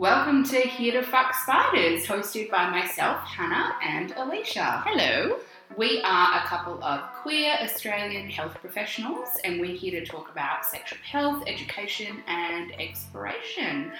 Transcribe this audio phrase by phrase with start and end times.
[0.00, 4.82] Welcome to Here to Fuck Spiders, hosted by myself, Hannah, and Alysha.
[4.86, 5.40] Hello.
[5.76, 10.64] We are a couple of queer Australian health professionals, and we're here to talk about
[10.64, 13.92] sexual health, education, and exploration.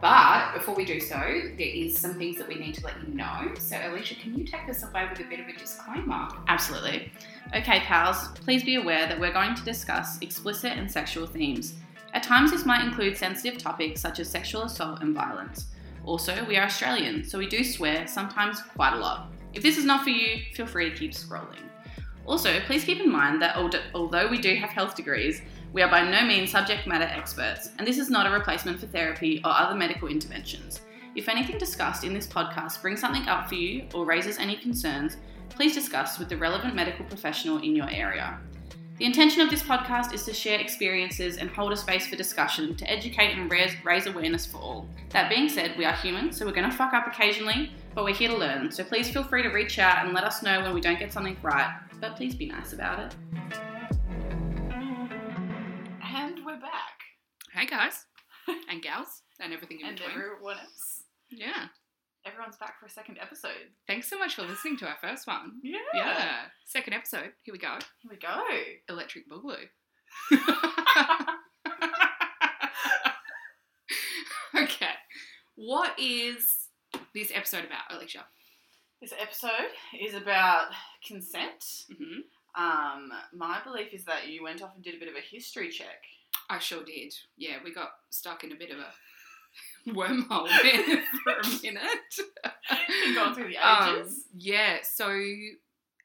[0.00, 3.14] But before we do so, there is some things that we need to let you
[3.14, 3.54] know.
[3.56, 6.26] So, Alysha, can you take us away with a bit of a disclaimer?
[6.48, 7.12] Absolutely.
[7.54, 11.74] Okay, pals, please be aware that we're going to discuss explicit and sexual themes.
[12.12, 15.66] At times, this might include sensitive topics such as sexual assault and violence.
[16.04, 19.32] Also, we are Australian, so we do swear, sometimes quite a lot.
[19.52, 21.62] If this is not for you, feel free to keep scrolling.
[22.24, 23.56] Also, please keep in mind that
[23.94, 25.42] although we do have health degrees,
[25.72, 28.86] we are by no means subject matter experts, and this is not a replacement for
[28.86, 30.80] therapy or other medical interventions.
[31.14, 35.16] If anything discussed in this podcast brings something up for you or raises any concerns,
[35.48, 38.38] please discuss with the relevant medical professional in your area.
[38.98, 42.74] The intention of this podcast is to share experiences and hold a space for discussion
[42.76, 44.88] to educate and raise, raise awareness for all.
[45.10, 48.14] That being said, we are human, so we're going to fuck up occasionally, but we're
[48.14, 48.70] here to learn.
[48.72, 51.12] So please feel free to reach out and let us know when we don't get
[51.12, 53.14] something right, but please be nice about it.
[56.14, 56.96] And we're back.
[57.52, 58.06] Hey guys,
[58.70, 60.16] and gals, and everything in and between.
[60.16, 61.02] everyone else.
[61.30, 61.66] Yeah.
[62.26, 63.70] Everyone's back for a second episode.
[63.86, 65.52] Thanks so much for listening to our first one.
[65.62, 65.78] Yeah.
[65.94, 66.36] Yeah.
[66.64, 67.30] Second episode.
[67.44, 67.78] Here we go.
[68.02, 68.42] Here we go.
[68.88, 69.68] Electric Boogaloo.
[74.56, 74.90] okay.
[75.54, 76.68] What is
[77.14, 78.22] this episode about, Alysha?
[79.00, 79.70] This episode
[80.00, 80.68] is about
[81.06, 81.84] consent.
[81.96, 82.20] hmm
[82.60, 85.70] Um, my belief is that you went off and did a bit of a history
[85.70, 86.02] check.
[86.50, 87.14] I sure did.
[87.36, 88.92] Yeah, we got stuck in a bit of a
[89.88, 93.14] wormhole there for a minute.
[93.14, 95.08] Gone through the Um, yeah, so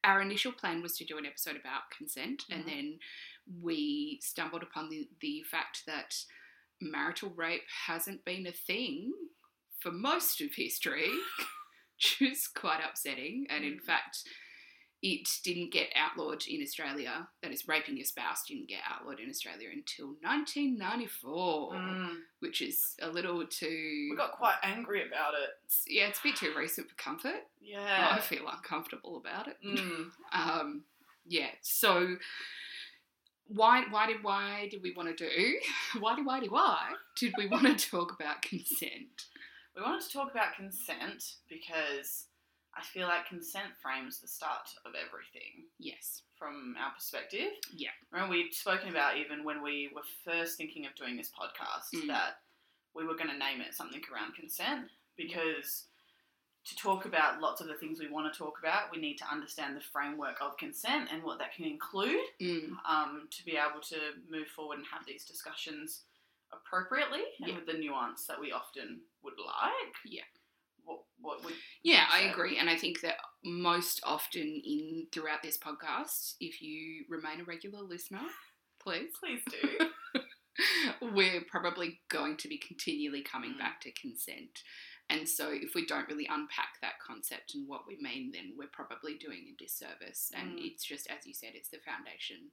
[0.03, 2.67] our initial plan was to do an episode about consent, and Mhm.
[2.67, 2.99] then
[3.61, 6.15] we stumbled upon the, the fact that
[6.79, 9.11] marital rape hasn't been a thing
[9.79, 11.09] for most of history,
[11.95, 13.45] which is quite upsetting.
[13.49, 13.83] And in Mm.
[13.83, 14.23] fact,
[15.03, 17.27] it didn't get outlawed in Australia.
[17.41, 22.17] That is, raping your spouse didn't get outlawed in Australia until 1994, Mm.
[22.39, 24.07] which is a little too.
[24.11, 25.49] We got quite angry about it.
[25.87, 27.47] yeah, it's a bit too recent for comfort.
[27.61, 28.09] Yeah.
[28.11, 29.57] I feel uncomfortable about it.
[29.65, 30.11] Mm.
[30.33, 30.83] Um,
[31.25, 31.49] yeah.
[31.61, 32.17] So
[33.47, 35.59] why why did why did we want to do
[35.99, 39.25] why did why did why did we want to talk about consent?
[39.75, 42.27] We wanted to talk about consent because
[42.75, 46.23] I feel like consent frames the start of everything Yes.
[46.37, 47.51] from our perspective.
[47.73, 47.91] Yeah.
[48.11, 52.07] Remember, we'd spoken about even when we were first thinking of doing this podcast Mm.
[52.07, 52.41] that
[52.93, 55.87] we were going to name it something around consent because
[56.63, 59.25] to talk about lots of the things we want to talk about, we need to
[59.31, 63.81] understand the framework of consent and what that can include Mm, um, to be able
[63.81, 66.03] to move forward and have these discussions
[66.51, 67.55] appropriately and Yeah.
[67.55, 69.95] with the nuance that we often would like.
[70.05, 70.23] Yeah.
[70.85, 71.53] What, what would
[71.83, 77.05] yeah, I agree, and I think that most often in throughout this podcast, if you
[77.09, 78.21] remain a regular listener,
[78.81, 80.21] please, please do?
[81.13, 83.59] we're probably going to be continually coming Mm.
[83.59, 84.63] back to consent.
[85.09, 88.69] And so, if we don't really unpack that concept and what we mean, then we're
[88.71, 90.31] probably doing a disservice.
[90.33, 90.65] And Mm.
[90.71, 92.51] it's just, as you said, it's the foundation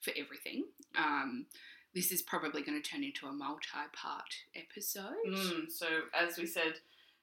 [0.00, 0.64] for everything.
[0.96, 1.46] Um,
[1.94, 5.14] this is probably going to turn into a multi part episode.
[5.28, 6.80] Mm, so, as we said,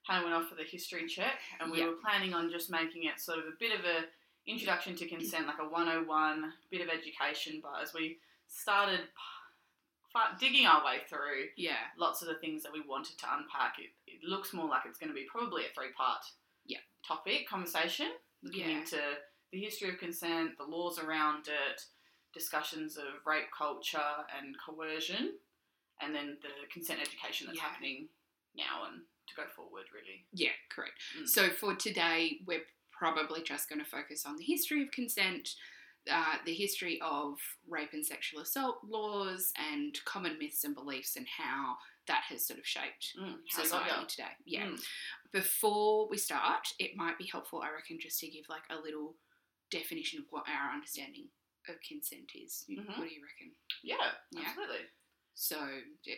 [0.07, 1.87] Hannah went off for the history check, and we Yeah.
[1.87, 4.09] were planning on just making it sort of a bit of a
[4.45, 7.59] introduction to consent, like a 101, bit of education.
[7.59, 9.11] But as we started
[10.39, 13.93] digging our way through Yeah, lots of the things that we wanted to unpack, it,
[14.07, 16.25] it looks more like it's going to be probably a three part
[16.65, 16.79] Yeah.
[17.03, 18.79] topic conversation, looking Yeah.
[18.79, 21.85] into the history of consent, the laws around it,
[22.33, 25.39] discussions of rape culture and coercion,
[25.99, 27.63] and then the consent education that's Yeah.
[27.69, 28.09] happening
[28.55, 30.25] now and to go forward, really.
[30.33, 30.93] yeah, correct.
[31.19, 31.27] Mm.
[31.27, 35.49] So, for today, we're probably just going to focus on the history of consent.
[36.09, 37.35] Uh, the history of
[37.67, 41.75] rape and sexual assault laws and common myths and beliefs and how
[42.07, 44.31] that has sort of shaped Mm, how we got society today.
[44.45, 44.67] Yeah.
[44.67, 44.81] Mm.
[45.33, 49.15] Before we start, it might be helpful, I reckon, just to give like a little
[49.69, 51.27] definition of what our understanding
[51.67, 52.63] of consent is.
[52.69, 52.87] Mhm.
[52.87, 53.51] What do you reckon?
[53.83, 53.97] Yeah,
[54.31, 54.47] Yeah.
[54.47, 54.85] absolutely.
[55.39, 55.55] So,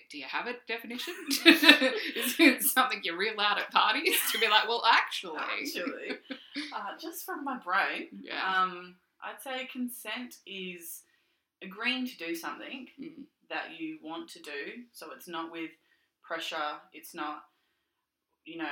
[0.09, 1.13] do you have a definition?
[1.45, 6.17] is it something you reel out at parties to be like, well, actually, Actually,
[6.73, 11.01] uh, just from my brain, yeah, um, I'd say consent is
[11.61, 13.23] agreeing to do something Mm.
[13.49, 14.83] that you want to do.
[14.93, 15.71] So it's not with
[16.23, 16.79] pressure.
[16.93, 17.43] It's not,
[18.45, 18.71] you know,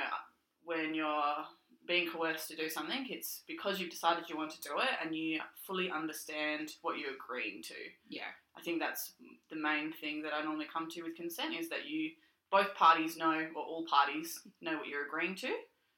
[0.64, 1.34] when you're
[1.88, 3.06] being coerced to do something.
[3.08, 7.14] It's because you've decided you want to do it and you fully understand what you're
[7.14, 7.74] agreeing to.
[8.08, 9.12] yeah, I think that's
[9.50, 12.10] the main thing that I normally come to with consent is that you
[12.50, 15.48] both parties know, or all parties know what you're agreeing to.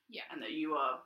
[0.09, 0.23] Yeah.
[0.33, 0.99] And that you are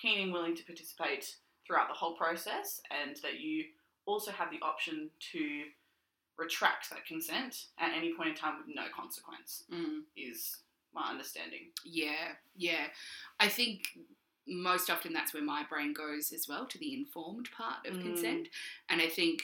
[0.00, 1.34] keen and willing to participate
[1.66, 3.64] throughout the whole process, and that you
[4.06, 5.62] also have the option to
[6.38, 10.02] retract that consent at any point in time with no consequence, Mm.
[10.16, 10.58] is
[10.94, 11.70] my understanding.
[11.84, 12.86] Yeah, yeah.
[13.40, 13.98] I think
[14.46, 18.02] most often that's where my brain goes as well to the informed part of Mm.
[18.02, 18.48] consent.
[18.88, 19.42] And I think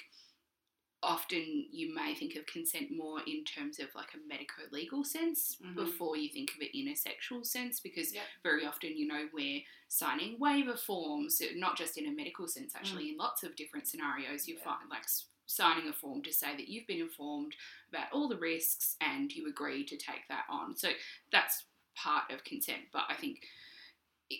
[1.04, 5.56] often you may think of consent more in terms of like a medico legal sense
[5.60, 5.74] Mhm.
[5.74, 8.28] before you think of it in a sexual sense because Yep.
[8.44, 13.08] very often, you know, we're signing waiver forms, not just in a medical sense, actually,
[13.10, 14.46] in lots of different scenarios.
[14.46, 14.58] You Mm.
[14.58, 14.64] Yeah.
[14.64, 15.04] find like
[15.46, 17.56] signing a form to say that you've been informed
[17.88, 20.76] about all the risks and you agree to take that on.
[20.76, 20.94] So
[21.30, 21.64] that's
[21.96, 23.46] part of consent, but I think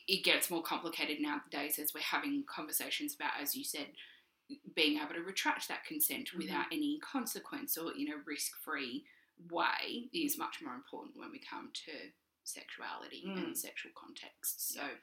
[0.07, 3.89] it, gets more complicated nowadays as we're having conversations about, as you said,
[4.75, 6.39] being able to retract that consent Mhm.
[6.39, 9.05] without any consequence or in a risk free
[9.51, 12.13] way is much more important when we come to
[12.45, 13.45] sexuality Mm.
[13.45, 14.75] and sexual contexts.
[14.75, 14.99] So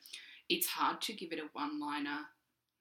[0.49, 2.27] it's hard to give it a one liner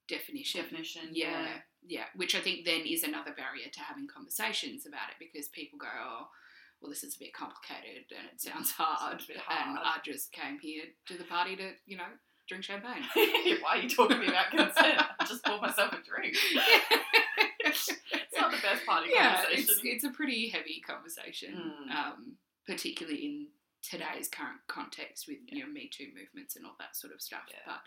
[0.08, 0.62] definition.
[0.62, 1.14] Definition.
[1.14, 5.48] Yeah, yeah, which I think then is another barrier to having conversations about it because
[5.48, 6.30] people go, oh,
[6.80, 9.78] well, this is a bit complicated and it sounds hard, a and.
[9.78, 12.04] I just came here to the party to, you know,
[12.48, 13.02] drink champagne.
[13.14, 15.02] Why are you talking to me about consent?
[15.20, 16.34] I just bought myself a drink.
[17.60, 17.90] it's
[18.36, 19.66] not the best party yeah, conversation.
[19.70, 21.54] it's, it's a pretty heavy conversation,
[21.88, 21.90] Mm.
[21.94, 22.32] um,
[22.66, 23.46] particularly in
[23.82, 27.42] today's current context with you know Me Too movements and all that sort of stuff.
[27.50, 27.58] Yeah.
[27.66, 27.80] But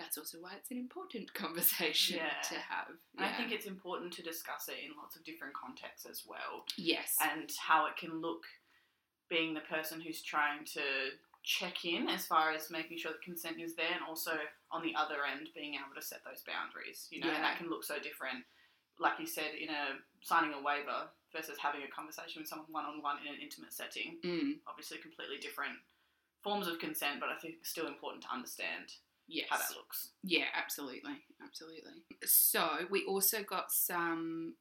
[0.00, 2.40] that's also why it's an important conversation Yeah.
[2.48, 2.88] to have.
[3.16, 6.64] And I think it's important to discuss it in lots of different contexts as well,
[6.76, 8.42] yes, and how it can look
[9.28, 10.82] being the person who's trying to
[11.42, 14.32] check in as far as making sure that consent is there, and also
[14.72, 17.06] on the other end being able to set those boundaries.
[17.10, 18.44] You know, and that can look so different.
[18.98, 22.84] Like you said, in a signing a waiver versus having a conversation with someone one
[22.84, 24.18] on one in an intimate setting.
[24.24, 25.78] Mm, Obviously, completely different
[26.42, 28.92] forms of consent, but I think it's still important to understand
[29.30, 29.46] yes.
[29.50, 30.10] how that looks.
[30.22, 31.12] Yeah, absolutely,
[31.44, 32.02] absolutely.
[32.24, 34.54] So we also got some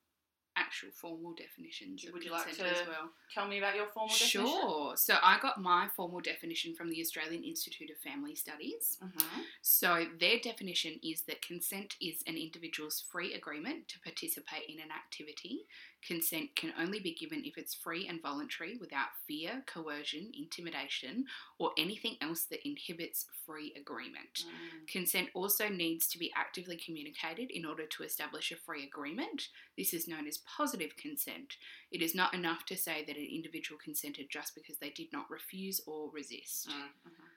[0.60, 2.06] actual formal definitions.
[2.12, 3.10] Would you like to as well?
[3.34, 4.42] Tell me about your formal definition.
[4.42, 4.94] Sure.
[4.98, 8.98] So I got my formal definition from the Australian Institute of Family Studies.
[9.02, 14.80] hmm So their definition is that consent is an individual's free agreement to participate in
[14.80, 15.66] an activity.
[16.06, 21.26] Consent can only be given if it's free and voluntary without fear, coercion, intimidation,
[21.58, 24.46] or anything else that inhibits free agreement.
[24.46, 24.88] Mm.
[24.88, 29.50] Consent also needs to be actively communicated in order to establish a free agreement.
[29.78, 31.56] This is known as positive consent.
[31.92, 35.30] It is not enough to say that an individual consented just because they did not
[35.30, 36.70] refuse or resist.
[36.70, 37.30] Mm, mhm.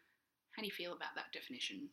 [0.53, 1.89] How do you feel about that definition?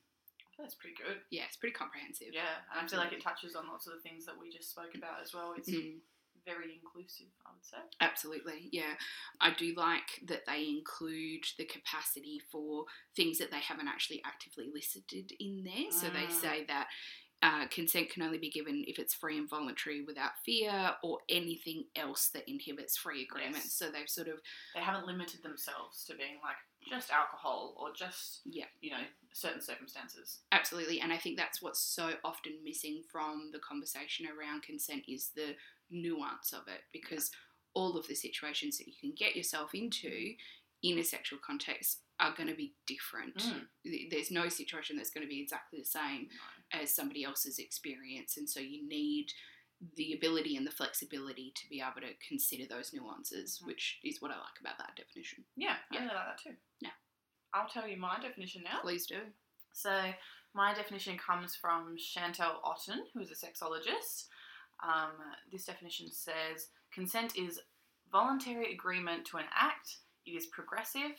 [0.59, 1.17] That's pretty good.
[1.31, 2.27] Yeah, it's pretty comprehensive.
[2.33, 4.69] Yeah, and I feel like it touches on lots of the things that we just
[4.69, 5.53] spoke about as well.
[5.57, 6.01] It's Mm,
[6.45, 7.77] very inclusive, I would say.
[8.01, 8.93] absolutely, yeah.
[9.41, 14.69] I do like that they include the capacity for things that they haven't actually actively
[14.73, 15.91] listed in there.
[15.91, 16.41] So they Mm.
[16.41, 16.87] say that
[17.41, 21.85] uh, consent can only be given if it's free and voluntary without fear or anything
[21.95, 23.55] else that inhibits free agreement.
[23.63, 23.73] Yes.
[23.75, 24.41] So they've sort of,
[24.75, 26.57] They haven't limited themselves to being like
[26.89, 30.39] just alcohol or just yeah, you know certain circumstances.
[30.51, 30.99] absolutely.
[30.99, 35.55] And I think that's what's so often missing from the conversation around consent is the
[35.91, 37.31] nuance of it because
[37.73, 40.33] all of the situations that you can get yourself into
[40.83, 43.35] in a sexual context are going to be different.
[43.37, 44.09] Mm.
[44.09, 46.27] There's no situation that's going to be exactly the same
[46.73, 46.81] No.
[46.81, 49.31] as somebody else's experience, and so you need
[49.95, 53.67] the ability and the flexibility to be able to consider those nuances, Mhm.
[53.67, 55.45] which is what I like about that definition.
[55.55, 56.57] Yeah, I really like that too.
[56.81, 56.91] Yeah.
[57.53, 58.81] I'll tell you my definition now.
[58.81, 59.33] Please do.
[59.71, 60.13] So,
[60.53, 64.27] my definition comes from Chantelle Otten, who is a sexologist.
[64.83, 65.11] Um,
[65.51, 67.59] this definition says consent is
[68.11, 71.11] voluntary agreement to an act, it is progressive,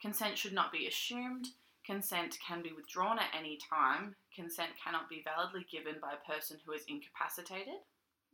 [0.00, 1.46] consent should not be assumed,
[1.84, 6.56] consent can be withdrawn at any time, consent cannot be validly given by a person
[6.64, 7.80] who is incapacitated.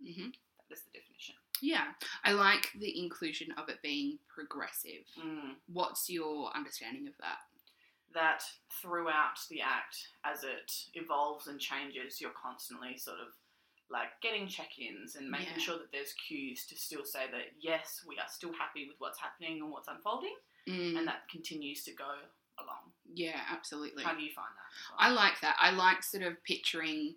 [0.01, 0.29] hmm
[0.69, 1.35] That is the definition.
[1.63, 1.87] Yeah,
[2.25, 5.07] I like the inclusion of it being progressive.
[5.19, 5.55] Mm.
[5.73, 7.39] What's your understanding of that?
[8.15, 8.45] that
[8.81, 13.35] throughout the act, as it evolves and changes, you're constantly sort of
[13.91, 15.59] like getting check ins and making Yeah.
[15.59, 19.19] sure that there's cues to still say that yes, we are still happy with what's
[19.21, 20.35] happening and what's unfolding,
[20.67, 22.17] Mm, and that continues to go
[22.59, 22.93] along.
[23.13, 24.03] yeah, absolutely.
[24.05, 24.97] How do you find that?
[24.99, 24.99] well?
[24.99, 25.57] I like that.
[25.61, 27.17] I like sort of picturing,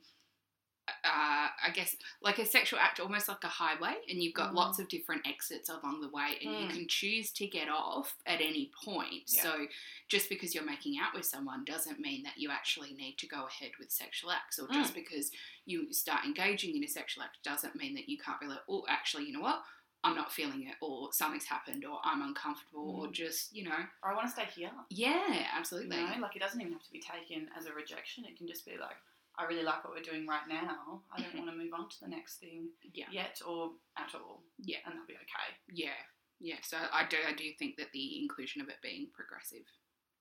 [0.88, 4.56] uh, I guess, like a sexual act, almost like a highway, and you've got Mm.
[4.56, 6.70] lots of different exits along the way, and you Mm.
[6.70, 9.24] can choose to get off at any point.
[9.27, 9.41] Yeah.
[9.44, 9.67] So
[10.08, 13.46] just because you're making out with someone doesn't mean that you actually need to go
[13.48, 14.74] ahead with sexual acts, or Mm.
[14.75, 15.32] just because
[15.65, 18.86] you start engaging in a sexual act doesn't mean that you can't be like, oh,
[18.88, 19.63] actually, you know what?
[20.03, 23.12] I'm not feeling it, or something's happened, or I'm uncomfortable, or Mm.
[23.13, 24.72] just you know, Or I want to stay here.
[24.89, 28.24] yeah, You absolutely, know, like it doesn't even have to be taken as a rejection.
[28.24, 28.96] It can just be like,
[29.38, 31.03] I really like what we're doing right now.
[31.12, 31.39] I don't Mhm.
[31.39, 34.44] want to move on to the next thing yeah, yet or at all.
[34.58, 34.79] Yeah.
[34.86, 35.58] And that'll be okay.
[35.67, 35.94] yeah,
[36.39, 36.60] yeah.
[36.62, 39.65] So I do, I do think that the inclusion of it being progressive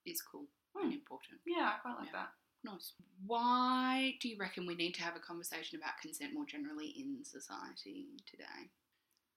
[0.04, 0.92] is cool and Hmm.
[0.92, 1.40] important.
[1.46, 2.12] Yeah, I quite like Yeah.
[2.12, 2.34] that.
[2.62, 2.92] Nice.
[3.24, 7.24] Why do you reckon we need to have a conversation about consent more generally in
[7.24, 8.70] society today?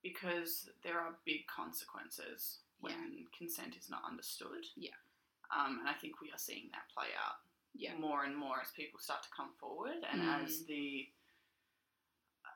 [0.02, 2.98] Because there are big consequences Yeah.
[2.98, 4.66] when consent is not understood.
[4.76, 4.96] Yeah.
[5.52, 7.42] Um, and I think we are seeing that play out
[7.74, 7.96] Yeah.
[7.98, 10.44] more and more as people start to come forward and Mm.
[10.44, 11.10] as the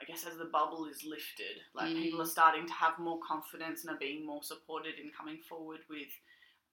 [0.02, 2.02] I guess as the bubble is lifted, like Mm.
[2.02, 5.86] people are starting to have more confidence and are being more supported in coming forward
[5.88, 6.12] with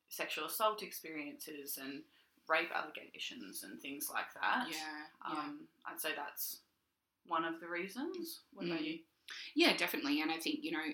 [0.09, 2.02] sexual assault experiences and
[2.49, 4.68] rape allegations and things like that.
[4.68, 5.06] Yeah.
[5.28, 5.32] yeah.
[5.38, 6.62] Um, I'd say that's
[7.26, 8.40] one of the reasons.
[8.52, 8.85] What about Mm.
[8.87, 9.04] you?
[9.54, 10.20] Yeah, definitely.
[10.23, 10.92] And I think, you know,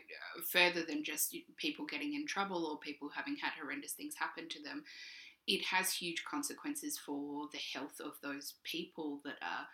[0.49, 4.61] further than just people getting in trouble or people having had horrendous things happen to
[4.63, 4.85] them,
[5.47, 9.67] it has huge consequences for the health of those people that are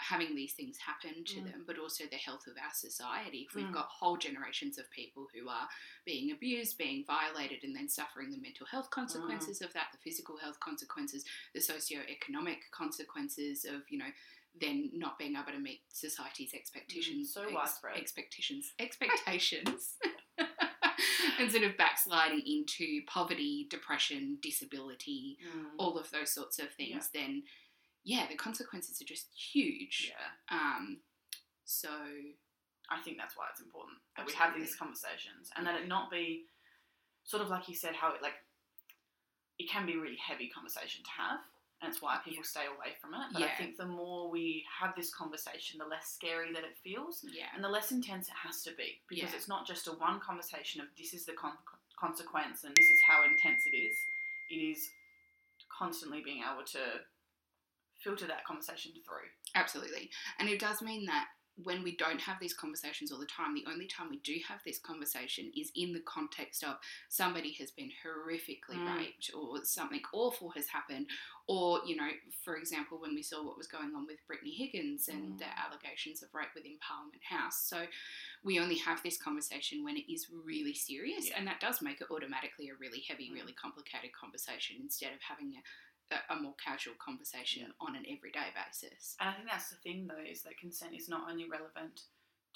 [0.00, 1.44] having these things happen to Mm.
[1.52, 3.42] them, but also the health of our society.
[3.48, 3.72] If we've Mm.
[3.74, 5.68] got whole generations of people who are
[6.04, 10.36] being abused, being violated, and then suffering the mental health consequences of that, the physical
[10.36, 14.12] health consequences, the socio-economic consequences of, you know,
[14.60, 17.32] then not being able to meet society's expectations.
[17.32, 17.96] so widespread.
[17.96, 18.72] Expectations.
[18.80, 19.96] Expectations.
[21.38, 25.70] and sort of backsliding into poverty, depression, disability, Mm.
[25.78, 27.42] all of those sorts of things, then
[28.04, 30.10] yeah, the consequences are just huge.
[30.10, 30.56] Yeah.
[30.56, 30.98] Um,
[31.64, 31.88] so
[32.90, 36.10] I think that's why it's important that we have these conversations and that it not
[36.10, 36.44] be
[37.24, 38.34] sort of like you said, how it like
[39.58, 41.40] it can be a really heavy conversation to have,
[41.84, 43.20] and it's why people stay away from it.
[43.32, 47.20] But I think the more we have this conversation, the less scary that it feels,
[47.22, 49.36] yeah, and the less intense it has to be because Yeah.
[49.36, 51.58] it's not just a one conversation of this is the con-
[52.00, 53.96] consequence and this is how intense it is.
[54.50, 54.88] It is
[55.78, 56.78] constantly being able to
[58.02, 59.28] filter that conversation through.
[59.54, 60.10] absolutely.
[60.38, 61.26] And it does mean that
[61.62, 64.58] when we don't have these conversations all the time, the only time we do have
[64.66, 66.76] this conversation is in the context of
[67.08, 68.96] somebody has been horrifically Mm.
[68.96, 71.08] raped or something awful has happened.
[71.46, 72.10] Or, you know,
[72.42, 75.38] for example, when we saw what was going on with Brittany Higgins and Mm.
[75.38, 77.62] the allegations of rape within Parliament House.
[77.68, 77.86] So
[78.42, 81.36] we only have this conversation when it is really serious, Yeah.
[81.38, 83.34] and that does make it automatically a really heavy, Mm.
[83.34, 85.62] really complicated conversation instead of having a,
[86.30, 87.72] a, more casual conversation Yeah.
[87.86, 89.16] on an everyday basis.
[89.20, 92.02] And I think that's the thing, though, is that consent is not only relevant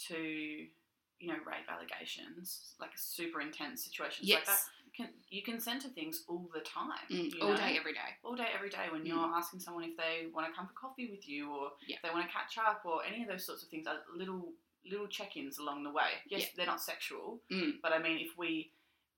[0.09, 4.51] to, you know, rape allegations, like super intense situations like that.
[4.53, 4.71] Yes.
[4.87, 7.57] You can you consent to things all the time, Mm, all know?
[7.57, 8.17] day, every day.
[8.25, 8.89] all day, every day.
[8.91, 9.09] When Mm.
[9.09, 11.97] you're asking someone if they want to come for coffee with you, or Yeah.
[11.97, 14.55] if they want to catch up, or any of those sorts of things, are little
[14.85, 16.23] little check-ins along the way.
[16.27, 16.49] Yes, Yeah.
[16.57, 17.81] they're not sexual, Mm.
[17.83, 18.73] but I mean, if we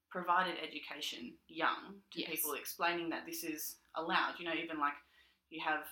[0.08, 2.30] provided education young to Yes.
[2.30, 4.94] people, explaining that this is allowed, you know, even like
[5.50, 5.84] you have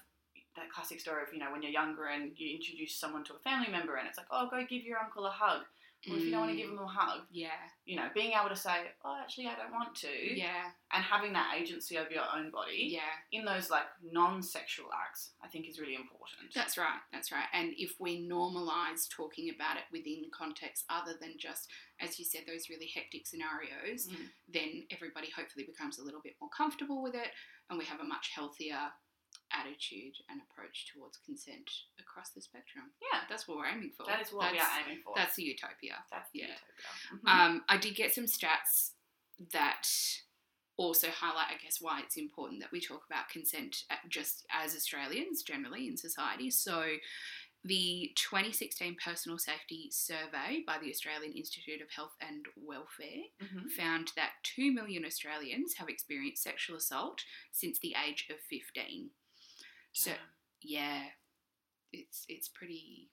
[0.57, 3.39] that classic story of, you know, when you're younger and you introduce someone to a
[3.39, 5.63] family member and it's like, oh, go give your uncle a hug.
[6.07, 6.77] Well, if you don't want to give Mm.
[6.77, 7.51] them a hug, Yeah,
[7.85, 11.33] you know, being able to say, oh, actually, I don't want to, yeah, and having
[11.33, 13.11] that agency over your own body yeah.
[13.33, 16.55] in those like non-sexual acts, I think is really important.
[16.55, 17.47] That's right, that's right.
[17.53, 21.69] And if we normalise talking about it within context other than just,
[22.01, 24.31] as you said, those really hectic scenarios, Mm.
[24.49, 27.33] then everybody hopefully becomes a little bit more comfortable with it
[27.71, 28.93] and we have a much healthier
[29.59, 32.85] attitude and approach towards consent across the spectrum.
[33.03, 34.07] Yeah, That's what we're aiming for.
[34.07, 35.13] that is what we are aiming for.
[35.17, 35.97] That's the utopia.
[36.11, 36.47] That's the yeah.
[36.47, 37.25] utopia.
[37.25, 37.29] Mhm.
[37.29, 38.93] Um, I did get some stats
[39.53, 39.87] that
[40.77, 45.43] also highlight, I guess, why it's important that we talk about consent just as Australians
[45.43, 46.51] generally in society.
[46.51, 46.97] So,
[47.65, 53.73] the 2016 Personal Safety Survey by the Australian Institute of Health and Welfare Mhm.
[53.73, 59.11] found that 2 million Australians have experienced sexual assault since the age of 15.
[59.99, 60.13] So,
[60.63, 61.03] yeah,
[61.93, 63.11] it's it's pretty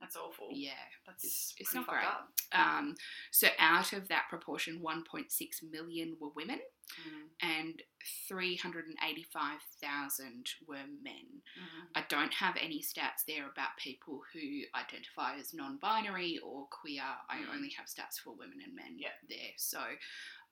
[0.00, 0.48] that's awful.
[0.52, 0.72] yeah
[1.06, 2.04] That's it's- it's not great.
[2.04, 2.28] up.
[2.52, 2.94] Um,
[3.32, 6.60] so out of that proportion, 1.6 million were women
[7.08, 7.82] Mm, and
[8.28, 11.40] 385,000 were men.
[11.58, 11.86] mhm.
[11.94, 17.02] I don't have any stats there about people who identify as non-binary or queer.
[17.30, 17.48] I Mm.
[17.54, 19.14] only have stats for women and men Yeah.
[19.28, 19.52] there.
[19.56, 19.96] So,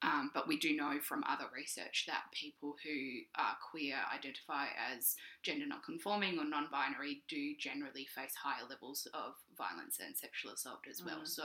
[0.02, 5.16] um, but we do know from other research that people who are queer, identify as
[5.42, 11.02] gender non-conforming or non-binary, do generally face higher levels of violence and sexual assault as
[11.04, 11.20] well.
[11.22, 11.28] Mm.
[11.28, 11.44] So.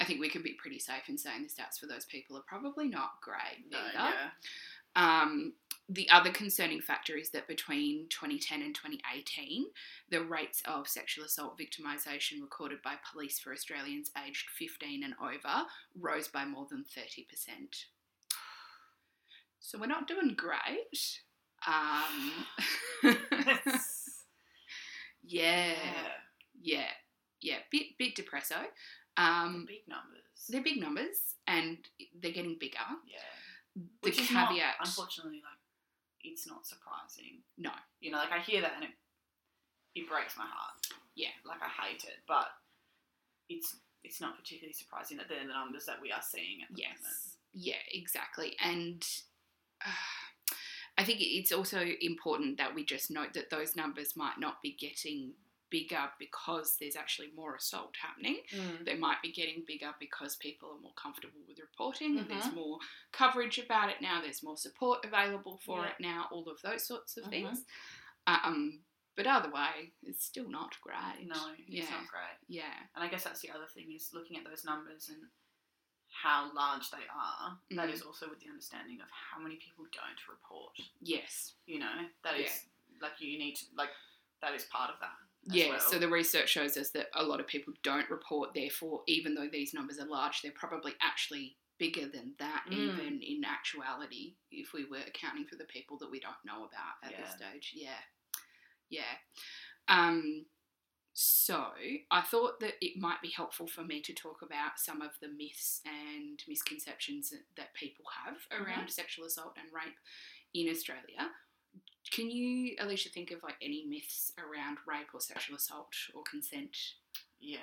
[0.00, 2.42] I think we can be pretty safe in saying the stats for those people are
[2.48, 4.14] probably not great No, either.
[4.14, 4.30] yeah.
[5.22, 5.52] Um,
[5.88, 9.66] the other concerning factor is that between 2010 and 2018,
[10.10, 15.66] the rates of sexual assault victimisation recorded by police for Australians aged 15 and over
[15.98, 17.26] rose by more than 30%.
[19.60, 21.20] So we're not doing great.
[21.66, 22.46] Um,
[25.22, 25.74] yeah,
[26.60, 26.90] yeah,
[27.40, 28.58] yeah, bit bit depresso.
[29.16, 30.22] Um, big numbers.
[30.48, 31.78] they're big numbers and
[32.20, 32.78] they're getting bigger.
[33.06, 33.18] Yeah.
[33.74, 35.61] The Which is caveat, not, unfortunately, like
[36.24, 37.42] it's not surprising.
[37.58, 38.90] no, You know, like I hear that and it
[39.94, 40.80] it breaks my heart.
[41.14, 41.34] Yeah.
[41.44, 42.46] Like I hate it, but
[43.48, 46.82] it's it's not particularly surprising that they're the numbers that we are seeing at the
[46.82, 47.16] moment.
[47.52, 48.56] Yeah, exactly.
[48.64, 49.04] And
[49.84, 49.90] uh,
[50.98, 54.76] I think it's also important that we just note that those numbers might not be
[54.78, 55.34] getting
[55.72, 58.36] bigger because there's actually more assault happening.
[58.84, 62.78] They might be getting bigger because people are more comfortable with reporting and there's more
[63.10, 65.88] coverage about it now, there's more support available for Yeah.
[65.90, 67.30] it now, all of those sorts of Mhm.
[67.30, 67.64] things.
[68.26, 68.84] Um,
[69.16, 71.26] but either way, it's still not great.
[71.26, 71.90] No, it's Yeah.
[71.90, 72.38] not great.
[72.48, 72.86] Yeah.
[72.94, 75.30] And I guess that's the other thing is looking at those numbers and
[76.08, 77.58] how large they are.
[77.70, 77.92] That Mhm.
[77.94, 80.76] is also with the understanding of how many people don't report.
[81.00, 81.54] Yes.
[81.66, 82.68] You know, that is
[83.00, 83.90] like you need to like
[84.40, 85.16] that is part of that.
[85.44, 85.80] Yeah, well.
[85.80, 89.48] so the research shows us that a lot of people don't report, therefore, even though
[89.50, 92.72] these numbers are large, they're probably actually bigger than that, Mm.
[92.74, 96.94] even in actuality, if we were accounting for the people that we don't know about
[97.02, 97.72] at this stage.
[97.74, 97.98] Yeah.
[98.88, 99.16] Yeah.
[99.88, 100.46] Um,
[101.14, 101.72] so
[102.10, 105.28] I thought that it might be helpful for me to talk about some of the
[105.28, 109.96] myths and misconceptions that, that people have around sexual assault and rape
[110.54, 111.30] in Australia.
[112.10, 116.76] Can you, Alysha, think of like any myths around rape or sexual assault or consent?
[117.40, 117.58] Yeah.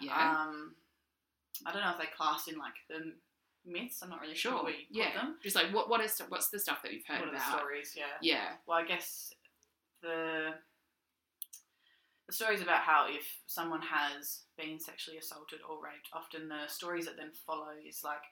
[0.00, 0.12] Yeah.
[0.12, 0.74] Um,
[1.64, 3.12] I don't know if they class in like the
[3.64, 4.00] myths.
[4.02, 5.14] I'm not really sure, where you put yeah.
[5.14, 5.36] them.
[5.42, 7.58] Just like what what is what's the stuff that you've heard What are the about?
[7.58, 7.94] stories?
[7.96, 8.04] Yeah.
[8.20, 8.48] Yeah.
[8.66, 9.32] Well, I guess
[10.02, 10.54] the
[12.26, 17.06] the stories about how if someone has been sexually assaulted or raped, often the stories
[17.06, 18.22] that then follow is like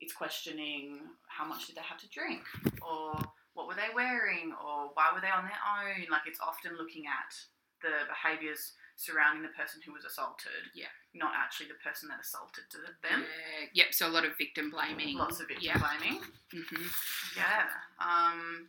[0.00, 2.42] it's questioning how much did they have to drink
[2.82, 3.14] or
[3.56, 6.04] what were they wearing or why were they on their own.
[6.12, 7.32] Like it's often looking at
[7.80, 10.92] the behaviours surrounding the person who was assaulted, Yeah.
[11.16, 12.64] not actually the person that assaulted
[13.02, 13.24] them.
[13.24, 13.84] Yeah.
[13.84, 13.88] Yep.
[13.96, 15.16] So a lot of victim blaming.
[15.16, 15.80] Lots of victim Yeah.
[15.80, 16.20] blaming.
[16.52, 16.86] hmm
[17.36, 17.64] Yeah.
[17.98, 18.68] Um,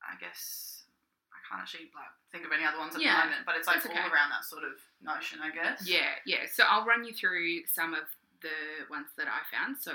[0.00, 0.84] I guess
[1.32, 3.66] I can't actually like think of any other ones at Yeah, the moment, but it's
[3.68, 4.08] like that's all okay.
[4.08, 5.86] around that sort of notion, I guess.
[5.86, 6.44] Yeah, yeah.
[6.50, 8.04] So I'll run you through some of
[8.42, 9.76] the ones that I found.
[9.80, 9.92] So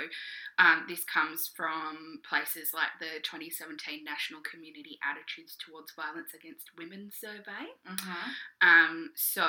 [0.59, 7.09] um, this comes from places like the 2017 National Community Attitudes Towards Violence Against Women
[7.13, 7.65] survey.
[7.87, 8.67] Mm-hmm.
[8.67, 9.47] Um, so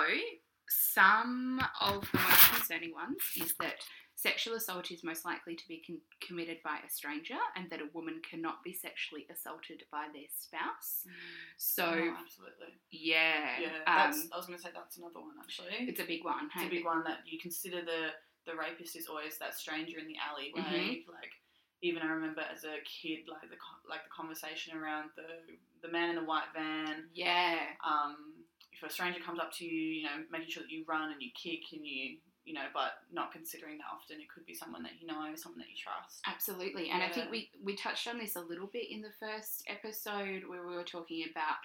[0.68, 3.74] some of the most concerning ones is that
[4.16, 7.88] sexual assault is most likely to be con- committed by a stranger and that a
[7.92, 11.04] woman cannot be sexually assaulted by their spouse.
[11.58, 12.78] So, Oh, absolutely.
[12.90, 14.14] yeah, Yeah, um.
[14.32, 15.88] I was going to say that's another one actually.
[15.88, 16.46] it's a big one.
[16.46, 16.66] It's hey?
[16.68, 18.08] a big one that you consider the
[18.46, 21.02] the rapist is always that stranger in the alleyway.
[21.04, 21.10] Mm-hmm.
[21.12, 21.32] Like
[21.82, 23.56] even I remember as a kid, like the
[23.88, 27.04] like the conversation around the the man in the white van.
[27.12, 28.34] Yeah, Um,
[28.72, 31.20] if a stranger comes up to you, you know, making sure that you run and
[31.22, 34.82] you kick and you you know, but not considering that often it could be someone
[34.82, 36.20] that you know, someone that you trust.
[36.26, 39.64] Absolutely, and I think we we touched on this a little bit in the first
[39.66, 41.56] episode where we were talking about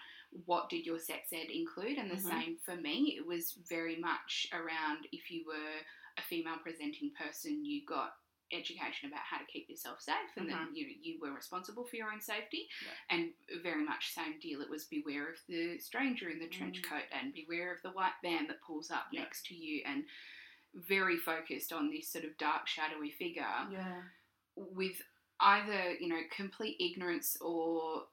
[0.45, 2.29] what did your sex ed include, and the Mhm.
[2.29, 3.15] same for me.
[3.17, 5.81] It was very much around if you were
[6.19, 8.13] a female presenting person, you got
[8.51, 12.11] education about how to keep yourself safe, and then you you were responsible for your
[12.11, 12.67] own safety.
[12.83, 13.15] Yeah.
[13.17, 13.29] And
[13.61, 14.61] very much same deal.
[14.61, 16.89] It was beware of the stranger in the trench Mm.
[16.89, 19.21] coat, and beware of the white van that pulls up Yeah.
[19.21, 20.03] next to you, and
[20.73, 24.03] very focused on this sort of dark, shadowy figure Yeah.
[24.55, 24.99] with
[25.39, 28.07] either you know complete ignorance or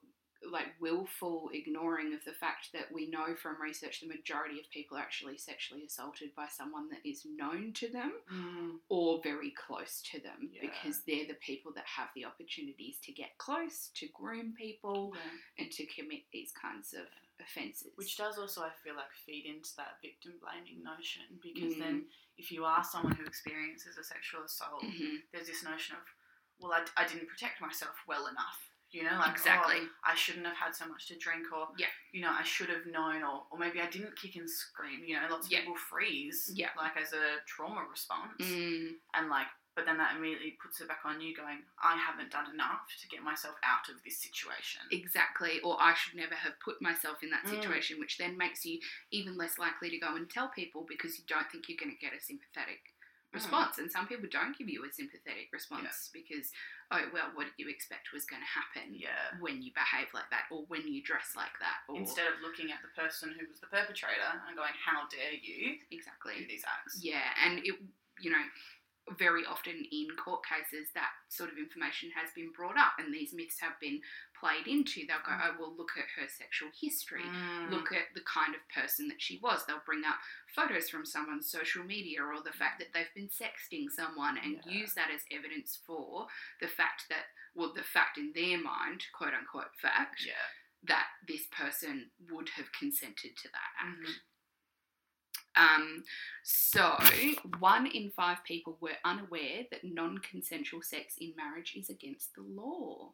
[0.50, 4.96] like willful ignoring of the fact that we know from research the majority of people
[4.96, 8.78] are actually sexually assaulted by someone that is known to them Mm.
[8.88, 10.62] or very close to them Yeah.
[10.62, 15.64] because they're the people that have the opportunities to get close to groom people Yeah.
[15.64, 17.06] and to commit these kinds of
[17.40, 21.78] offences Which does also, I feel like, feed into that victim blaming notion because Mm.
[21.78, 25.22] then if you are someone who experiences a sexual assault, Mhm.
[25.32, 26.02] there's this notion of,
[26.58, 28.70] well, I, I didn't protect myself well enough.
[28.92, 29.76] You know, like, Exactly.
[29.82, 31.88] oh, I shouldn't have had so much to drink, or, Yeah.
[32.12, 35.04] you know, I should have known, or, or maybe I didn't kick and scream.
[35.04, 35.60] You know, lots of Yeah.
[35.60, 36.70] people freeze, Yeah.
[36.76, 38.40] like, as a trauma response.
[38.42, 42.30] Mm, And, like, but then that immediately puts it back on you going, I haven't
[42.30, 44.80] done enough to get myself out of this situation.
[44.90, 47.50] Exactly, or I should never have put myself in that Mm.
[47.50, 51.24] situation, which then makes you even less likely to go and tell people because you
[51.26, 52.94] don't think you're going to get a sympathetic
[53.36, 53.44] Mm.
[53.44, 53.78] response.
[53.78, 56.50] And some people don't give you a sympathetic response because,
[56.90, 59.36] oh, well, what did you expect was going to happen Yeah.
[59.38, 61.84] when you behave like that or when you dress like that?
[61.88, 65.36] Or, Instead of looking at the person who was the perpetrator and going, "How dare
[65.36, 66.46] you do exactly.
[66.48, 67.76] these acts?" Yeah, and it,
[68.20, 68.44] you know,
[69.18, 73.32] very often in court cases, that sort of information has been brought up and these
[73.32, 74.00] myths have been
[74.38, 75.06] played into.
[75.06, 75.40] They'll go, Mm.
[75.46, 77.22] oh, well, look at her sexual history.
[77.22, 77.70] Mm.
[77.70, 79.64] look at the kind of person that she was.
[79.66, 80.18] They'll bring up
[80.54, 84.72] photos from someone's social media or the fact that they've been sexting someone and Yeah.
[84.72, 86.26] use that as evidence for
[86.60, 90.34] the fact that, well, the fact in their mind, quote unquote fact, Yeah.
[90.82, 93.98] that this person would have consented to that act.
[94.00, 94.20] Mhm.
[95.56, 96.04] Um,
[96.44, 96.96] so,
[97.58, 102.42] one in five people were unaware that non consensual sex in marriage is against the
[102.42, 103.12] law.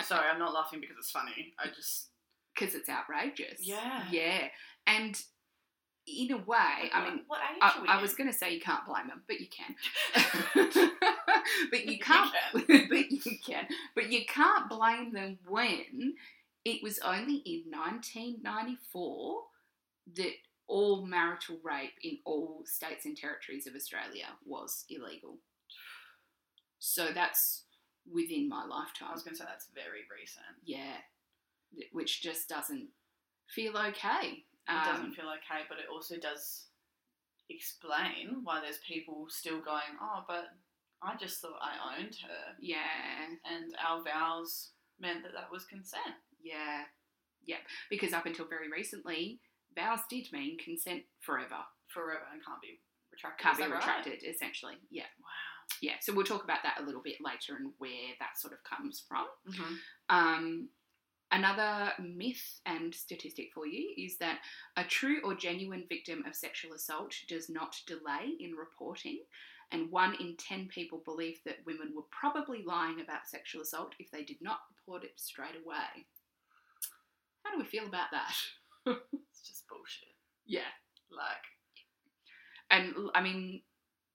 [0.04, 1.54] Sorry, I'm not laughing because it's funny.
[1.58, 2.08] I just
[2.54, 3.60] Because it's outrageous.
[3.66, 4.04] Yeah.
[4.10, 4.48] Yeah.
[4.86, 5.20] And
[6.06, 8.52] in a way, I mean, what age I, are we I was going to say
[8.54, 9.74] you can't blame them, but you can.
[11.70, 12.32] but you You can't.
[12.66, 12.88] can.
[12.88, 13.66] but you can.
[13.94, 16.14] But you can't blame them when
[16.64, 19.42] it was only in 1994
[20.16, 20.32] that
[20.66, 25.38] all marital rape in all states and territories of Australia was illegal.
[26.78, 27.64] So that's
[28.10, 29.08] within my lifetime.
[29.10, 30.56] I was going to say that's very recent.
[30.64, 30.96] yeah,
[31.92, 32.88] which just doesn't
[33.48, 34.44] feel okay.
[34.68, 36.66] It Um, doesn't feel okay, but it also does
[37.48, 40.46] explain why there's people still going, oh, but
[41.02, 42.56] I just thought I owned her.
[42.60, 42.78] Yeah,
[43.44, 46.14] And our vows meant that that was consent.
[46.42, 46.84] yeah,
[47.44, 47.56] yeah.
[47.90, 49.40] Because up until very recently,
[49.76, 51.60] vows did mean consent forever.
[51.88, 52.78] Forever and can't be
[53.12, 53.44] retracted.
[53.44, 53.78] Can't be that right?
[53.78, 54.74] retracted, essentially.
[54.90, 55.28] Yeah, Wow.
[55.82, 55.94] yeah.
[56.00, 59.04] So we'll talk about that a little bit later and where that sort of comes
[59.06, 59.26] from.
[59.50, 59.74] Mm-hmm.
[60.08, 60.68] Um,
[61.30, 64.38] another myth and statistic for you is that
[64.76, 69.20] a true or genuine victim of sexual assault does not delay in reporting,
[69.70, 74.10] and one in ten people believe that women were probably lying about sexual assault if
[74.10, 76.06] they did not report it straight away.
[77.44, 78.34] How do we feel about that?
[79.72, 80.12] Bullshit.
[80.44, 80.68] Yeah.
[81.10, 81.44] Like,
[82.70, 83.62] And I mean,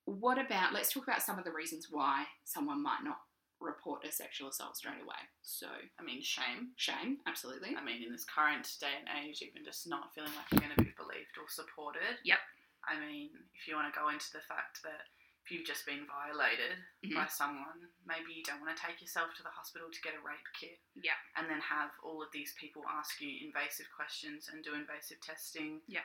[0.06, 3.18] what about, let's talk about some of the reasons why someone might not
[3.60, 5.22] report a sexual assault straight away.
[5.42, 5.68] So,
[6.00, 6.78] I mean, shame.
[6.78, 7.74] shame, absolutely.
[7.74, 10.78] I mean, in this current day and age, even just not feeling like you're going
[10.78, 12.22] to be believed or supported.
[12.24, 12.38] Yep.
[12.86, 15.10] I mean, if you want to go into the fact that
[15.48, 17.16] if you've just been violated Mhm.
[17.16, 20.20] by someone, maybe you don't want to take yourself to the hospital to get a
[20.20, 20.82] rape kit.
[20.94, 21.16] Yeah.
[21.38, 25.82] And then have all of these people ask you invasive questions and do invasive testing.
[25.88, 26.04] Yeah.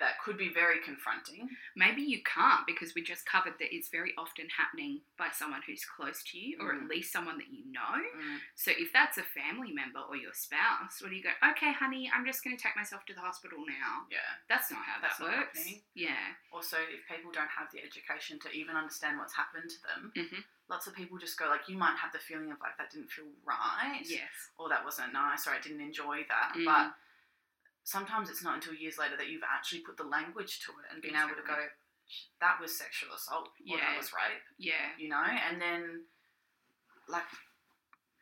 [0.00, 1.48] That could be very confronting.
[1.76, 5.84] Maybe you can't because we just covered that it's very often happening by someone who's
[5.84, 6.88] close to you or at Mm.
[6.88, 8.02] least someone that you know.
[8.16, 8.40] Mm.
[8.56, 12.10] So if that's a family member or your spouse, what do you go, okay, honey,
[12.12, 14.06] I'm just going to take myself to the hospital now?
[14.10, 14.18] Yeah.
[14.48, 15.68] That's not how That's that works.
[15.94, 16.34] Yeah.
[16.52, 20.44] Also, if people don't have the education to even understand what's happened to them, Mhm.
[20.68, 23.10] lots of people just go like, you might have the feeling of like that didn't
[23.12, 24.50] feel right, Yes.
[24.58, 26.52] or that wasn't nice, or I didn't enjoy that.
[26.54, 26.64] Mm.
[26.64, 26.94] But
[27.84, 31.02] sometimes it's not until years later that you've actually put the language to it and
[31.02, 31.56] been able to go,
[32.40, 33.84] that was sexual assault, or Yeah.
[33.92, 34.96] that was rape, Yeah.
[34.98, 36.06] you know, and then
[37.08, 37.24] like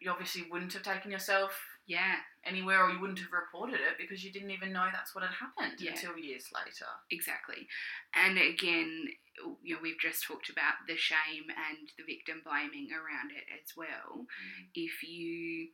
[0.00, 2.20] you obviously wouldn't have taken yourself Yeah.
[2.44, 5.34] anywhere or you wouldn't have reported it because you didn't even know that's what had
[5.34, 5.92] happened Yeah.
[5.92, 6.86] until years later.
[7.10, 7.68] Exactly.
[8.14, 9.14] And again,
[9.62, 13.76] you know, we've just talked about the shame and the victim blaming around it as
[13.76, 14.26] well.
[14.42, 14.68] Mm.
[14.74, 15.72] If you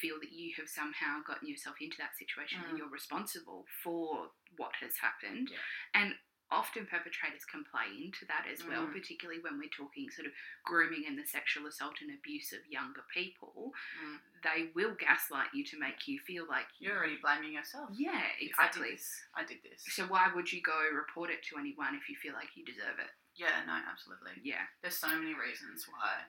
[0.00, 2.78] feel that you have somehow gotten yourself into that situation and Mm.
[2.78, 5.58] you're responsible for what has happened, Yeah.
[5.94, 8.92] and often perpetrators can play into that as well, Mm.
[8.92, 10.32] particularly when we're talking sort of
[10.64, 14.20] grooming and the sexual assault and abuse of younger people, Mm.
[14.42, 17.90] they will gaslight you to make you feel like, You're already blaming yourself.
[17.92, 18.90] yeah, I did exactly.
[18.92, 19.26] this.
[19.34, 19.84] I did this.
[19.92, 23.00] So why would you go report it to anyone if you feel like you deserve
[23.00, 23.10] it?
[23.34, 24.40] Yeah, no, absolutely.
[24.44, 26.26] Yeah, There's so many reasons why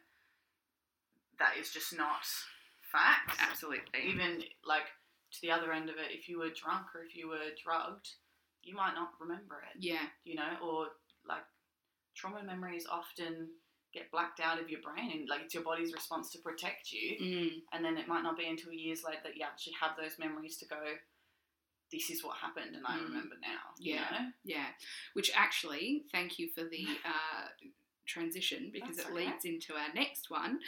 [1.37, 2.25] that is just not
[2.97, 3.37] fact.
[3.39, 4.01] absolutely.
[4.09, 4.87] Even like
[5.31, 8.09] to the other end of it, if you were drunk or if you were drugged,
[8.63, 10.87] you might not remember it, Yeah, you know, or
[11.27, 11.43] like
[12.15, 13.49] trauma memories often
[13.93, 17.17] get blacked out of your brain and like it's your body's response to protect you.
[17.21, 20.19] mm, And then it might not be until years later that you actually have those
[20.19, 20.81] memories to go,
[21.91, 23.03] this is what happened and I Mm.
[23.05, 23.73] remember now.
[23.79, 24.09] you Yeah.
[24.11, 24.31] know?
[24.43, 24.67] yeah.
[25.13, 27.47] Which actually, thank you for the uh,
[28.05, 29.25] transition because That's it okay.
[29.25, 30.59] leads into our next one.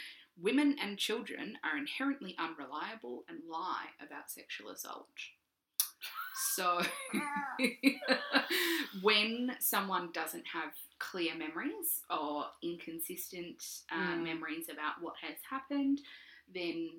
[0.42, 5.08] Women and children are inherently unreliable and lie about sexual assault.
[6.54, 6.80] So,
[9.02, 14.22] when someone doesn't have clear memories or inconsistent uh, Mm.
[14.24, 16.00] memories about what has happened,
[16.52, 16.90] then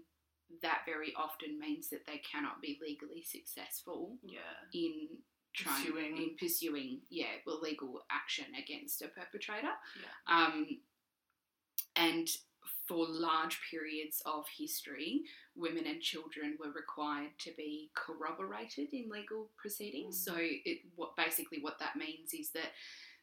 [0.61, 4.39] that very often means that they cannot be legally successful Yeah.
[4.73, 5.07] in
[5.53, 6.17] trying Pursuing.
[6.17, 9.73] in pursuing yeah well, legal action against a perpetrator.
[9.99, 10.35] Yeah.
[10.45, 10.79] Um,
[11.95, 12.27] and
[12.91, 15.21] for large periods of history,
[15.55, 20.19] women and children were required to be corroborated in legal proceedings.
[20.19, 20.25] Mm.
[20.25, 22.71] So, it what basically what that means is that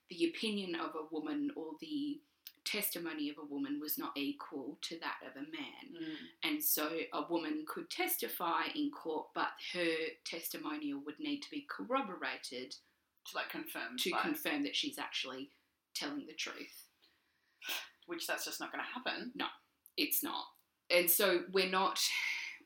[0.09, 2.19] the opinion of a woman or the
[2.65, 5.85] testimony of a woman was not equal to that of a man.
[5.95, 6.51] Mm.
[6.51, 11.67] And so a woman could testify in court, but her testimonial would need to be
[11.69, 12.75] corroborated
[13.31, 13.97] To like confirm.
[13.99, 15.51] to confirm that she's actually
[15.95, 16.85] telling the truth.
[18.09, 19.31] Which that's just not going to happen.
[19.37, 19.47] No,
[19.97, 20.45] it's not.
[20.91, 22.01] And so we're not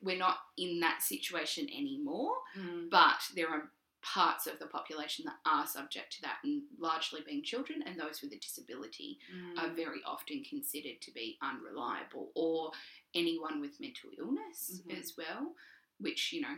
[0.01, 2.89] we're not in that situation anymore, Mm.
[2.89, 7.41] but there are parts of the population that are subject to that and largely being
[7.41, 9.57] children and those with a disability Mm.
[9.59, 12.71] are very often considered to be unreliable or
[13.13, 14.99] anyone with mental illness Mhm.
[14.99, 15.55] as well,
[15.99, 16.57] which, you know,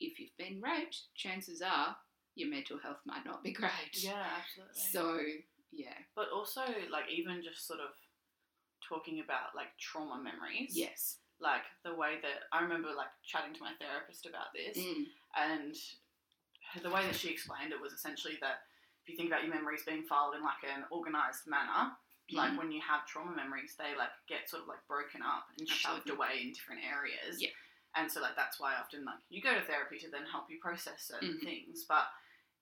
[0.00, 1.96] if you've been raped, chances are
[2.34, 3.94] your mental health might not be great.
[3.94, 4.82] Yeah, absolutely.
[4.82, 5.04] So,
[5.70, 5.96] yeah.
[6.14, 7.94] but also like even just sort of
[8.92, 10.76] talking about like trauma memories.
[10.76, 11.16] Yes.
[11.40, 15.06] Like the way that I remember like chatting to my therapist about this, Mm.
[15.36, 15.74] and
[16.82, 18.64] the way that she explained it was essentially that
[19.02, 21.96] if you think about your memories being filed in like an organized manner,
[22.30, 22.56] like Mhm.
[22.58, 26.08] when you have trauma memories, they like get sort of like broken up and shoved
[26.08, 27.40] away in different areas.
[27.42, 27.50] Yeah.
[27.94, 30.60] And so like that's why often like you go to therapy to then help you
[30.60, 31.44] process certain Mhm.
[31.44, 32.06] things, but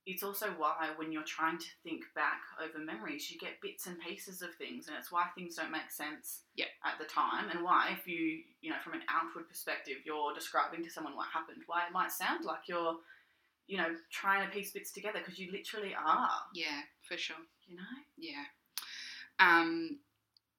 [0.07, 3.99] it's also why when you're trying to think back over memories, you get bits and
[4.01, 6.67] pieces of things, and it's why things don't make sense Yeah.
[6.85, 10.83] at the time, and why if you you know from an outward perspective you're describing
[10.85, 12.97] to someone what happened, why it might sound like you're
[13.67, 17.37] you know trying to piece bits together because you literally are, Yeah, for sure.
[17.69, 17.83] you know.
[18.17, 18.45] Yeah.
[19.39, 19.99] Um,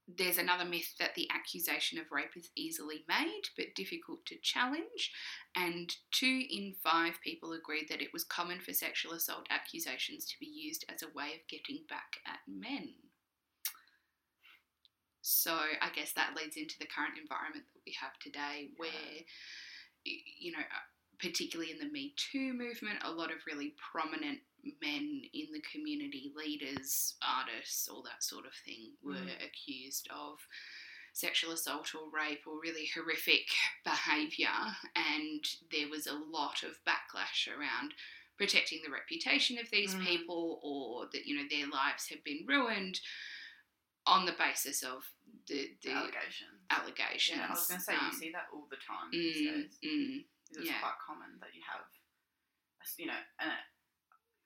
[0.07, 5.11] there's another myth that the accusation of rape is easily made but difficult to challenge,
[5.55, 10.35] and two in five people agreed that it was common for sexual assault accusations to
[10.39, 12.93] be used as a way of getting back at men.
[15.21, 18.89] So I guess that leads into the current environment that we have today, where
[20.03, 20.87] you know, uh,
[21.19, 24.39] particularly in the Me Too movement, a lot of really prominent
[24.81, 29.45] men in the community, leaders, artists, all that sort of thing, were Mm.
[29.45, 30.39] accused of
[31.13, 33.47] sexual assault or rape or really horrific
[33.83, 37.93] behaviour, and there was a lot of backlash around
[38.37, 40.05] protecting the reputation of these Mm.
[40.05, 42.99] people or that you know their lives have been ruined
[44.07, 45.05] on the basis of
[45.47, 46.61] the, the allegations.
[46.71, 47.37] allegations.
[47.39, 49.61] Yeah, I was going to say Um, you see that all the time these mm,
[49.61, 49.77] days.
[49.83, 50.79] mm, It's yeah.
[50.79, 51.85] quite common that you have,
[52.97, 53.65] you know, it,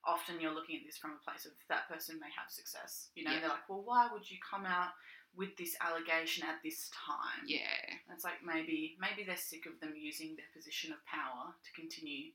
[0.06, 3.10] often you're looking at this from a place of that person may have success.
[3.16, 3.40] You know, Yeah.
[3.42, 4.92] they're like, well, why would you come out
[5.36, 7.44] with this allegation at this time?
[7.46, 11.54] yeah, And it's like maybe maybe they're sick of them using their position of power
[11.64, 12.32] to continue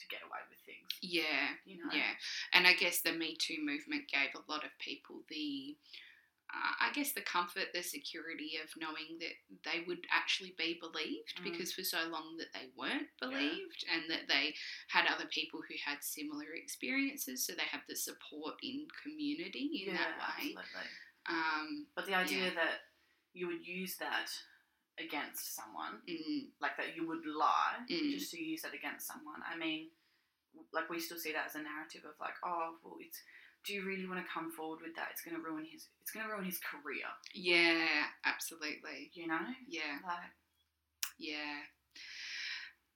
[0.00, 0.88] to get away with things.
[1.00, 1.54] yeah.
[1.64, 1.90] You know.
[1.92, 2.14] Yeah,
[2.52, 5.76] and I guess the Me Too movement gave a lot of people the,
[6.80, 11.44] I guess, the comfort, the security of knowing that they would actually be believed Mm.
[11.44, 14.54] because for so long that they weren't believed and that they
[14.88, 19.94] had other people who had similar experiences, so they have the support in community in
[19.94, 20.54] yeah, that way.
[20.56, 20.90] absolutely.
[21.26, 22.54] Um, But the idea Yeah.
[22.54, 22.80] that
[23.32, 24.30] you would use that
[24.98, 28.10] against someone mm, like that you would lie Mm.
[28.12, 29.42] just to use that against someone.
[29.42, 29.90] I mean,
[30.72, 33.20] like we still see that as a narrative of like, oh, well, it's.
[33.66, 35.08] Do you really want to come forward with that?
[35.12, 35.88] It's going to ruin his.
[36.02, 37.06] It's going to ruin his career.
[37.32, 37.86] yeah,
[38.24, 39.10] absolutely.
[39.14, 39.98] You know, Yeah.
[40.06, 40.30] like
[41.18, 41.60] Yeah.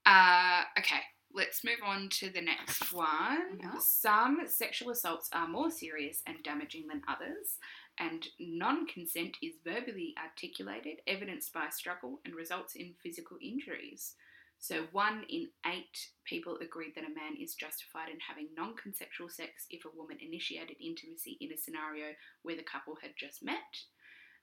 [0.06, 1.00] Uh, okay,
[1.34, 3.58] let's move on to the next one.
[3.60, 3.78] Yeah.
[3.80, 7.58] Some sexual assaults are more serious and damaging than others,
[7.98, 14.14] and non consent is verbally articulated, evidenced by struggle, and results in physical injuries.
[14.60, 19.28] So, one in eight people agreed that a man is justified in having non consensual
[19.28, 22.06] sex if a woman initiated intimacy in a scenario
[22.42, 23.86] where the couple had just met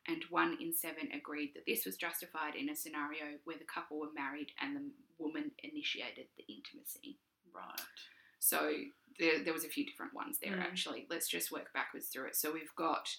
[0.08, 4.00] and one in seven agreed that this was justified in a scenario where the couple
[4.00, 4.84] were married and the
[5.18, 7.18] woman initiated the intimacy.
[7.54, 7.82] right.
[8.40, 8.72] So
[9.20, 10.62] there, there was a few different ones there Mm.
[10.62, 11.08] actually.
[11.10, 12.36] Let's just work backwards through it.
[12.36, 13.10] So we've got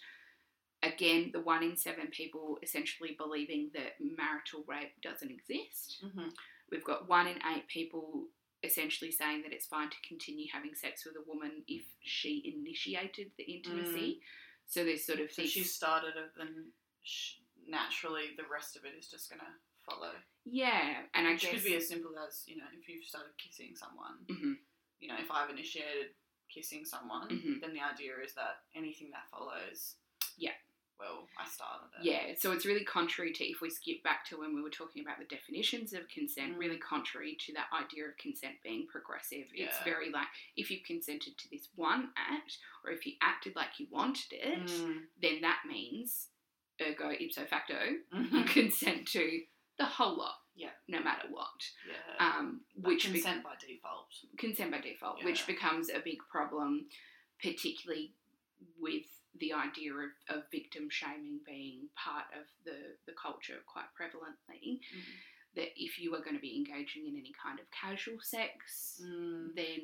[0.82, 6.04] again the one in seven people essentially believing that marital rape doesn't exist.
[6.04, 6.28] Mm-hmm.
[6.70, 8.26] We've got one in eight people
[8.62, 13.30] essentially saying that it's fine to continue having sex with a woman if she initiated
[13.36, 14.20] the intimacy.
[14.66, 15.34] So there's sort of Mm.
[15.34, 17.34] So this she started it, then sh-
[17.68, 19.52] naturally the rest of it is just going to
[19.88, 20.12] follow.
[20.44, 23.32] yeah, and I Which guess could be as simple as you know, if you've started
[23.38, 24.58] kissing someone, Mhm.
[24.98, 26.14] you know, if I've initiated
[26.48, 27.60] kissing someone, Mhm.
[27.60, 29.96] then the idea is that anything that follows,
[30.36, 30.54] Yeah.
[30.98, 32.04] Well, I started it.
[32.04, 35.02] Yeah, so it's really contrary to if we skip back to when we were talking
[35.02, 36.58] about the definitions of consent, Mm.
[36.58, 39.46] really contrary to that idea of consent being progressive.
[39.54, 39.66] Yeah.
[39.66, 43.78] It's very like if you consented to this one act or if you acted like
[43.78, 45.06] you wanted it, Mm.
[45.20, 46.28] then that means,
[46.80, 48.46] ergo ipso facto, you Mhm.
[48.48, 49.46] consent to
[49.78, 50.42] the whole lot.
[50.54, 50.72] Yeah.
[50.88, 51.70] No matter what.
[51.86, 52.16] Yeah.
[52.18, 54.14] Um, But which be- consent by default.
[54.38, 55.26] consent by default, Yeah.
[55.26, 56.88] which becomes a big problem,
[57.42, 58.14] particularly
[58.78, 59.04] with
[59.40, 64.80] the idea of, of victim shaming being part of the, the culture quite prevalently.
[65.54, 69.54] That if you are going to be engaging in any kind of casual sex, Mm.
[69.56, 69.80] then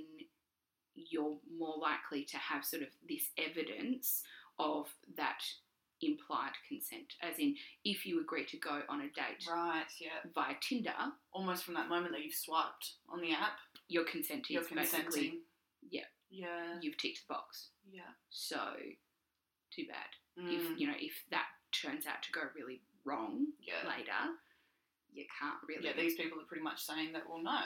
[0.95, 4.23] you're more likely to have sort of this evidence
[4.59, 4.87] of
[5.17, 5.41] that
[6.03, 7.15] implied consent.
[7.23, 9.87] As in, if you agree to go on a date Right.
[10.01, 10.19] Yeah.
[10.35, 10.93] via Tinder,
[11.33, 13.57] Almost from that moment that you've swiped on the app,
[13.89, 15.41] your consent you're is basically consenting.
[15.91, 16.05] yeah.
[16.31, 16.79] Yeah.
[16.83, 17.69] you've ticked the box.
[17.91, 18.03] Yeah.
[18.31, 18.59] So,
[19.75, 20.43] too bad.
[20.43, 20.55] Mm.
[20.55, 23.89] If you know if that turns out to go really wrong yeah.
[23.89, 24.37] later,
[25.13, 25.87] you can't really.
[25.87, 26.01] Yeah.
[26.01, 27.23] These people are pretty much saying that.
[27.29, 27.61] Well, no,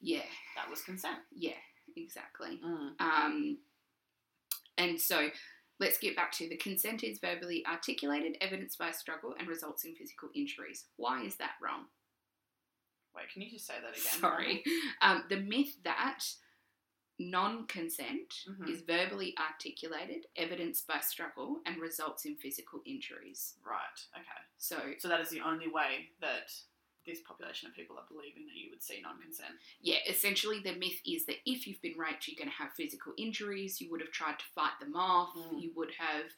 [0.00, 1.18] yeah, that was consent.
[1.34, 1.60] yeah,
[1.96, 2.60] exactly.
[2.64, 3.00] Mm.
[3.00, 3.58] Um,
[4.78, 5.28] and so
[5.80, 9.94] let's get back to the consent is verbally articulated, evidenced by struggle, and results in
[9.94, 10.84] physical injuries.
[10.96, 11.86] Why is that wrong?
[13.14, 14.20] Wait, can you just say that again?
[14.20, 14.64] Sorry.
[15.02, 16.24] Um, the myth that
[17.30, 18.68] non consent Mhm.
[18.68, 23.56] is verbally articulated, evidenced by struggle, and results in physical injuries.
[23.64, 24.06] Right.
[24.16, 24.42] Okay.
[24.58, 26.52] So, So that is the only way that
[27.04, 29.58] this population of people are believing that you would see non-consent.
[29.80, 33.12] yeah, essentially the myth is that if you've been raped, you're going to have physical
[33.16, 33.80] injuries.
[33.80, 35.34] You would have tried to fight them off.
[35.34, 35.60] Mm.
[35.62, 36.32] You would have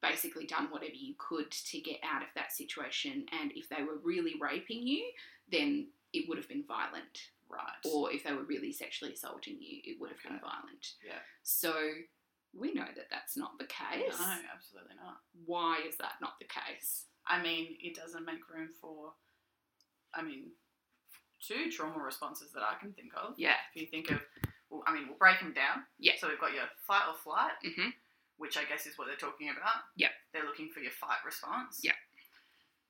[0.00, 3.26] basically done whatever you could to get out of that situation.
[3.32, 5.10] And if they were really raping you,
[5.50, 7.30] then it would have been violent.
[7.48, 7.80] Right.
[7.92, 10.94] Or if they were really sexually assaulting you, it would have been violent.
[11.04, 11.18] Yeah.
[11.42, 11.72] So
[12.54, 14.18] we know that that's not the case.
[14.18, 15.18] No, absolutely not.
[15.46, 17.04] Why is that not the case?
[17.26, 19.12] I mean, it doesn't make room for,
[20.14, 20.50] I mean,
[21.40, 23.34] two trauma responses that I can think of.
[23.36, 23.56] Yeah.
[23.74, 24.20] If you think of,
[24.70, 25.84] well, I mean, we'll break them down.
[25.98, 26.12] Yeah.
[26.18, 27.92] So we've got your fight or flight, Mhm.
[28.36, 29.84] which I guess is what they're talking about.
[29.96, 30.12] Yeah.
[30.32, 31.80] They're looking for your fight response.
[31.82, 31.96] Yep.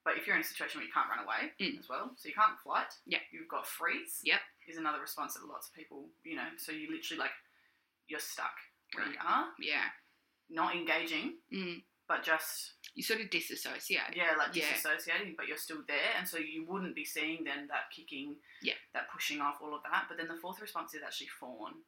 [0.09, 1.79] But if you're in a situation where you can't run away Mm.
[1.79, 2.89] as well, so you can't fight.
[3.05, 3.21] Yep.
[3.31, 4.21] You've got freeze.
[4.25, 4.41] Yep.
[4.67, 7.33] Is another response that lots of people, you know, so you literally like,
[8.07, 8.57] you're stuck
[8.95, 9.13] where Right.
[9.15, 9.91] you are, Yeah.
[10.49, 11.85] not engaging, Mm.
[12.07, 14.17] but just You sort of disassociate.
[14.17, 14.73] yeah, like Yeah.
[14.73, 18.79] disassociating, but you're still there, and so you wouldn't be seeing then that kicking, Yeah.
[18.95, 20.09] that pushing off, all of that.
[20.09, 21.85] But then the fourth response is actually fawn.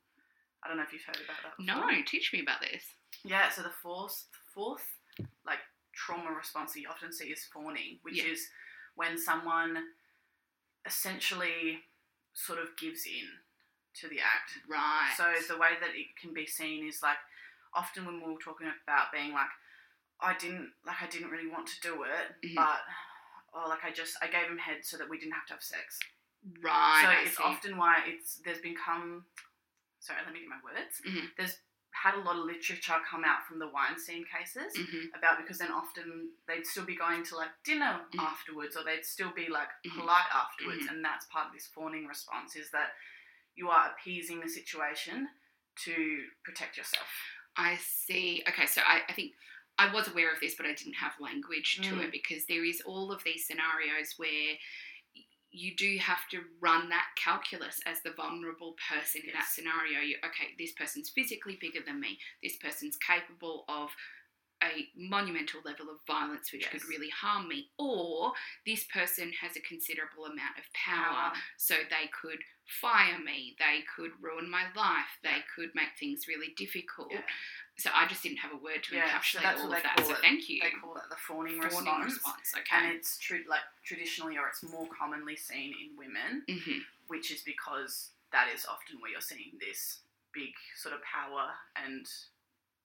[0.63, 1.57] I don't know if you've heard about that.
[1.57, 1.91] Before.
[1.91, 2.85] No, teach me about this.
[3.25, 4.99] Yeah, so the fourth, fourth,
[5.45, 5.61] like
[6.07, 8.33] trauma response that you often see is fawning, which Yeah.
[8.33, 8.49] is
[8.95, 9.93] when someone
[10.87, 11.85] essentially
[12.33, 13.29] sort of gives in
[13.95, 14.59] to the act.
[14.67, 15.13] Right.
[15.17, 17.19] So the way that it can be seen is like
[17.75, 19.51] often when we are talking about being like,
[20.21, 22.55] I didn't like I didn't really want to do it, Mhm.
[22.55, 22.83] but
[23.53, 25.63] or like I just I gave him head so that we didn't have to have
[25.63, 25.99] sex.
[26.61, 27.03] right.
[27.03, 27.43] so I it's see.
[27.43, 29.27] often why it's there's become
[29.99, 31.01] sorry, let me get my words.
[31.03, 31.35] Mhm.
[31.37, 31.59] There's
[31.93, 35.15] had a lot of literature come out from the Weinstein cases Mhm.
[35.15, 38.21] about because then often they'd still be going to like dinner Mhm.
[38.23, 39.99] afterwards or they'd still be like Mhm.
[39.99, 40.91] polite afterwards Mhm.
[40.91, 42.97] and that's part of this fawning response is that
[43.57, 45.29] you are appeasing the situation
[45.77, 47.09] to protect yourself
[47.57, 48.43] I see.
[48.49, 49.35] Okay, so I, I think
[49.77, 52.05] I was aware of this, but I didn't have language to Mm.
[52.05, 54.57] it because there is all of these scenarios where
[55.53, 60.01] you do have to run that calculus as the vulnerable person in that scenario.
[60.01, 62.19] You, okay, this person's physically bigger than me.
[62.43, 63.91] This person's capable of
[64.63, 68.33] a monumental level of violence which could really harm me, or
[68.67, 71.33] this person has a considerable amount of power Power.
[71.57, 72.39] so they could
[72.81, 77.09] fire me, they could ruin my life, they could make things really difficult.
[77.11, 77.23] Yeah.
[77.81, 80.05] So I just didn't have a word to Yeah, encapsulate that's all of that.
[80.05, 80.19] So it.
[80.21, 80.61] thank you.
[80.61, 82.53] they call that the fawning, Fawning response, response.
[82.73, 87.43] and it's true like traditionally or it's more commonly seen in women hmm which is
[87.43, 90.01] because that is often where you're seeing this
[90.33, 92.07] big sort of power and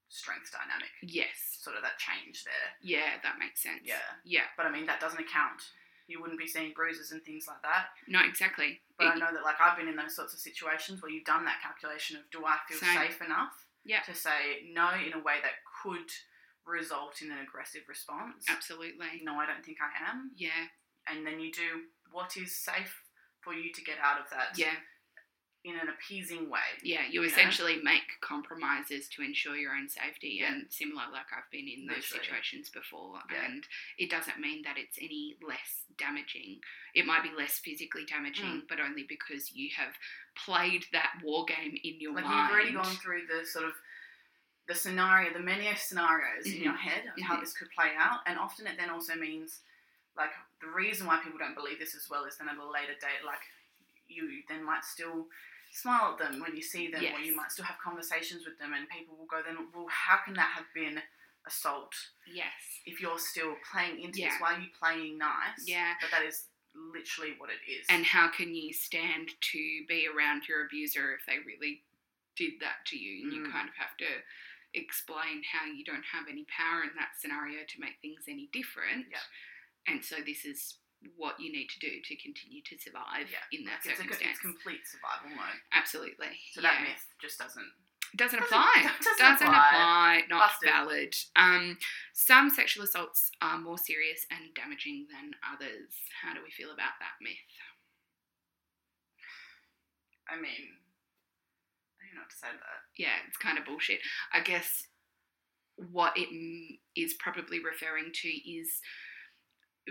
[0.09, 1.59] strength dynamic Yes.
[1.61, 3.81] sort of that change there Yeah, that makes sense.
[3.83, 3.99] Yeah.
[4.23, 4.47] Yeah.
[4.57, 5.61] But I mean, that doesn't account.
[6.07, 7.87] You wouldn't be seeing bruises and things like that.
[8.07, 8.79] No, exactly.
[8.97, 11.45] But I know that, like, I've been in those sorts of situations where you've done
[11.45, 12.95] that calculation of do I feel Same.
[12.97, 13.53] safe enough
[13.85, 14.01] Yeah.
[14.01, 16.09] to say no in a way that could
[16.65, 18.45] result in an aggressive response?
[18.49, 19.21] absolutely.
[19.23, 20.31] No, I don't think I am.
[20.35, 20.67] Yeah.
[21.07, 23.01] And then you do what is safe
[23.41, 24.73] for you to get out of that Yeah.
[25.65, 26.59] In an appeasing way.
[26.83, 27.07] Yeah.
[27.07, 27.27] You You know?
[27.27, 30.53] essentially make compromises to ensure your own safety, Yeah.
[30.53, 32.23] and similar, like I've been in those Literally.
[32.23, 33.45] situations before, Yeah.
[33.45, 36.61] and it doesn't mean that it's any less damaging.
[36.93, 38.67] It might be less physically damaging, Mm.
[38.67, 39.97] but only because you have
[40.35, 42.35] played that war game in your Like mind.
[42.53, 43.75] Like you've already gone through the sort of
[44.67, 46.63] the scenario, the many scenarios in Mhm.
[46.63, 47.39] your head of how Mhm.
[47.41, 49.63] this could play out, and often it then also means
[50.15, 52.93] like the reason why people don't believe this as well is then at a later
[52.95, 53.41] date, like
[54.07, 55.29] you then might still
[55.75, 58.73] smile at them when you see them, or you might still have conversations with them,
[58.73, 61.01] and people will go then, well, how can that have been
[61.45, 61.93] assault
[62.25, 62.53] Yes.
[62.85, 64.29] if you're still playing into Yeah.
[64.31, 64.41] this?
[64.41, 65.67] Why are you playing nice?
[65.67, 65.95] Yeah.
[66.01, 67.85] but that is literally what it is.
[67.89, 71.83] And how can you stand to be around your abuser if they really
[72.35, 73.23] did that to you?
[73.23, 73.51] And you Mm.
[73.51, 74.23] kind of have to
[74.73, 79.07] explain how you don't have any power in that scenario to make things any different.
[79.09, 79.21] Yep.
[79.87, 80.79] And so this is
[81.17, 84.03] what you need to do to continue to survive yeah, in that like it's, a,
[84.03, 84.37] circumstance.
[84.37, 85.59] it's complete survival mode.
[85.73, 86.33] Absolutely.
[86.53, 86.73] So yeah.
[86.73, 87.71] that myth just doesn't.
[88.15, 88.89] doesn't doesn't- apply.
[89.19, 89.69] doesn't apply.
[89.69, 90.11] apply.
[90.29, 90.69] Not Busted.
[90.69, 91.13] valid.
[91.35, 91.77] Um,
[92.13, 95.93] some sexual assaults are more serious and damaging than others.
[96.23, 97.37] How do we feel about that myth?
[100.29, 100.73] I mean,
[102.01, 102.81] I don't know what to say to that.
[102.97, 103.99] yeah, it's kind of bullshit.
[104.33, 104.87] I guess
[105.91, 108.79] what it m- is probably referring to is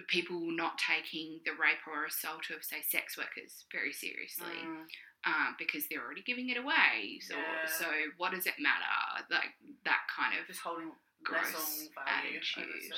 [0.08, 4.86] people not taking the rape or assault of, say, sex workers very seriously Mm,
[5.26, 7.20] um, because they're already giving it away.
[7.20, 7.66] So, Yeah.
[7.66, 7.86] so
[8.16, 9.24] what does it matter?
[9.30, 10.92] Like that kind of just holding
[11.22, 12.92] gross less on value attitude.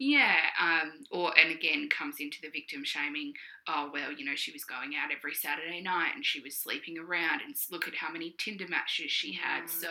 [0.00, 3.32] Yeah, um, or and again comes into the victim shaming.
[3.68, 6.98] Oh well, you know she was going out every Saturday night and she was sleeping
[6.98, 9.64] around, and look at how many Tinder matches she had.
[9.64, 9.70] Mm.
[9.70, 9.88] So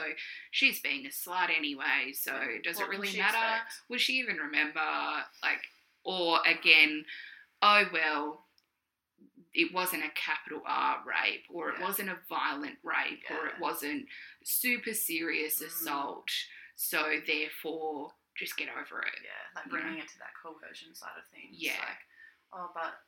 [0.52, 2.12] she's being a slut anyway.
[2.14, 3.38] So does What it really matter?
[3.38, 3.74] expect?
[3.90, 4.82] Will she even remember?
[5.42, 5.62] Like,
[6.04, 7.06] or again,
[7.62, 8.46] oh well,
[9.54, 11.86] it wasn't a capital R rape, or it Yeah.
[11.86, 14.08] wasn't a violent rape, or it wasn't
[14.44, 15.68] super serious Mm.
[15.68, 16.30] assault.
[16.76, 19.20] So therefore, just get over it.
[19.24, 21.56] Yeah, like bringing it to that coercion side of things.
[21.56, 21.78] Yeah.
[21.80, 21.98] Like,
[22.52, 23.06] oh, but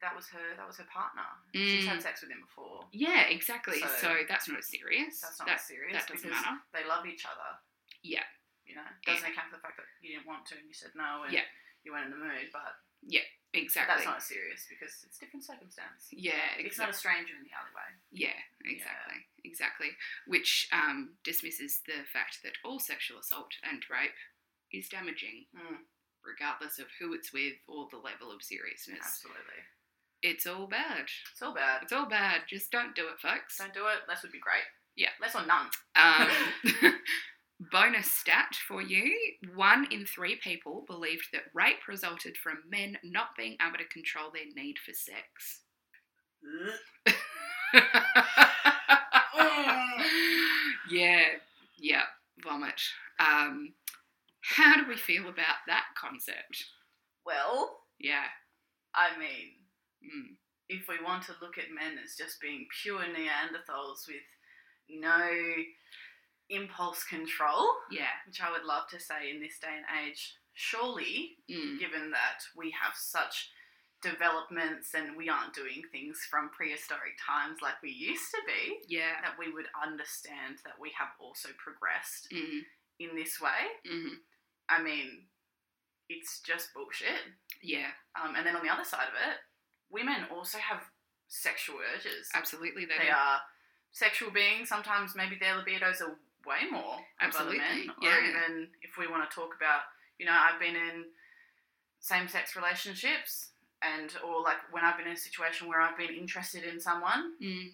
[0.00, 0.54] that was her.
[0.56, 1.24] That was her partner.
[1.54, 1.88] She's Mm.
[1.88, 2.88] had sex with him before.
[2.92, 3.78] Yeah, exactly.
[3.80, 5.20] So, So- that's not serious.
[5.20, 6.60] That's not that, serious that doesn't matter.
[6.72, 7.58] they love each other.
[8.02, 8.26] Yeah.
[8.64, 10.94] You know, doesn't account for the fact that you didn't want to and you said
[10.96, 11.44] no and Yeah.
[11.84, 12.74] You weren't in the mood, but
[13.06, 13.94] yeah, Exactly.
[13.94, 16.08] that's not serious because it's different circumstance.
[16.10, 17.86] yeah, It's not a stranger in the alleyway.
[18.10, 19.20] Yeah, exactly.
[19.44, 19.90] Exactly.
[20.26, 24.16] Which um, dismisses the fact that all sexual assault and rape
[24.72, 25.84] is damaging, Mm,
[26.24, 28.98] regardless of who it's with or the level of seriousness.
[29.04, 29.62] absolutely.
[30.22, 31.06] It's all bad.
[31.30, 31.82] It's all bad.
[31.82, 32.48] It's all bad.
[32.48, 33.58] Just don't do it, folks.
[33.58, 34.08] Don't do it.
[34.08, 34.64] Less would be great.
[34.96, 35.10] Yeah.
[35.20, 35.66] Less or none.
[35.94, 36.28] Um,
[37.70, 39.14] bonus stat for you
[39.54, 44.30] one in three people believed that rape resulted from men not being able to control
[44.32, 45.60] their need for sex.
[50.90, 51.22] yeah,
[51.78, 52.02] yeah,
[52.42, 52.80] vomit.
[53.18, 53.72] Um,
[54.42, 56.64] how do we feel about that concept?
[57.24, 58.26] well, Yeah.
[58.94, 59.54] I mean,
[60.04, 60.36] Mm.
[60.68, 64.22] if we want to look at men as just being pure Neanderthals with
[64.88, 65.64] no
[66.50, 68.10] impulse control, Yeah.
[68.26, 71.78] which I would love to say in this day and age, surely, Mm.
[71.78, 73.50] given that we have such
[74.02, 79.20] developments and we aren't doing things from prehistoric times like we used to be, Yeah.
[79.22, 82.66] that we would understand that we have also progressed Mm.
[82.98, 83.80] in this way.
[83.86, 84.22] Mm.
[84.68, 85.30] I mean,
[86.08, 87.32] it's just bullshit.
[87.62, 87.94] Yeah.
[88.14, 89.40] Um, and then on the other side of it,
[89.88, 90.90] women also have
[91.28, 92.30] sexual urges.
[92.34, 92.84] Absolutely.
[92.84, 93.40] They, They are
[93.90, 94.68] sexual beings.
[94.68, 97.90] Sometimes maybe their libidos are way more of Absolutely, other men.
[98.02, 98.28] Or yeah.
[98.28, 99.82] even if we want to talk about,
[100.18, 101.04] you know, I've been in
[102.00, 103.50] same-sex relationships,
[103.82, 107.34] and or like when I've been in a situation where I've been interested in someone,
[107.42, 107.72] Mm.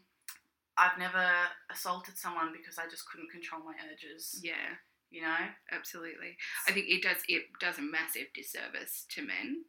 [0.79, 1.27] I've never
[1.71, 4.41] assaulted someone because I just couldn't control my urges.
[4.43, 4.79] Yeah.
[5.11, 5.37] You know,
[5.73, 6.37] Absolutely.
[6.67, 9.65] I think it does it does a massive disservice to men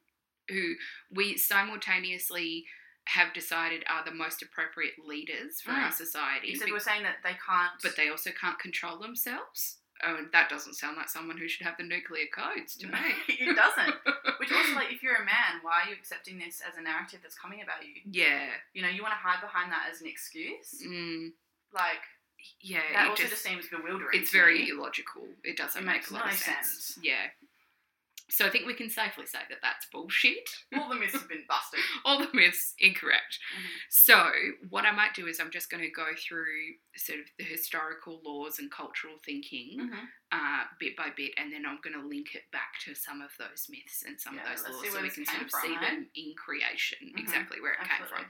[0.49, 0.75] who
[1.11, 2.65] we simultaneously
[3.05, 5.93] have decided are the most appropriate leaders for our Mm.
[5.93, 6.49] society.
[6.49, 7.71] you said be- we're saying that they can't.
[7.81, 9.77] but they also can't control themselves.
[10.03, 12.97] Oh, and that doesn't sound like someone who should have the nuclear codes to me.
[13.27, 13.95] it doesn't.
[14.39, 17.19] Which also, like, if you're a man, why are you accepting this as a narrative
[17.21, 18.01] that's coming about you?
[18.05, 18.49] yeah.
[18.73, 20.81] You know, you want to hide behind that as an excuse.
[20.83, 21.33] Mm,
[21.71, 22.01] Like,
[22.61, 22.81] yeah.
[22.93, 24.19] that it also just, just, seems bewildering.
[24.19, 24.69] it's very me.
[24.71, 25.27] illogical.
[25.43, 26.67] It doesn't It make a lot no of sense.
[26.67, 26.99] sense.
[27.03, 27.29] Yeah.
[28.31, 30.49] So I think we can safely say that that's bullshit.
[30.77, 31.81] All the myths have been busted.
[32.05, 33.37] All the myths incorrect.
[33.55, 33.67] Mhm.
[33.89, 34.31] So,
[34.69, 38.21] what I might do is I'm just going to go through sort of the historical
[38.25, 40.07] laws and cultural thinking Mhm.
[40.31, 43.31] uh, bit by bit, and then I'm going to link it back to some of
[43.37, 45.75] those myths and some Yeah, of those laws so we can sort of from, see
[45.75, 45.79] eh?
[45.81, 47.19] them in creation, Mhm.
[47.19, 48.25] exactly where it came from.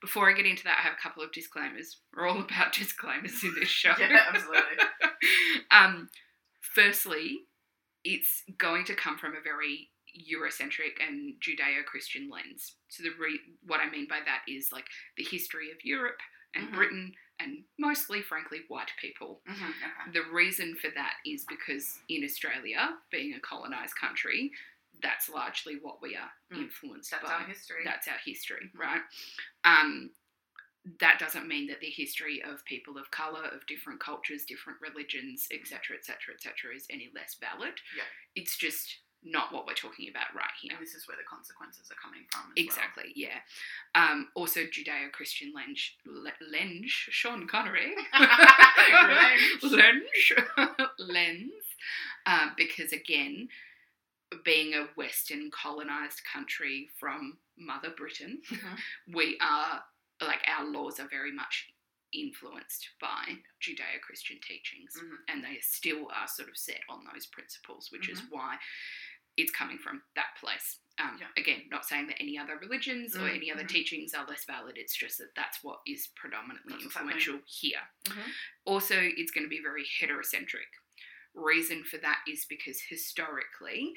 [0.00, 1.98] Before I get into that, I have a couple of disclaimers.
[2.14, 3.94] We're all about disclaimers in this show.
[3.98, 4.84] Yeah, absolutely.
[5.70, 6.08] um,
[6.60, 7.46] firstly,
[8.04, 9.90] it's going to come from a very
[10.30, 12.76] Eurocentric and Judeo-Christian lens.
[12.88, 14.86] So the re- what I mean by that is like
[15.16, 16.20] the history of Europe
[16.54, 16.74] and Mhm.
[16.74, 19.42] Britain and mostly, frankly, white people.
[19.48, 20.10] Mhm, Okay.
[20.12, 24.52] The reason for that is because in Australia, being a colonised country,
[25.00, 26.58] that's largely what we are Mm.
[26.58, 27.32] influenced That's by.
[27.34, 27.82] our history.
[27.82, 29.02] That's our history, right?
[29.64, 30.14] Um,
[31.00, 35.46] that doesn't mean that the history of people of color, of different cultures, different religions,
[35.50, 37.74] etc., etc., etc., is any less valid.
[37.96, 38.02] Yeah.
[38.36, 40.72] It's just not what we're talking about right here.
[40.76, 42.42] and this is where the consequences are coming from.
[42.58, 43.40] As Exactly, yeah.
[43.94, 47.94] Um, also, Judeo Christian lens, lens, Sean Connery.
[49.62, 50.04] Lens.
[50.98, 51.52] lens.
[52.26, 53.48] Um, because again,
[54.44, 58.78] being a Western colonized country from Mother Britain, Mhm.
[59.14, 59.84] we are,
[60.26, 61.70] like, our laws are very much
[62.12, 65.16] influenced by Judeo Christian teachings Mhm.
[65.28, 68.30] and they still are sort of set on those principles, which is Mhm.
[68.30, 68.58] why
[69.36, 70.78] it's coming from that place.
[70.98, 71.32] Um, Yeah.
[71.36, 73.68] Again, not saying that any other religions or Mm, any other mhm.
[73.68, 74.78] teachings are less valid.
[74.78, 77.90] It's just that that's what is predominantly That's influential here.
[78.04, 78.32] Mhm.
[78.64, 80.72] Also, it's going to be very heterocentric.
[81.32, 83.96] Reason for that is because historically,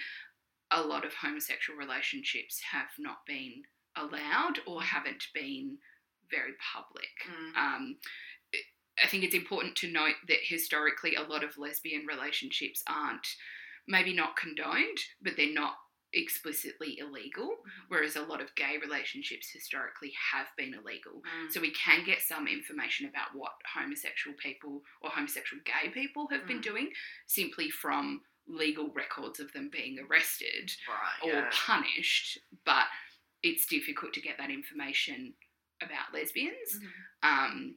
[0.72, 5.80] a lot of homosexual relationships have not been allowed or haven't been
[6.32, 7.10] very public.
[7.30, 7.56] Mm.
[7.58, 7.98] Um,
[9.04, 13.28] I think it's important to note that historically, a lot of lesbian relationships aren't
[13.88, 15.76] maybe not condoned, but they're not
[16.14, 17.86] explicitly illegal, Mhm.
[17.90, 21.22] whereas a lot of gay relationships historically have been illegal.
[21.22, 21.52] Mm.
[21.52, 26.48] So we can get some information about what homosexual people or homosexual gay people have
[26.48, 26.64] been Mm.
[26.64, 26.96] doing
[27.28, 31.20] simply from legal records of them being arrested Right.
[31.24, 31.50] or yeah.
[31.52, 32.90] punished, but
[33.44, 35.36] it's difficult to get that information
[35.82, 36.80] about lesbians.
[36.80, 36.90] Mhm.
[37.24, 37.76] Um,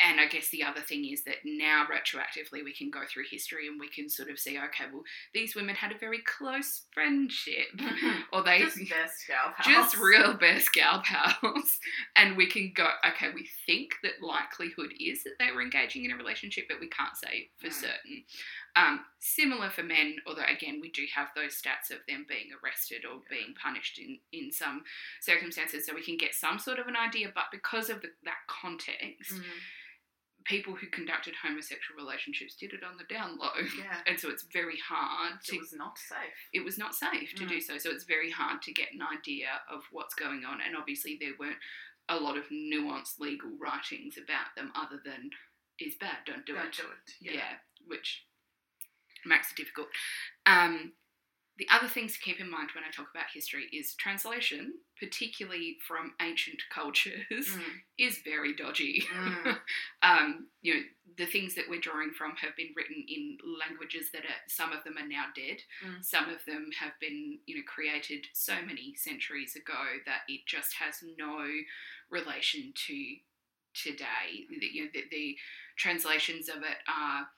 [0.00, 3.68] and I guess the other thing is that now retroactively we can go through history
[3.68, 7.68] and we can sort of see, okay, well, these women had a very close friendship,
[8.32, 9.66] or they Just best gal pals.
[9.92, 11.78] just real best gal pals,
[12.16, 16.10] and we can go, okay, we think that likelihood is that they were engaging in
[16.10, 17.72] a relationship, but we can't say for Mm.
[17.72, 18.24] certain.
[18.76, 23.04] Um, similar for men, although again we do have those stats of them being arrested
[23.04, 24.82] or being punished in in some
[25.20, 27.30] circumstances, so we can get some sort of an idea.
[27.32, 29.44] But because of the, that context, Mhm.
[30.44, 33.52] people who conducted homosexual relationships did it on the down low.
[33.78, 34.02] Yeah.
[34.06, 36.18] And so it's very hard to It was not safe.
[36.52, 37.48] it was not safe to Mm.
[37.48, 37.78] do so.
[37.78, 40.60] So it's very hard to get an idea of what's going on.
[40.60, 41.60] And obviously, there weren't
[42.10, 45.30] a lot of nuanced legal writings about them other than
[45.78, 46.72] is bad, don't do Don't it.
[46.76, 47.14] do it.
[47.20, 47.58] Yeah.
[47.86, 48.24] which
[49.26, 49.88] makes it difficult.
[50.46, 50.92] Um,
[51.56, 55.76] the other things to keep in mind when I talk about history is translation, particularly
[55.86, 57.62] from ancient cultures, Mm.
[57.98, 59.04] is very dodgy.
[59.14, 59.58] Mm.
[60.02, 60.80] um, you know,
[61.16, 64.82] the things that we're drawing from have been written in languages that are, some of
[64.82, 65.58] them are now dead.
[65.86, 66.04] Mm.
[66.04, 70.74] Some of them have been, you know, created so many centuries ago that it just
[70.74, 71.46] has no
[72.10, 73.14] relation to
[73.74, 74.42] today.
[74.58, 75.36] The, you know, the, the
[75.76, 77.28] translations of it are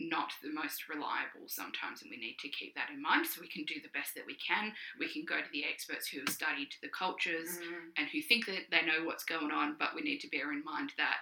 [0.00, 3.26] not the most reliable sometimes, and we need to keep that in mind.
[3.26, 4.72] So we can do the best that we can.
[4.98, 7.92] We can go to the experts who have studied the cultures Mm.
[7.96, 10.64] and who think that they know what's going on, but we need to bear in
[10.64, 11.18] mind that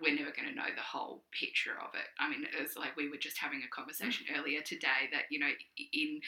[0.00, 2.08] we're never going to know the whole picture of it.
[2.18, 5.50] I mean, it's like we were just having a conversation earlier today that, you know,
[5.92, 6.20] in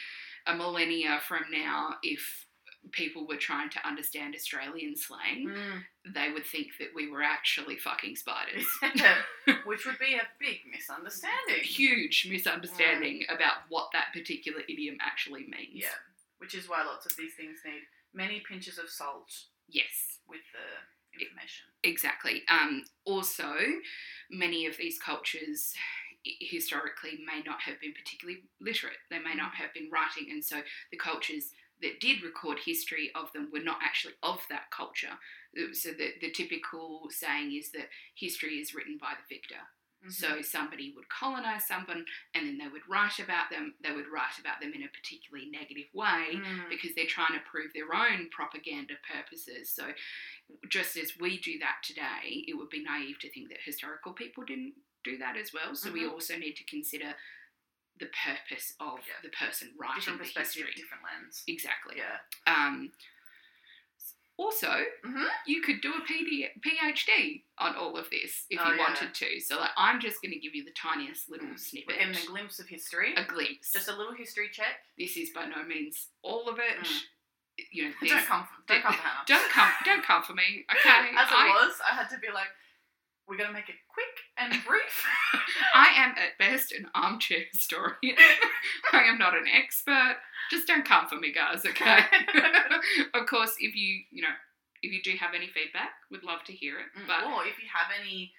[0.47, 2.46] a millennia from now, if
[2.93, 5.85] people were trying to understand Australian slang, Mm.
[6.15, 8.67] they would think that we were actually fucking spiders.
[9.65, 11.63] Which would be a big misunderstanding.
[11.63, 15.83] Huge misunderstanding about what that particular idiom actually means.
[15.83, 15.89] Yeah.
[16.39, 17.83] Which is why lots of these things need
[18.15, 19.33] many pinches of salt
[19.69, 20.19] Yes.
[20.29, 21.67] with the information.
[21.83, 22.45] Exactly.
[22.49, 23.55] Um, also,
[24.31, 25.75] many of these cultures
[26.41, 28.99] historically may not have been particularly literate.
[29.11, 31.53] They may not have been writing, and so the cultures
[31.83, 35.19] that did record history of them were not actually of that culture.
[35.59, 39.61] Uh, So the, the typical saying is that history is written by the victor.
[40.05, 40.13] Mhm.
[40.13, 42.05] So somebody would colonize someone,
[42.35, 43.75] and then they would write about them.
[43.81, 46.69] They would write about them in a particularly negative way Mm.
[46.69, 49.71] because they're trying to prove their own propaganda purposes.
[49.71, 49.95] So,
[50.69, 54.45] just as we do that today, it would be naive to think that historical people
[54.45, 55.75] didn't do that as well.
[55.75, 56.13] So, we Mhm.
[56.13, 57.17] also need to consider
[57.99, 59.15] the purpose of Yeah.
[59.23, 60.75] the person writing different the perspective, history.
[60.83, 61.45] different lens.
[61.47, 61.97] Exactly.
[61.99, 62.19] Yeah.
[62.47, 62.93] Um,
[64.39, 65.27] also, Mhm.
[65.47, 68.83] you could do a PD, PhD on all of this if Oh, you yeah.
[68.83, 69.41] wanted to.
[69.41, 71.59] So, like, I'm just going to give you the tiniest little Mm.
[71.59, 73.15] snippet, We're a glimpse of history.
[73.15, 73.73] a glimpse.
[73.73, 74.85] Just a little history check.
[74.99, 76.79] this is by no means all of it.
[76.81, 77.03] Mm.
[77.71, 79.25] You know, Don't come, don't come for Hannah.
[79.27, 82.29] don't come don't come for me okay As it I, was, I had to be
[82.31, 82.51] like,
[83.27, 85.05] we're gonna make it quick and brief.
[85.75, 88.17] I am at best an armchair historian
[88.93, 90.17] i am not an expert
[90.51, 91.99] just don't come for me guys okay
[93.15, 94.35] of course if you you know
[94.83, 96.87] if you do have any feedback, we'd love to hear it.
[96.97, 98.33] Mm, But or if you have any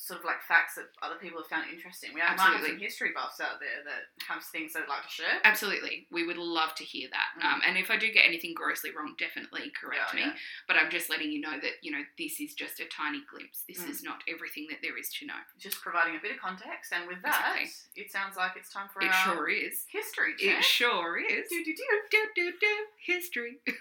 [0.00, 2.78] sort of like facts that other people have found interesting, we have, might have some
[2.78, 5.42] history buffs out there that have things they'd like to share.
[5.42, 7.34] absolutely, we would love to hear that.
[7.34, 7.42] Mm.
[7.44, 10.22] Um, and if I do get anything grossly wrong, definitely correct Yeah, me.
[10.30, 10.38] yeah.
[10.70, 13.64] But I'm just letting you know that you know this is just a tiny glimpse.
[13.68, 13.90] This Mm.
[13.90, 15.42] is not everything that there is to know.
[15.58, 18.00] Just providing a bit of context, and with that, Exactly.
[18.02, 19.82] it sounds like it's time for It our sure is.
[19.90, 21.48] history It sure is.
[21.50, 21.84] Do, do, do.
[22.10, 22.74] do, do, do,
[23.04, 23.58] history.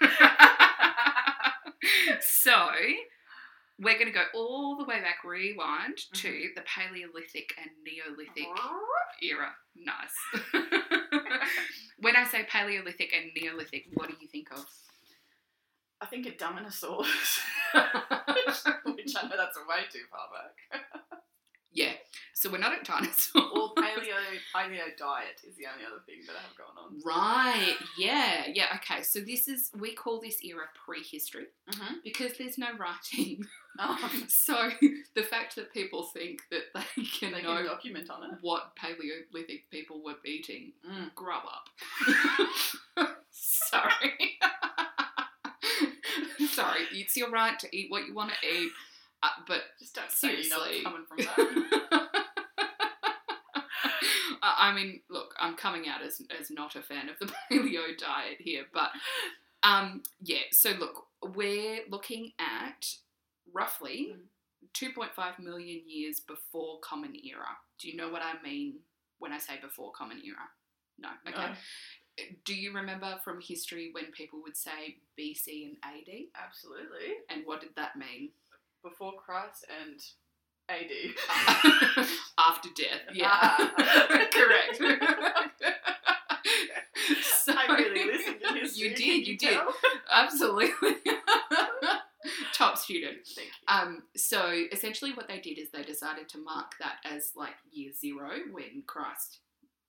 [2.22, 2.66] so,
[3.80, 6.54] we're going to go all the way back, rewind to Mm-hmm.
[6.56, 8.48] the Paleolithic and Neolithic
[9.22, 9.52] era.
[9.76, 10.16] Nice.
[12.00, 14.66] when I say Paleolithic and Neolithic, what do you think of?
[16.02, 17.40] I think a Dominosaurus,
[17.74, 20.82] which I know that's a way too far back.
[21.72, 21.94] yeah,
[22.48, 23.32] so we're not at dinosaurs.
[23.36, 24.16] Or paleo
[24.56, 27.02] paleo diet is the only other thing that I have going on.
[27.06, 29.04] Right, yeah, yeah, okay.
[29.04, 31.96] So this is, we call this era prehistory Mm-hmm.
[32.04, 33.46] because there's no writing.
[33.80, 34.72] Oh, So
[35.14, 38.32] the fact that people think that they can they know can document on it.
[38.42, 41.14] what Paleolithic people were eating, Mm.
[41.14, 41.70] grow up.
[43.30, 44.40] Sorry.
[46.50, 48.72] Sorry, it's your right to eat what you want to eat,
[49.22, 50.78] uh, but Just don't say you know Seriously.
[50.78, 52.07] it's coming from that.
[54.58, 58.38] I mean, look, I'm coming out as, as not a fan of the paleo diet
[58.40, 58.92] here, but
[59.64, 60.44] um, yeah.
[60.52, 62.88] So look, we're looking at
[63.54, 64.20] roughly Mm.
[64.74, 67.48] 2.5 million years before Common Era.
[67.80, 68.76] Do you know what I mean
[69.20, 70.36] when I say before Common Era?
[71.00, 71.10] No.
[71.28, 71.48] Okay.
[71.48, 76.14] No, Do you remember from history when people would say BC and AD?
[76.36, 77.14] absolutely.
[77.30, 78.30] And what did that mean?
[78.84, 80.00] Before Christ and
[80.70, 82.06] AD.
[82.38, 83.02] After death.
[83.14, 83.30] Yeah.
[83.32, 84.28] Ah.
[84.34, 84.78] Correct.
[87.22, 88.90] so, I really listened to history.
[88.90, 89.58] You did, you did.
[90.12, 90.90] Absolutely.
[92.54, 93.20] Top student.
[93.36, 93.68] Thank you.
[93.68, 97.92] Um, so essentially, what they did is they decided to mark that as like year
[97.94, 99.40] zero when Christ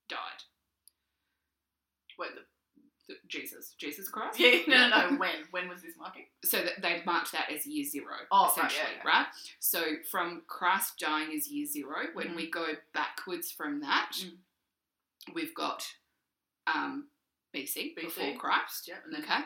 [0.09, 0.45] died.
[2.19, 2.43] The, The-
[3.29, 4.39] Jesus, Jesus Christ.
[4.41, 5.17] yeah, no, no, no.
[5.19, 5.31] When?
[5.51, 6.27] When was this marking?
[6.45, 9.09] So that they marked that as year zero, Oh, right, essentially, yeah, yeah.
[9.19, 9.27] right?
[9.61, 12.37] So from Christ dying as year zero, when Mhm.
[12.37, 14.39] we go backwards from that, Mm.
[15.35, 15.87] we've got
[16.67, 17.09] um,
[17.55, 18.05] BC, BC.
[18.05, 18.89] before Christ.
[18.89, 19.43] Yeah, and then Okay.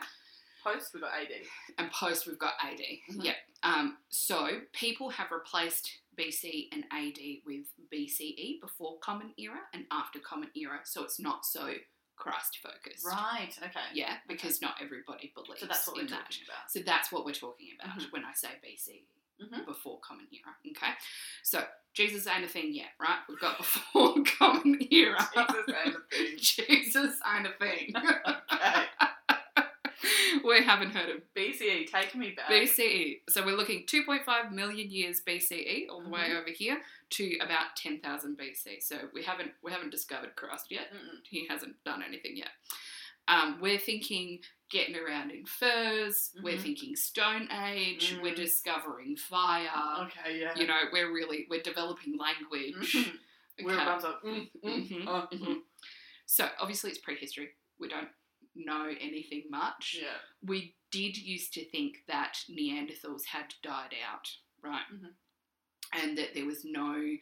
[0.61, 1.47] post we've got AD.
[1.77, 3.01] and post we've got AD.
[3.09, 3.23] Mhm.
[3.23, 3.37] Yep.
[3.63, 10.19] Um, so people have replaced BC and AD with BCE before Common Era and after
[10.19, 11.73] Common Era, so it's not so
[12.15, 13.05] Christ focused.
[13.05, 13.49] Right.
[13.61, 13.79] Okay.
[13.93, 16.09] Yeah, because not everybody believes So that's what we're that.
[16.09, 16.69] talking about.
[16.71, 18.11] So that's what we're talking about Mhm.
[18.11, 19.03] when I say BCE.
[19.41, 19.65] Mhm.
[19.65, 20.93] Before Common Era, okay?
[21.41, 23.19] So Jesus ain't a thing yet, right?
[23.27, 25.17] We've got before Common Era.
[25.35, 26.37] Jesus ain't a thing.
[26.37, 27.93] Jesus ain't a thing.
[28.53, 28.85] Okay.
[30.43, 32.49] we haven't heard of BCE, take me back.
[32.49, 33.21] BCE.
[33.29, 36.41] So we're looking 2.5 million years BCE all the way Mhm.
[36.41, 38.81] over here to about 10,000 BC.
[38.81, 40.91] So we haven't we haven't discovered Christ yet.
[40.93, 41.19] Mm-mm.
[41.29, 42.49] He hasn't done anything yet.
[43.27, 46.31] Um, we're thinking getting around in furs.
[46.41, 46.61] We're Mhm.
[46.61, 48.15] thinking Stone Age.
[48.21, 48.35] We're Mm.
[48.35, 50.05] discovering fire.
[50.07, 50.55] Okay, yeah.
[50.57, 52.73] You know, we're really we're developing language.
[52.75, 53.19] Mhm.
[53.57, 53.75] It Okay.
[53.75, 54.23] runs up.
[54.23, 55.45] Mm, mm, Mhm, oh, mhm.
[55.45, 55.61] mm.
[56.25, 57.53] So obviously it's prehistory.
[57.77, 58.09] We don't
[58.55, 59.97] know anything much.
[60.01, 60.17] Yeah.
[60.45, 64.29] we did used to think that Neanderthals had died out,
[64.61, 64.85] right?
[64.91, 65.13] Mhm.
[65.91, 67.17] And that there was no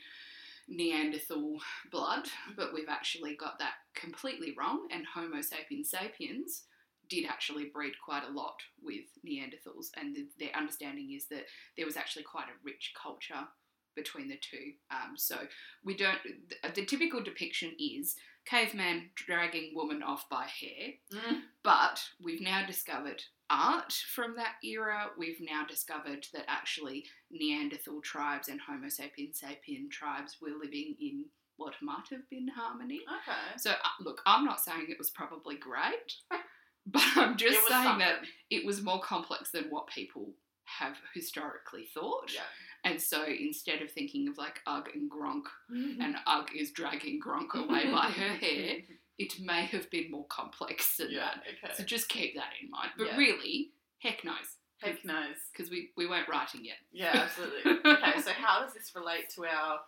[0.67, 1.61] Neanderthal
[1.91, 4.87] blood, but we've actually got that completely wrong.
[4.91, 6.65] And Homo sapiens sapiens
[7.09, 11.85] did actually breed quite a lot with Neanderthals, and the, their understanding is that there
[11.85, 13.47] was actually quite a rich culture
[13.95, 14.73] between the two.
[14.89, 15.47] Um, so
[15.83, 16.19] we don't.
[16.23, 18.15] The, the typical depiction is
[18.45, 21.43] caveman dragging woman off by hair, Mm.
[21.63, 25.11] but we've now discovered art from that era.
[25.17, 31.25] We've now discovered that actually Neanderthal tribes and Homo sapiens sapien tribes were living in
[31.57, 33.01] what might have been harmony.
[33.07, 33.37] Okay.
[33.57, 36.15] So, uh, look, I'm not saying it was probably great,
[36.87, 37.99] but I'm just saying something.
[37.99, 40.33] that it was more complex than what people
[40.65, 42.31] have historically thought.
[42.33, 42.41] Yeah.
[42.83, 46.01] And so instead of thinking of like Ugg and Gronk, Mm-hmm.
[46.01, 48.77] and Ugg is dragging Gronk away by her hair,
[49.19, 51.19] it may have been more complex than Yeah.
[51.35, 51.43] that.
[51.63, 51.73] Okay.
[51.75, 52.91] So just keep that in mind.
[52.97, 53.17] But Yeah.
[53.17, 55.35] really, heck knows, Heck knows.
[55.51, 56.77] because we, we weren't writing yet.
[56.91, 57.71] Yeah, absolutely.
[57.91, 59.81] okay, so how does this relate to our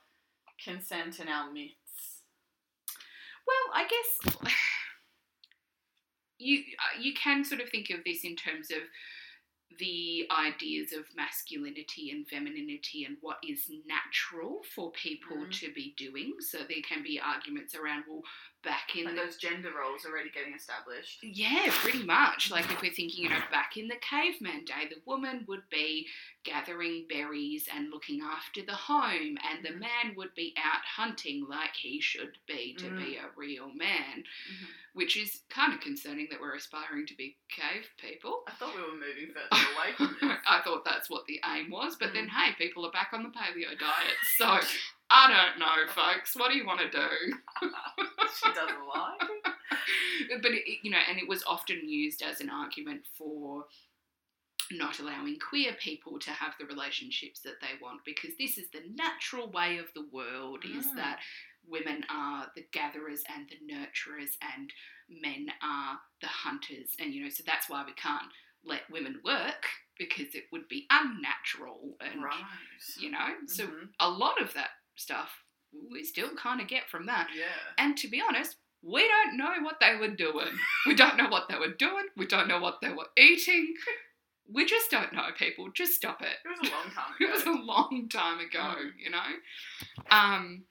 [0.64, 1.74] consent and our myths?
[3.48, 4.54] Well, I guess
[6.38, 8.78] you uh, you can sort of think of this in terms of
[9.78, 15.52] the ideas of masculinity and femininity and what is natural for people Mhm.
[15.60, 16.36] to be doing.
[16.40, 18.24] So there can be arguments around, well,
[18.64, 21.20] back in Like the those gender roles already getting established.
[21.24, 22.50] yeah, pretty much.
[22.52, 26.08] Like if we're thinking, you know, back in the caveman day, the woman would be
[26.44, 29.80] gathering berries and looking after the home, and the Mhm.
[29.80, 34.68] man would be out hunting like he should be to be a real man, Mhm.
[34.94, 38.44] which is kind of concerning that we're aspiring to be cave people.
[38.48, 40.40] I thought we were moving further away from this.
[40.48, 42.32] I thought that's what the aim was, but then Mm.
[42.32, 44.60] hey, people are back on the paleo diet, so
[45.16, 46.36] I don't know, folks.
[46.36, 47.08] What do you want to do?
[48.42, 49.46] she doesn't like.
[50.42, 53.66] but it, you know, and it was often used as an argument for
[54.72, 58.82] not allowing queer people to have the relationships that they want because this is the
[58.96, 60.96] natural way of the world is Mm.
[60.96, 61.20] that
[61.68, 64.74] women are the gatherers and the nurturers and
[65.10, 68.32] men are the hunters and you know so that's why we can't
[68.64, 72.44] let women work because it would be unnatural and Right.
[72.98, 73.94] you know so Mhm.
[74.00, 75.30] a lot of that stuff
[75.92, 77.46] we still kind of get from that Yeah.
[77.80, 80.50] and to be honest, we don't know what they were doing.
[80.86, 82.06] We don't know what they were doing.
[82.18, 83.74] We don't know what they were eating.
[84.48, 85.70] We just don't know, people.
[85.74, 86.36] Just stop it.
[86.46, 87.62] It was a long time It was a ago.
[87.64, 88.92] long time ago, Mm.
[89.00, 89.30] you know?
[90.12, 90.66] Um,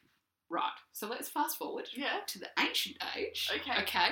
[0.51, 2.19] right, so let's fast forward yeah.
[2.29, 3.51] to the ancient age.
[3.53, 3.83] Okay.
[3.83, 4.09] Okay.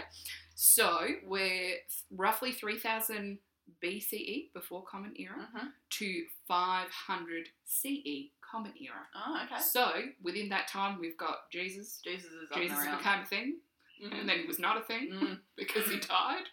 [0.57, 1.77] So we're
[2.11, 3.39] roughly 3000
[3.85, 9.07] BCE, before Common Era, hmm to 500 CE, Common Era.
[9.15, 9.61] Oh, okay.
[9.63, 9.91] So
[10.23, 12.01] within that time, we've got Jesus.
[12.03, 12.99] Jesus is Jesus around.
[12.99, 13.57] became a thing
[14.03, 14.21] Mhm.
[14.21, 15.41] and then he was not a thing Mm.
[15.57, 16.45] because he died,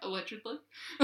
[0.00, 0.58] allegedly.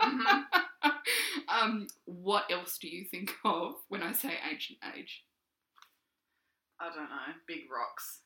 [0.00, 0.46] Mhm.
[1.48, 5.24] um, what else do you think of when I say ancient age?
[6.80, 7.34] I don't know.
[7.46, 8.20] Big rocks.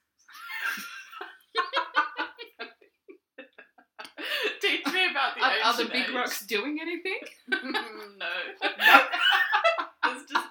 [4.61, 6.14] Teach me about the Are, are the big age.
[6.14, 7.18] rocks doing anything?
[7.49, 8.31] no.
[8.62, 8.79] Just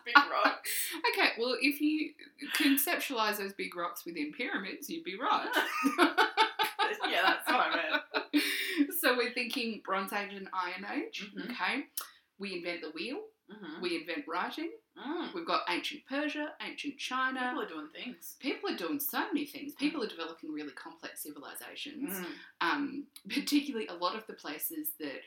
[0.06, 0.70] big rocks.
[1.14, 2.12] Okay, well, if you
[2.58, 5.47] conceptualize those big rocks within pyramids, you'd be right.
[7.10, 7.76] yeah, that's what I
[8.34, 8.43] meant.
[9.01, 11.30] so we're thinking Bronze Age and Iron Age.
[11.36, 11.51] Mhm.
[11.51, 11.86] Okay,
[12.39, 13.20] we invent the wheel.
[13.51, 13.82] Mhm.
[13.82, 14.72] We invent writing.
[14.97, 15.34] Mm.
[15.34, 17.39] We've got ancient Persia, ancient China.
[17.49, 18.36] People are doing things.
[18.39, 19.74] people are doing so many things.
[19.76, 22.14] People are developing really complex civilizations.
[22.20, 22.26] Mm.
[22.62, 25.22] Um, particularly, a lot of the places that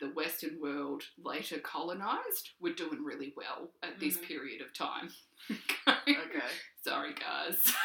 [0.00, 4.22] the Western world later colonized were doing really well at this Mhm.
[4.22, 5.10] period of time.
[5.50, 6.16] okay.
[6.16, 6.46] Okay.
[6.82, 7.62] Sorry, guys.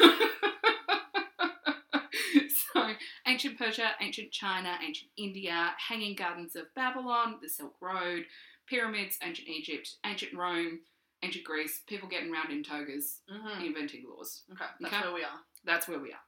[2.72, 2.94] so,
[3.26, 8.24] ancient Persia, ancient China, ancient India, Hanging Gardens of Babylon, the Silk Road,
[8.66, 10.80] pyramids, ancient Egypt, ancient Rome,
[11.22, 13.66] ancient Greece, people getting around in togas, Mhm.
[13.66, 14.44] inventing laws.
[14.52, 15.02] Okay, that's Okay.
[15.04, 15.40] where we are.
[15.64, 16.22] That's where we are.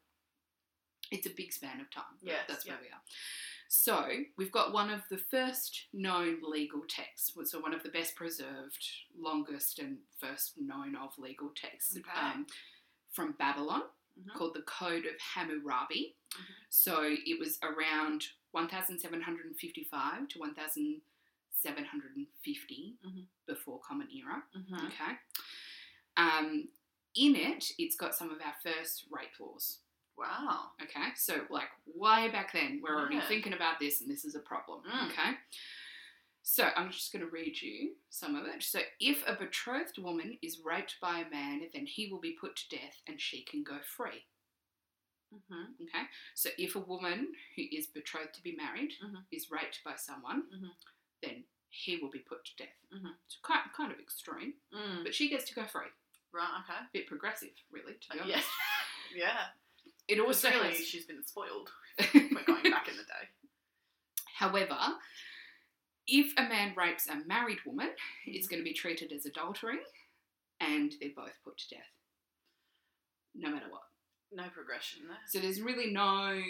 [1.11, 2.18] It's a big span of time.
[2.20, 3.00] Yes, that's where we are.
[3.68, 8.14] So we've got one of the first known legal texts, so one of the best
[8.14, 8.84] preserved,
[9.18, 12.10] longest, and first known of legal texts Okay.
[12.18, 12.46] um,
[13.10, 13.82] from Babylon
[14.18, 14.34] Mhm.
[14.34, 16.16] called the Code of Hammurabi.
[16.30, 16.54] Mhm.
[16.70, 23.26] So it was around 1755 to 1750 Mhm.
[23.46, 24.46] before Common Era.
[24.54, 24.86] Mhm.
[24.86, 25.18] Okay.
[26.16, 26.68] Um,
[27.14, 29.80] in it, it's got some of our first rape laws.
[30.16, 30.70] Wow.
[30.82, 33.28] Okay, so like way back then, we're already Yeah.
[33.28, 34.82] thinking about this, and this is a problem.
[34.84, 35.10] Mm.
[35.10, 35.36] Okay,
[36.42, 38.62] so I'm just going to read you some of it.
[38.62, 42.56] So, if a betrothed woman is raped by a man, then he will be put
[42.56, 44.24] to death, and she can go free.
[45.34, 45.74] Mhm.
[45.82, 46.04] Okay,
[46.34, 49.26] so if a woman who is betrothed to be married Mhm.
[49.32, 50.74] is raped by someone, Mhm.
[51.20, 52.78] then he will be put to death.
[52.90, 53.18] Mhm.
[53.26, 55.02] It's kind kind of extreme, Mm.
[55.04, 55.90] but she gets to go free.
[56.32, 56.60] Right.
[56.62, 56.78] Okay.
[56.78, 58.48] A bit progressive, really, to be Uh, honest.
[59.10, 59.16] yeah.
[59.16, 59.52] yeah.
[60.09, 61.70] It also really, has- she's been spoiled.
[62.14, 63.28] We're going back in the day.
[64.38, 64.78] However,
[66.07, 67.90] if a man rapes a married woman,
[68.26, 68.50] it's Mhm.
[68.50, 69.78] going to be treated as adultery
[70.61, 71.90] and they're both put to death.
[73.34, 73.82] No matter what.
[74.32, 75.18] No progression there.
[75.28, 76.40] So there's really no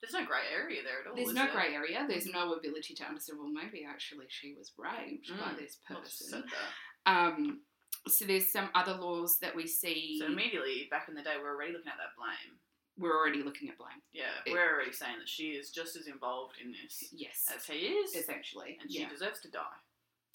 [0.00, 1.16] There's no grey area there at all.
[1.16, 1.52] there's no there?
[1.52, 2.06] grey area.
[2.08, 5.58] There's no ability to understand, well maybe actually she was raped by Mm.
[5.58, 6.28] this Well, she person.
[6.28, 7.10] said that.
[7.12, 7.64] Um
[8.08, 11.54] so there's some other laws that we see So immediately back in the day, we're
[11.54, 12.58] already looking at that blame.
[12.96, 14.02] we're already looking at blame.
[14.12, 17.46] Yeah, It- we're already saying that she is just as involved in this Yes.
[17.54, 18.76] as he is, Essentially.
[18.80, 19.08] and she yeah.
[19.08, 19.76] deserves to die.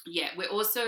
[0.05, 0.85] yeah, we're also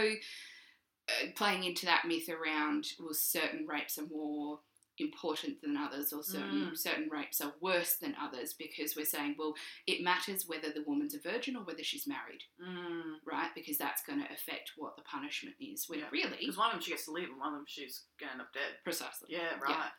[1.08, 4.60] uh, playing into that myth around well, certain rapes are more
[5.00, 6.78] important than others, or certain Mm.
[6.78, 9.56] certain rapes are worse than others because we're saying, well,
[9.88, 13.20] it matters whether the woman's a virgin or whether she's married, Mm.
[13.26, 13.54] right?
[13.56, 15.88] Because that's going to affect what the punishment is.
[15.90, 16.10] When Yeah.
[16.12, 18.40] really, Because one of them she gets to live, and one of them she's going
[18.40, 18.80] up dead.
[18.84, 19.32] precisely.
[19.32, 19.92] Yeah, right.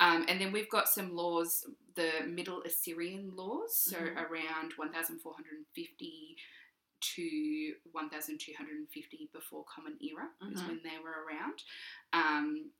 [0.00, 4.16] Um, and then we've got some laws the Middle Assyrian laws, so Mhm.
[4.16, 6.36] around 1450
[7.00, 10.66] to 1250 before Common Era is Mhm.
[10.68, 11.62] when they were around.
[12.12, 12.72] Um,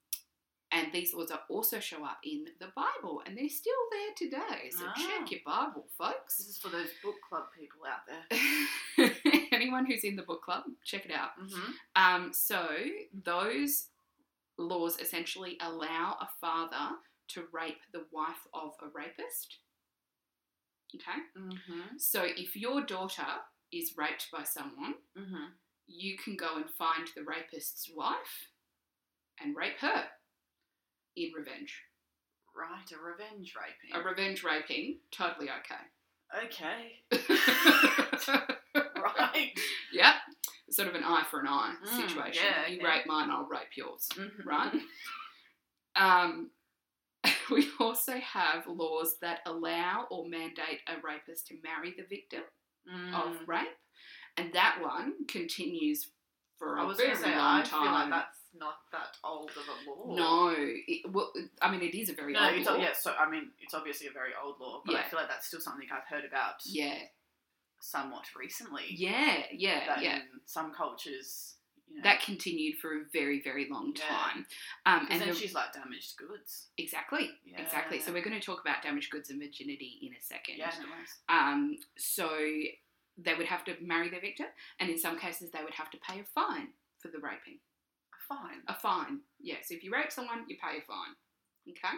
[0.72, 4.70] and these laws are also show up in the Bible, and they're still there today.
[4.70, 4.94] So Ah.
[4.96, 6.38] check your Bible, folks.
[6.38, 9.10] This is for those book club people out there.
[9.52, 11.30] Anyone who's in the book club, check it out.
[11.40, 11.72] Mm-hmm.
[11.96, 12.66] Um, so
[13.24, 13.88] those
[14.58, 16.96] laws essentially allow a father
[17.28, 19.58] to rape the wife of a rapist.
[20.94, 21.96] Okay, Mm-hmm.
[21.98, 23.26] so if your daughter
[23.72, 25.44] is raped by someone, Mm-hmm.
[25.86, 28.48] you can go and find the rapist's wife
[29.40, 30.04] and rape her
[31.16, 31.82] in revenge.
[32.54, 33.94] Right, a revenge raping.
[33.94, 36.44] A revenge raping, totally okay.
[36.44, 37.02] okay.
[38.74, 39.52] Right.
[39.92, 40.14] yep,
[40.70, 42.44] sort of an eye for an eye Mm, situation.
[42.44, 42.86] yeah, you okay.
[42.86, 44.08] rape mine, I'll rape yours.
[44.14, 44.44] Mhm.
[44.46, 44.72] right?
[45.96, 46.50] Um,
[47.50, 52.42] we also have laws that allow or mandate a rapist to marry the victim
[52.88, 53.14] Mm.
[53.14, 53.76] of rape,
[54.36, 56.10] and that one continues
[56.58, 57.92] for I a was very say, long I time.
[57.92, 60.14] like that's not that old of a law.
[60.14, 62.76] no, it, well, I mean it is a very No, old it's, law.
[62.76, 65.46] yeah, so I mean, it's obviously a very old law, but I feel like that's
[65.46, 66.94] still something I've heard about yeah,
[67.80, 68.84] somewhat recently.
[68.90, 70.16] yeah, yeah, That yeah.
[70.16, 71.54] in some cultures,
[71.88, 74.06] you know, That continued for a very, very long Yeah.
[74.08, 74.46] time.
[74.86, 76.68] Um, and then the- she's like damaged goods.
[76.78, 78.00] exactly, exactly.
[78.00, 80.56] So we're going to talk about damaged goods and virginity in a second.
[80.58, 81.18] Yeah, no worries.
[81.28, 82.28] Um, so
[83.18, 84.46] they would have to marry their victim,
[84.78, 87.58] and in some cases, they would have to pay a fine for the raping.
[88.36, 88.62] Fine.
[88.68, 89.66] A fine, yes.
[89.70, 91.14] if you rape someone, you pay a fine.
[91.68, 91.96] Okay?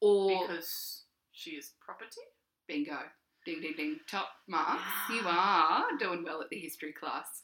[0.00, 2.20] Or Because she is property?
[2.68, 2.98] bingo,
[3.44, 4.82] ding ding ding, top marks.
[5.10, 7.42] You are doing well at the history class.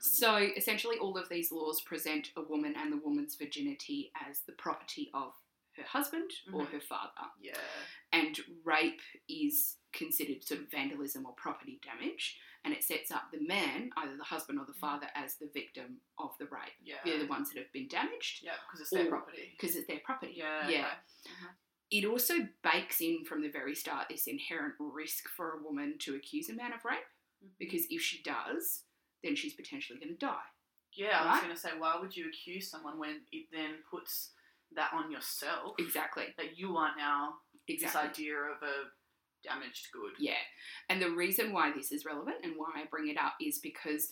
[0.00, 4.52] So essentially, all of these laws present a woman and the woman's virginity as the
[4.52, 5.32] property of
[5.76, 6.70] her husband or Mhm.
[6.72, 7.12] her father.
[7.40, 7.60] Yeah.
[8.10, 13.40] and rape is considered sort of vandalism or property damage, and it sets up the
[13.46, 16.76] man, either the husband or the father, as the victim of the rape.
[16.84, 16.96] Yeah.
[17.02, 19.56] They're the ones that have been damaged Yeah, because it's their property.
[19.58, 20.34] because it's their property.
[20.36, 20.68] Yeah.
[20.68, 20.78] yeah.
[21.24, 21.50] okay.
[21.90, 26.14] It also bakes in from the very start this inherent risk for a woman to
[26.16, 26.98] accuse a man of rape,
[27.42, 27.52] Mhm.
[27.58, 28.84] because if she does,
[29.24, 30.44] then she's potentially going to die.
[30.92, 34.32] Yeah, I was going to say, why would you accuse someone when it then puts
[34.72, 35.76] that on yourself?
[35.78, 36.34] Exactly.
[36.36, 37.86] That you are now exactly.
[37.86, 38.90] this idea of a
[39.42, 40.12] damaged good.
[40.18, 40.40] Yeah.
[40.88, 44.08] And the reason why this is relevant and why I bring it up is because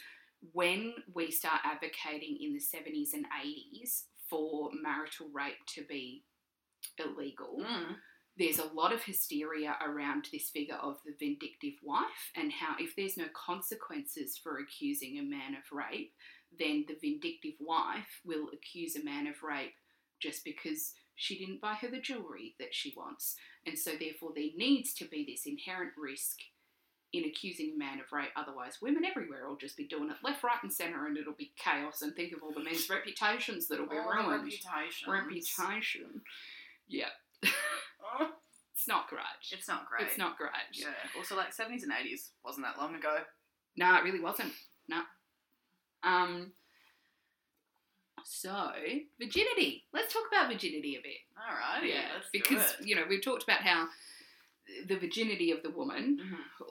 [0.53, 6.25] when we start advocating in the 70s and 80s for marital rape to be
[6.99, 7.97] illegal, Mm.
[8.37, 12.95] there's a lot of hysteria around this figure of the vindictive wife and how if
[12.95, 16.13] there's no consequences for accusing a man of rape,
[16.59, 19.75] then the vindictive wife will accuse a man of rape
[20.21, 23.37] just because she didn't buy her the jewelry that she wants.
[23.67, 26.37] And so, therefore, there needs to be this inherent risk
[27.13, 28.29] in accusing a man of rape.
[28.37, 31.53] Otherwise, women everywhere will just be doing it left, right, and centre, and it'll be
[31.57, 32.03] chaos.
[32.03, 34.45] And think of all the men's reputations that'll be All ruined.
[34.45, 35.09] reputations.
[35.09, 36.21] Reputation.
[36.89, 37.09] Yeah.
[37.45, 38.31] Oh,
[38.75, 39.23] It's not great.
[39.51, 40.07] it's not great.
[40.07, 40.51] It's not great.
[40.75, 40.89] Yeah.
[41.17, 43.19] Also, like 70s and 80s wasn't that long ago.
[43.77, 44.53] No, it really wasn't.
[44.89, 45.01] No.
[46.03, 46.53] Um.
[48.29, 48.73] So
[49.21, 49.85] virginity.
[49.93, 51.19] Let's talk about virginity a bit.
[51.37, 51.89] All right.
[51.89, 52.09] Yeah.
[52.33, 53.87] Because you know we've talked about how
[54.89, 56.67] the virginity of the woman Mhm.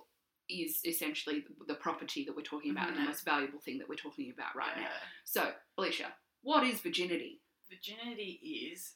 [0.49, 3.01] is essentially the property that we're talking about and Mhm.
[3.01, 4.91] the most valuable thing that we're talking about right now.
[5.23, 7.41] So, Alysha, what is virginity?
[7.69, 8.33] Virginity
[8.73, 8.95] is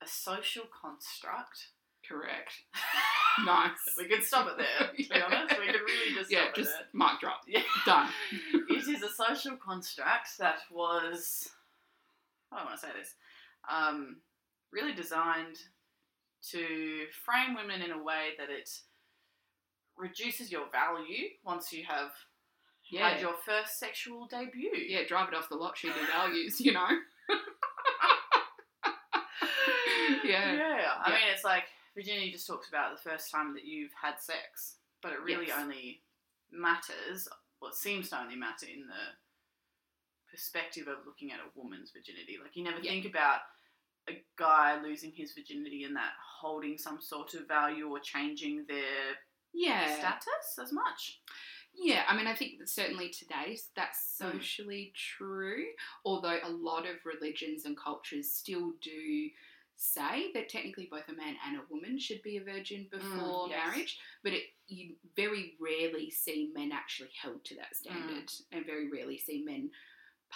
[0.00, 1.68] a social construct.
[2.08, 2.64] Correct.
[3.44, 3.94] Nice.
[3.98, 4.92] we could stop it there.
[4.92, 7.42] To be honest, we could really just yeah, just mic drop.
[7.48, 7.64] Yeah.
[7.84, 8.08] Done.
[8.70, 11.48] it is a social construct that was,
[12.54, 13.14] I want to say this,
[13.70, 14.20] um,
[14.72, 15.58] really designed
[16.50, 18.68] to frame women in a way that it
[19.96, 22.10] reduces your value once you have
[22.90, 23.08] Yeah.
[23.10, 24.74] had your first sexual debut.
[24.76, 26.88] yeah, drive it off the lot, she values, you know?
[30.24, 30.52] Yeah.
[30.54, 30.92] Yeah.
[31.04, 31.14] I Yeah.
[31.18, 35.12] mean, it's like Virginia just talks about the first time that you've had sex, but
[35.12, 35.58] it really Yes.
[35.60, 36.02] only
[36.50, 37.28] matters,
[37.58, 39.16] what seems to only matter in the
[40.38, 42.38] perspective of looking at a woman's virginity.
[42.42, 42.90] Like, you never Yeah.
[42.90, 43.42] think about
[44.08, 49.18] a guy losing his virginity and that holding some sort of value or changing their
[49.52, 49.96] Yeah.
[49.98, 51.20] status as much.
[51.72, 54.32] Yeah, I mean, I think that certainly today that's Mm.
[54.32, 55.72] socially true,
[56.04, 59.30] although a lot of religions and cultures still do
[59.76, 63.50] say that technically both a man and a woman should be a virgin before Mm,
[63.50, 63.66] yes.
[63.66, 68.44] marriage, but it, you very rarely see men actually held to that standard, Mm.
[68.52, 69.72] and very rarely see men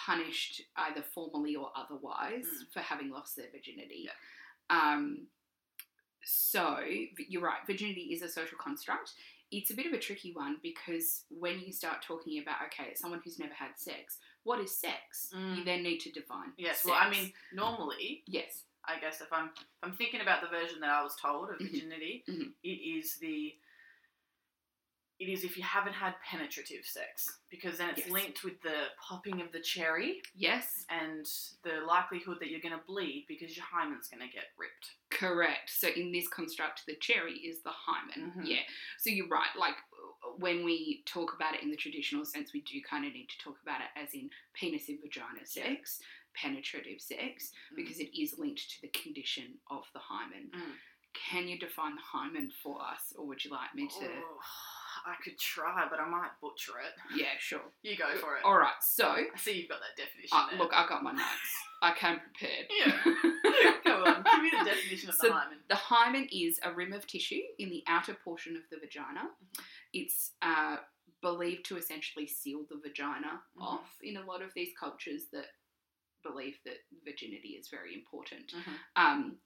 [0.05, 2.71] punished either formally or otherwise Mm.
[2.73, 4.07] for having lost their virginity.
[4.07, 4.13] Yeah.
[4.69, 5.27] Um,
[6.23, 6.79] So
[7.27, 7.65] you're right.
[7.65, 9.13] Virginity is a social construct.
[9.51, 13.21] It's a bit of a tricky one because when you start talking about okay, someone
[13.23, 15.29] who's never had sex, what is sex?
[15.33, 15.65] You Mm.
[15.65, 16.53] then need to define.
[16.57, 16.85] Yes.
[16.85, 20.79] Well, I mean, normally, yes, I guess if I'm if I'm thinking about the version
[20.81, 21.71] that I was told of Mhm.
[21.71, 22.53] virginity, Mhm.
[22.63, 23.57] it is the
[25.19, 28.09] it is if you haven't had penetrative sex because then it's Yes.
[28.09, 31.25] linked with the popping of the cherry yes, and
[31.63, 34.95] the likelihood that you're going to bleed because your hymen's going to get ripped.
[35.09, 35.69] correct.
[35.69, 38.31] So in this construct, the cherry is the hymen.
[38.37, 38.47] Mhm.
[38.47, 38.63] Yeah.
[38.99, 39.53] So you're right.
[39.57, 39.75] Like
[40.37, 43.37] when we talk about it in the traditional sense, we do kind of need to
[43.39, 45.99] talk about it as in penis and vagina sex,
[46.33, 47.75] penetrative sex, Mm.
[47.75, 50.49] because it is linked to the condition of the hymen.
[50.53, 50.75] Mm.
[51.13, 53.95] Can you define the hymen for us, or would you like me to?
[54.23, 54.41] Oh,
[55.05, 56.93] I could try, but I might butcher it.
[57.19, 57.61] Yeah, sure.
[57.83, 58.43] You go for it.
[58.45, 58.73] All right.
[58.81, 60.59] So, I see you've got that definition uh, there.
[60.59, 61.53] look, I got my notes.
[61.81, 62.67] I came prepared.
[62.79, 63.71] Yeah.
[63.85, 65.57] Go on, give me the definition of So- the hymen.
[65.69, 69.21] The hymen is a rim of tissue in the outer portion of the vagina.
[69.21, 69.63] Mm-hmm.
[69.93, 70.77] It's uh,
[71.21, 73.63] believed to essentially seal the vagina Mhm.
[73.63, 75.47] off in a lot of these cultures that
[76.23, 78.51] believe that virginity is very important.
[78.53, 78.73] Mhm.
[78.95, 79.37] Um,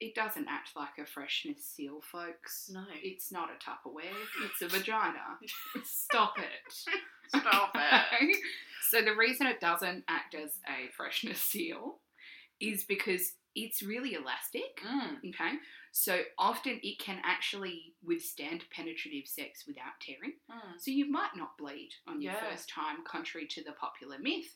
[0.00, 2.70] it doesn't act like a freshness seal, folks.
[2.72, 2.84] No.
[3.02, 4.12] It's not a Tupperware,
[4.44, 5.38] it's a vagina.
[5.84, 6.72] Stop it.
[7.28, 8.36] Stop it.
[8.88, 11.96] So the reason it doesn't act as a freshness seal
[12.60, 14.80] is because it's really elastic.
[14.86, 15.30] Mm.
[15.30, 15.56] Okay,
[15.90, 20.34] so often it can actually withstand penetrative sex without tearing.
[20.48, 20.78] Mm.
[20.78, 22.48] So you might not bleed on your Yeah.
[22.48, 24.54] first time, contrary to the popular myth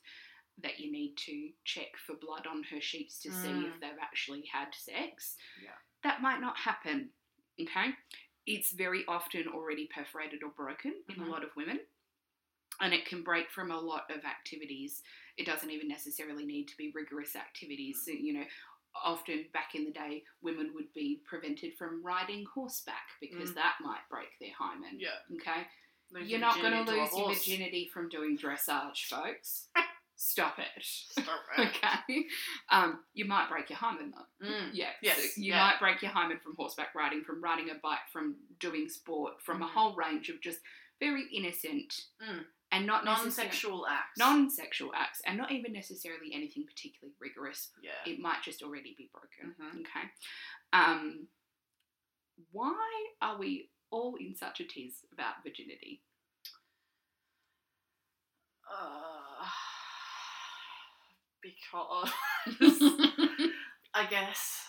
[0.63, 3.69] that you need to check for blood on her sheets to see Mm.
[3.69, 5.37] if they've actually had sex.
[5.63, 5.77] Yeah.
[6.03, 7.13] That might not happen.
[7.61, 7.95] Okay,
[8.47, 11.27] it's very often already perforated or broken in Mhm.
[11.27, 11.87] a lot of women.
[12.81, 15.03] And it can break from a lot of activities.
[15.37, 18.03] It doesn't even necessarily need to be rigorous activities.
[18.05, 18.47] So, you know,
[18.95, 23.55] often back in the day, women would be prevented from riding horseback because Mm.
[23.57, 24.99] that might break their hymen.
[24.99, 25.19] Yeah.
[25.35, 25.69] Okay.
[26.13, 29.69] Lose You're not going to lose your virginity from doing dressage, folks.
[30.23, 30.67] Stop it.
[30.83, 31.25] Stop
[31.59, 31.69] it.
[31.69, 32.27] Okay.
[32.69, 34.47] Um, you might break your hymen though.
[34.47, 34.69] Mm.
[34.75, 34.91] Yeah.
[35.01, 35.61] Yes, So you yeah.
[35.61, 39.63] might break your hymen from horseback riding, from riding a bike, from doing sport, from
[39.63, 39.71] a Mhm.
[39.71, 40.59] whole range of just
[41.01, 42.45] very innocent Mm.
[42.71, 44.19] and not Non-sexual acts.
[44.19, 47.73] non-sexual acts, and not even necessarily anything particularly rigorous.
[47.83, 47.93] Yeah.
[48.05, 49.55] It might just already be broken.
[49.59, 49.81] Mhm.
[49.81, 50.11] Okay.
[50.75, 51.29] Um,
[52.53, 56.03] why are we all in such a tease about virginity?
[58.71, 59.49] Uh,
[61.43, 62.11] because
[63.95, 64.65] I guess,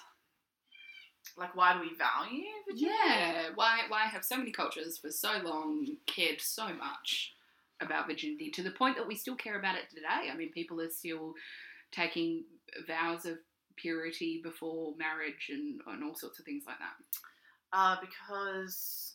[1.38, 2.96] like, why do we value virginity?
[3.06, 7.34] Yeah, why why have so many cultures for so long cared so much
[7.82, 10.30] about virginity to the point that we still care about it today?
[10.32, 11.34] I mean, people are still
[11.92, 12.44] taking
[12.88, 13.38] vows of
[13.76, 16.96] purity before marriage and, and all sorts of things like that.
[17.74, 19.14] Uh, because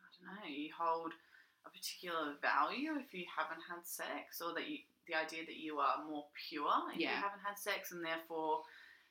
[0.00, 1.12] I don't know, you hold
[1.66, 5.78] a particular value if you haven't had sex, or that you the idea that you
[5.78, 7.10] are more pure if Yeah.
[7.16, 8.64] you haven't had sex, and therefore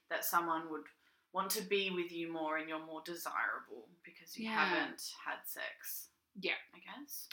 [0.09, 0.85] that someone would
[1.33, 4.65] want to be with you more and you're more desirable because you Yeah.
[4.65, 6.09] haven't had sex.
[6.39, 6.57] Yeah.
[6.73, 7.29] I guess.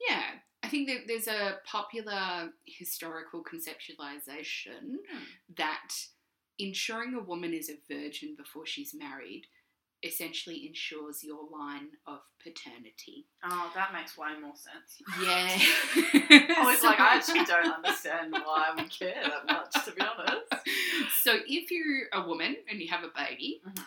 [0.00, 5.24] Yeah, I think that there's a popular historical conceptualization Hmm.
[5.56, 6.08] that
[6.58, 9.46] ensuring a woman is a virgin before she's married
[10.02, 13.26] essentially ensures your line of paternity.
[13.44, 15.02] Oh, that makes way more sense.
[15.22, 15.58] Yeah.
[16.56, 20.66] I was like, I actually don't understand why we care that much, to be honest.
[21.22, 23.82] So if you're a woman and you have a baby, Mhm.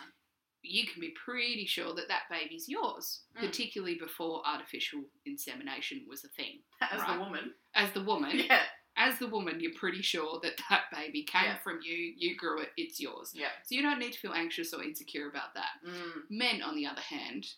[0.62, 3.40] you can be pretty sure that that baby's yours, Mm.
[3.40, 6.62] particularly before artificial insemination was a thing.
[6.80, 7.14] As Right.
[7.14, 7.54] the woman.
[7.74, 8.66] As the woman, Yeah.
[8.96, 11.58] As the woman, you're pretty sure that that baby came Yeah.
[11.58, 13.32] from you, you grew it, it's yours.
[13.34, 13.48] Yeah.
[13.64, 15.80] So you don't need to feel anxious or insecure about that.
[15.86, 16.22] Mm.
[16.30, 17.54] Men, on the other hand,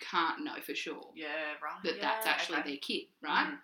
[0.00, 1.82] can't know for sure Yeah, right.
[1.84, 2.68] that that's actually okay.
[2.70, 3.48] their kid, right?
[3.52, 3.60] Mhm.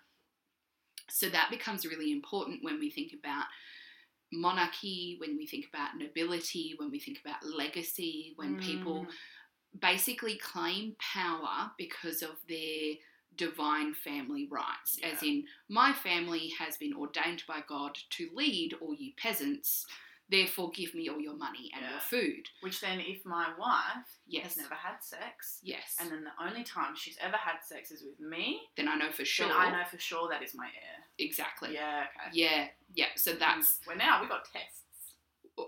[1.09, 3.45] So that becomes really important when we think about
[4.31, 9.13] monarchy, when we think about nobility, when we think about legacy, when people Mm.
[9.79, 12.95] basically claim power because of their
[13.37, 14.97] divine family rights.
[15.03, 19.85] As in, my family has been ordained by God to lead all you peasants,
[20.29, 21.91] therefore give me all your money and Yeah.
[21.91, 22.49] your food.
[22.61, 24.43] Which then, if my wife Yes.
[24.45, 25.97] has never had sex, Yes.
[25.99, 29.11] and then the only time she's ever had sex is with me, then I know
[29.11, 29.47] for sure.
[29.47, 31.05] then I know for sure that is my heir.
[31.19, 31.73] Exactly.
[31.73, 32.29] Yeah, okay.
[32.33, 32.69] Yeah.
[32.95, 33.09] Yeah.
[33.15, 33.39] So mm.
[33.39, 34.81] that's, Well, now we got tests.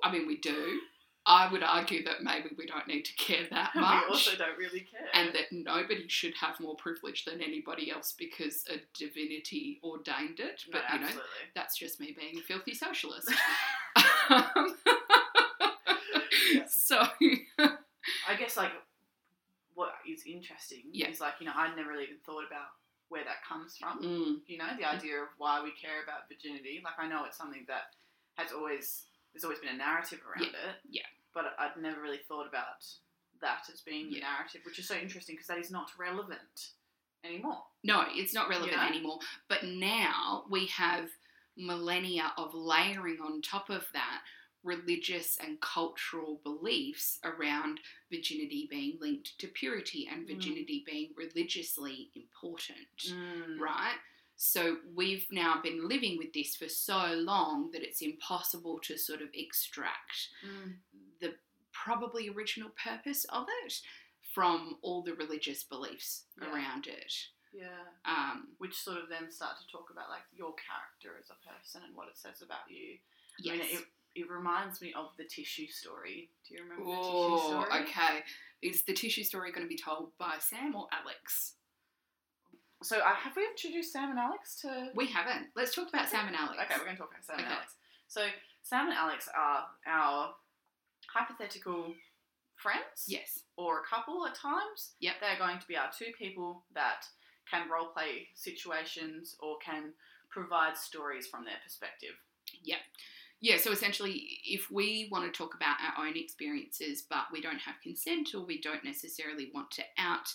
[0.04, 0.82] I mean, we do.
[1.30, 4.04] I would argue that maybe we don't need to care that much.
[4.08, 5.02] we also don't really care.
[5.14, 10.64] and that nobody should have more privilege than anybody else because a divinity ordained it.
[10.72, 11.22] no, But you know,
[11.54, 13.30] that's just me being a filthy socialist.
[14.30, 14.76] Um,
[16.68, 17.02] So
[17.58, 18.72] I guess like
[19.74, 21.10] what is interesting Yeah.
[21.10, 22.68] is like you know I never really even thought about
[23.10, 24.02] where that comes from.
[24.04, 26.82] Mm, You know, the idea of why we care about virginity.
[26.84, 27.94] Like I know it's something that
[28.36, 29.04] has always
[29.34, 30.76] there's always been a narrative around it.
[30.90, 31.04] yeah.
[31.34, 32.84] But I'd never really thought about
[33.42, 34.32] that as being the Yeah.
[34.32, 36.72] narrative, which is so interesting because that is not relevant
[37.24, 37.66] anymore.
[37.84, 38.88] no, it's not relevant You know?
[38.88, 39.20] anymore.
[39.48, 41.12] But now we have
[41.56, 44.24] millennia of layering on top of that
[44.64, 47.80] religious and cultural beliefs around
[48.12, 50.36] virginity being linked to purity and Mm.
[50.36, 52.98] virginity being religiously important.
[52.98, 53.60] Mm.
[53.60, 53.98] right?
[54.36, 59.22] So we've now been living with this for so long that it's impossible to sort
[59.22, 60.80] of extract Mm.
[61.84, 63.82] Probably original purpose of it
[64.34, 66.52] from all the religious beliefs Yeah.
[66.52, 67.14] around it.
[67.54, 67.86] Yeah.
[68.06, 71.84] Um, Which sort of then start to talk about like your character as a person
[71.84, 72.98] and what it says about you.
[73.40, 73.56] Yes.
[73.56, 73.86] I mean, it,
[74.22, 76.30] it reminds me of the tissue story.
[76.48, 77.82] Do you remember the tissue oh, story?
[77.84, 78.24] okay.
[78.62, 81.54] Is the tissue story going to be told by Sam or Alex?
[82.84, 84.90] So uh, have we introduced Sam and Alex to?
[84.94, 85.48] We haven't.
[85.56, 86.62] Let's talk about Sam and Alex.
[86.62, 87.76] Okay, we're going to talk about Sam and Alex.
[88.08, 88.22] So
[88.62, 90.34] Sam and Alex are our
[91.18, 91.94] hypothetical
[92.56, 93.06] friends.
[93.08, 93.40] Yes.
[93.58, 94.96] Or a couple at times.
[95.00, 95.16] Yep.
[95.22, 97.06] They're going to be our two people that
[97.50, 99.94] can role play situations or can
[100.30, 102.16] provide stories from their perspective.
[102.64, 102.80] Yep.
[103.40, 107.60] Yeah, so essentially, if we want to talk about our own experiences, but we don't
[107.60, 110.34] have consent or we don't necessarily want to out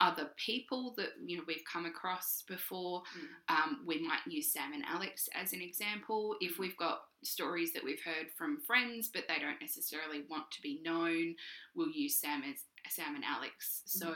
[0.00, 3.02] other people that you know we've come across before,
[3.48, 6.36] um, we might use Sam and Alex as an example.
[6.40, 10.62] If we've got stories that we've heard from friends, but they don't necessarily want to
[10.62, 11.34] be known,
[11.74, 12.58] we'll use Sam as
[12.90, 13.82] Sam and Alex.
[13.86, 14.12] So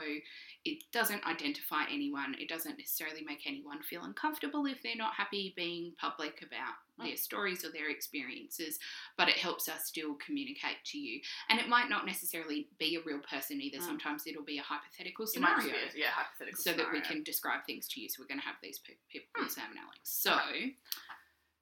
[0.65, 2.35] it doesn't identify anyone.
[2.37, 7.15] It doesn't necessarily make anyone feel uncomfortable if they're not happy being public about their
[7.15, 8.77] stories or their experiences,
[9.17, 11.21] but it helps us still communicate to you.
[11.49, 13.77] And it might not necessarily be a real person either.
[13.77, 13.83] Mm.
[13.85, 15.67] Sometimes it'll be a hypothetical It scenario.
[15.73, 18.09] a, yeah, hypothetical So that we can describe things to you.
[18.09, 19.47] So we're going to have these pe- people Hmm.
[19.47, 19.99] Sam and Alex.
[20.03, 20.35] So,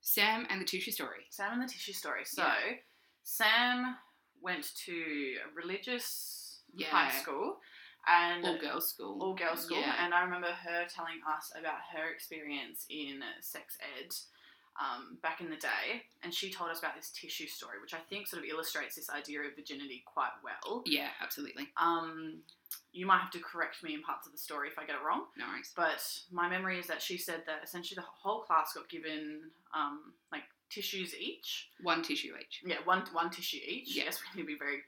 [0.09, 1.25] Sam and the tissue story.
[1.31, 2.25] Sam and the tissue story.
[2.25, 2.75] So, Yeah.
[3.23, 3.97] Sam
[4.39, 6.89] went to a religious Yeah.
[6.91, 7.59] high school
[8.07, 9.19] and All girls school.
[9.23, 10.05] all girls school, Yeah.
[10.05, 14.13] and I remember her telling us about her experience in sex ed
[14.77, 17.99] um, back in the day, and she told us about this tissue story, which I
[18.01, 20.83] think sort of illustrates this idea of virginity quite well.
[20.85, 21.71] yeah, absolutely.
[21.77, 22.43] Um,
[22.91, 25.05] you might have to correct me in parts of the story if I get it
[25.05, 25.26] wrong.
[25.38, 25.71] No worries.
[25.76, 26.01] But
[26.32, 29.41] my memory is that she said that essentially the whole class got given
[29.76, 31.69] um, like tissues each.
[31.82, 32.61] One tissue each.
[32.65, 33.95] Yeah, one one tissue each.
[33.95, 34.05] Yeah.
[34.05, 34.82] Yes, we need to be very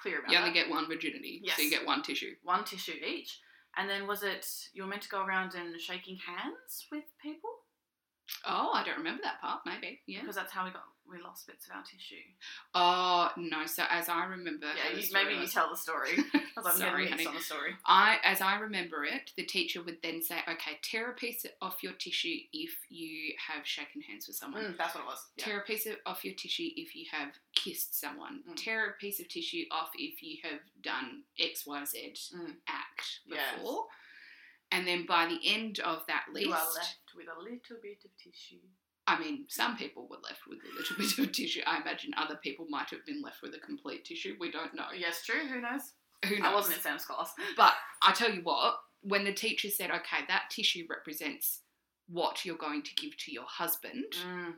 [0.00, 0.32] clear about that.
[0.32, 0.66] You only that.
[0.66, 1.40] get one virginity.
[1.42, 1.56] Yes.
[1.56, 2.34] So you get one tissue.
[2.42, 3.40] one tissue each.
[3.76, 7.50] And then was it you were meant to go around and shaking hands with people?
[8.44, 9.60] Oh, I don't remember that part.
[9.66, 10.00] Maybe.
[10.06, 10.20] Yeah.
[10.20, 12.22] Because that's how we got we lost bits of our tissue.
[12.74, 13.66] Oh, no.
[13.66, 14.66] So as I remember.
[14.66, 16.10] yeah, you, maybe you tell the story.
[16.56, 17.26] I'm Sorry, honey.
[17.26, 17.72] on the story.
[17.86, 21.82] I, as I remember it, the teacher would then say, "Okay, tear a piece off
[21.82, 24.62] your tissue if you have shaken hands with someone.
[24.64, 25.18] Mm, that's what it was.
[25.36, 25.44] Yeah.
[25.44, 28.40] Tear a piece of, off your tissue if you have kissed someone.
[28.50, 28.56] Mm.
[28.56, 32.54] Tear a piece of tissue off if you have done X, Y, Z Mm.
[32.68, 33.54] act Yes.
[33.56, 33.86] before."
[34.72, 37.98] And then by the end of that list, You are left with a little bit
[38.04, 38.56] of tissue.
[39.08, 41.62] I mean, some people were left with a little bit of tissue.
[41.66, 44.36] I imagine other people might have been left with a complete tissue.
[44.40, 44.86] We don't know.
[44.96, 45.46] Yes, true.
[45.46, 45.92] Who knows?
[46.26, 46.44] Who knows?
[46.44, 47.32] I wasn't in Sam's class.
[47.56, 51.60] But I tell you what, when the teacher said, okay, that tissue represents
[52.08, 54.54] what you're going to give to your husband, Mm,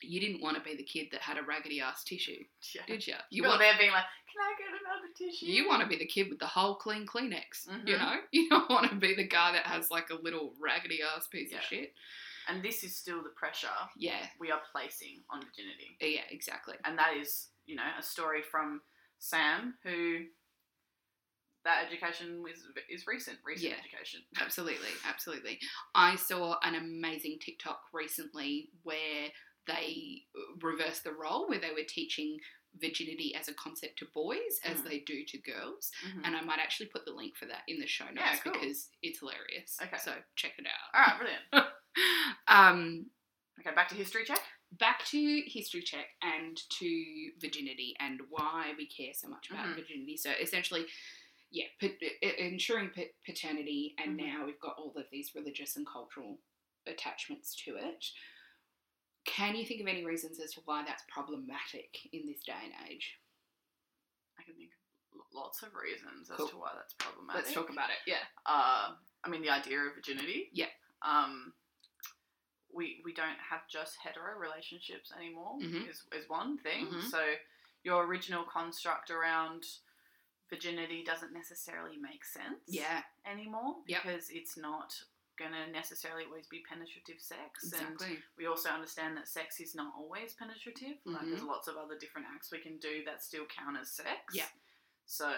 [0.00, 2.42] you didn't want to be the kid that had a raggedy ass tissue,
[2.74, 2.82] yeah.
[2.88, 3.14] did you?
[3.30, 4.02] You You were want there being like,
[4.32, 5.46] can I get another tissue?
[5.46, 7.98] you want to be the kid with the whole clean Kleenex, you Mhm.
[7.98, 8.16] know?
[8.32, 11.52] You don't want to be the guy that has like a little raggedy ass piece
[11.52, 11.58] Yeah.
[11.58, 11.94] of shit.
[12.48, 15.96] And this is still the pressure Yeah, we are placing on virginity.
[16.00, 16.76] yeah, exactly.
[16.84, 18.80] And that is, you know, a story from
[19.18, 20.24] Sam, who
[21.64, 23.78] that education is, is recent, recent Yeah.
[23.78, 24.20] education.
[24.40, 25.60] Absolutely, absolutely.
[25.94, 29.28] I saw an amazing TikTok recently where
[29.68, 30.24] they
[30.60, 32.38] reversed the role, where they were teaching
[32.80, 34.84] virginity as a concept to boys as Mhm.
[34.88, 35.92] they do to girls.
[36.04, 36.22] Mhm.
[36.26, 38.52] And I might actually put the link for that in the show notes Yeah, cool.
[38.54, 39.78] because it's hilarious.
[39.80, 39.98] Okay.
[39.98, 40.94] So check it out.
[40.94, 41.44] All right, brilliant.
[42.48, 43.06] Um,
[43.60, 44.40] Okay, back to history check.
[44.72, 49.74] back to history check and to virginity and why we care so much about Mhm.
[49.76, 50.16] virginity.
[50.16, 50.86] So essentially,
[51.50, 51.88] yeah, pa-
[52.38, 54.26] ensuring pa- paternity, and Mhm.
[54.26, 56.40] now we've got all of these religious and cultural
[56.86, 58.10] attachments to it.
[59.24, 62.74] Can you think of any reasons as to why that's problematic in this day and
[62.90, 63.20] age?
[64.38, 64.72] I can think
[65.12, 67.44] of lots of reasons as to why that's problematic.
[67.44, 67.98] Let's talk about it.
[68.06, 68.26] Yeah.
[68.46, 70.48] Uh, I mean, the idea of virginity.
[70.52, 70.70] Yeah.
[71.02, 71.54] Um,
[72.72, 75.58] we we don't have just hetero relationships anymore.
[75.60, 75.88] Mhm.
[75.88, 76.86] Is is one thing.
[76.86, 77.10] Mhm.
[77.10, 77.34] So,
[77.82, 79.64] your original construct around
[80.50, 84.02] virginity doesn't necessarily make sense Yeah, anymore Yep.
[84.02, 85.02] because it's not
[85.38, 88.22] going to necessarily always be penetrative sex and exactly.
[88.36, 91.30] we also understand that sex is not always penetrative like Mhm.
[91.30, 94.48] there's lots of other different acts we can do that still count as sex Yeah.
[95.06, 95.30] so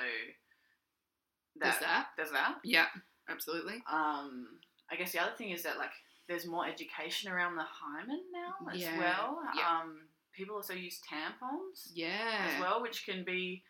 [1.55, 2.11] There's that.
[2.17, 2.91] there's that Yeah,
[3.29, 3.83] absolutely.
[3.87, 5.93] um i guess the other thing is that like
[6.29, 9.81] there's more education around the hymen now as Yeah, well yeah.
[9.81, 10.01] um
[10.33, 12.51] people also use tampons Yeah.
[12.55, 13.63] as well, which can be.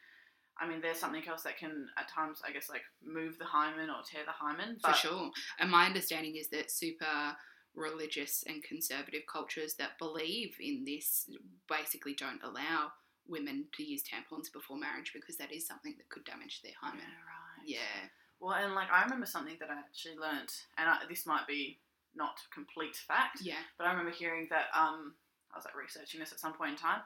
[0.58, 3.90] I mean, there's something else that can at times, I guess, like move the hymen
[3.90, 4.78] or tear the hymen.
[4.80, 5.30] For sure.
[5.58, 7.36] And my understanding is that super
[7.74, 11.28] religious and conservative cultures that believe in this
[11.68, 12.92] basically don't allow
[13.26, 16.88] women to use tampons before marriage because that is something that could damage their Yeah,
[16.88, 17.00] hymen.
[17.04, 17.66] right.
[17.66, 18.08] Yeah.
[18.40, 21.80] Well, and like I remember something that I actually learnt, and I, this might be
[22.16, 23.58] not complete fact, Yeah.
[23.78, 25.14] but I remember hearing that um,
[25.52, 27.00] I was like researching this at some point in time,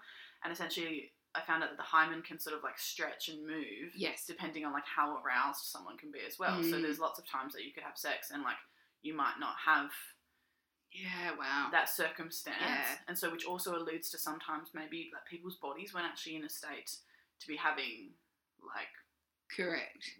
[0.44, 3.92] and essentially I found out that the hymen can sort of like stretch and move.
[3.94, 4.24] Yes.
[4.26, 6.62] Depending on like how aroused someone can be as well.
[6.62, 6.82] So Mm.
[6.82, 8.56] there's lots of times that you could have sex and like
[9.02, 9.90] you might not have
[10.90, 11.68] Yeah, wow.
[11.70, 12.98] that circumstance, Yeah.
[13.08, 16.48] and so which also alludes to sometimes maybe like people's bodies weren't actually in a
[16.48, 16.96] state
[17.40, 18.14] to be having
[18.64, 18.88] like
[19.54, 20.10] Correct.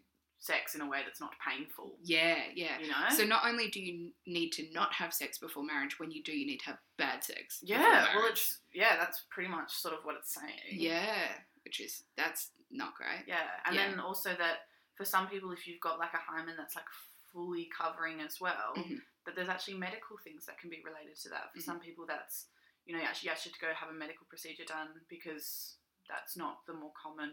[0.40, 1.96] Sex in a way that's not painful.
[2.02, 2.78] Yeah, yeah.
[2.80, 3.08] You know.
[3.10, 6.32] So not only do you need to not have sex before marriage, when you do,
[6.32, 7.58] you need to have bad sex.
[7.62, 10.80] yeah, well, it's yeah, that's pretty much sort of what it's saying.
[10.80, 11.28] yeah,
[11.64, 13.24] which is that's not great.
[13.26, 13.88] yeah, and Yeah.
[13.90, 16.84] then also that for some people, if you've got like a hymen that's like
[17.32, 19.00] fully covering as well, Mhm.
[19.26, 21.52] that there's actually medical things that can be related to that.
[21.52, 21.62] For Mhm.
[21.64, 22.46] some people, that's
[22.84, 25.76] you know you actually you actually have to go have a medical procedure done because
[26.08, 27.32] that's not the more common.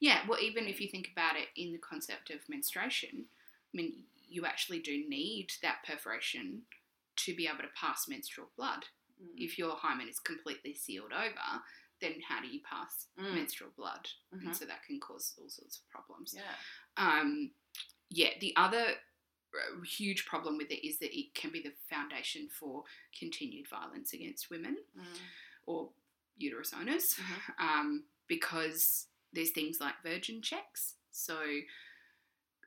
[0.00, 3.26] Yeah, well, even if you think about it in the concept of menstruation,
[3.72, 6.62] I mean, you actually do need that perforation
[7.16, 8.84] to be able to pass menstrual blood.
[9.22, 9.28] Mm.
[9.36, 11.62] If your hymen is completely sealed over,
[12.00, 13.34] then how do you pass Mm.
[13.34, 14.08] menstrual blood?
[14.34, 14.46] Mhm.
[14.46, 16.34] And so that can cause all sorts of problems.
[16.36, 16.54] Yeah.
[16.96, 17.52] Um,
[18.10, 19.00] yeah, the other
[19.54, 22.84] uh, huge problem with it is that it can be the foundation for
[23.18, 25.18] continued violence against women Mm.
[25.64, 25.92] or
[26.36, 27.58] uterus owners Mhm.
[27.58, 30.94] um, because there's things like virgin checks.
[31.10, 31.60] So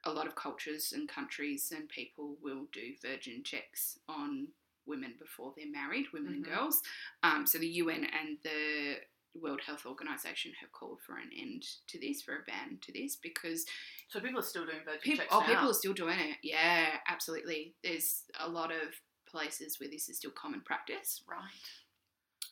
[0.05, 4.47] a lot of cultures and countries and people will do virgin checks on
[4.85, 6.49] women before they're married, women and Mhm.
[6.55, 6.81] girls.
[7.21, 9.01] Um, so the UN and the
[9.35, 13.15] World Health Organization have called for an end to this, for a ban to this,
[13.15, 13.65] because
[14.07, 15.45] So people are still doing virgin people, checks oh, now.
[15.47, 16.39] people are still doing it.
[16.41, 17.75] Yeah, absolutely.
[17.83, 21.21] There's a lot of places where this is still common practice.
[21.27, 21.71] right.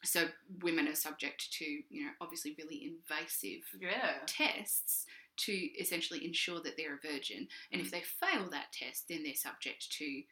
[0.03, 0.29] So
[0.61, 4.19] women are subject to, you know, obviously really invasive Yeah.
[4.25, 5.05] tests
[5.37, 7.47] to essentially ensure that they're a virgin.
[7.71, 10.23] And if they fail that test, then they're subject to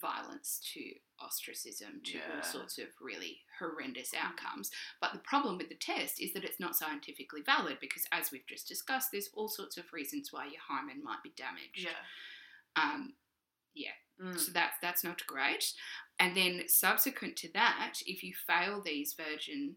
[0.00, 2.36] violence, to ostracism, to Yeah.
[2.36, 4.70] all sorts of really horrendous outcomes.
[5.00, 8.46] But the problem with the test is that it's not scientifically valid because, as we've
[8.46, 11.78] just discussed, there's all sorts of reasons why your hymen might be damaged.
[11.84, 12.04] Yeah.
[12.74, 13.16] Um,
[14.18, 14.40] Mm.
[14.40, 15.74] so that's that's not great.
[16.18, 19.76] And then subsequent to that, if you fail these virgin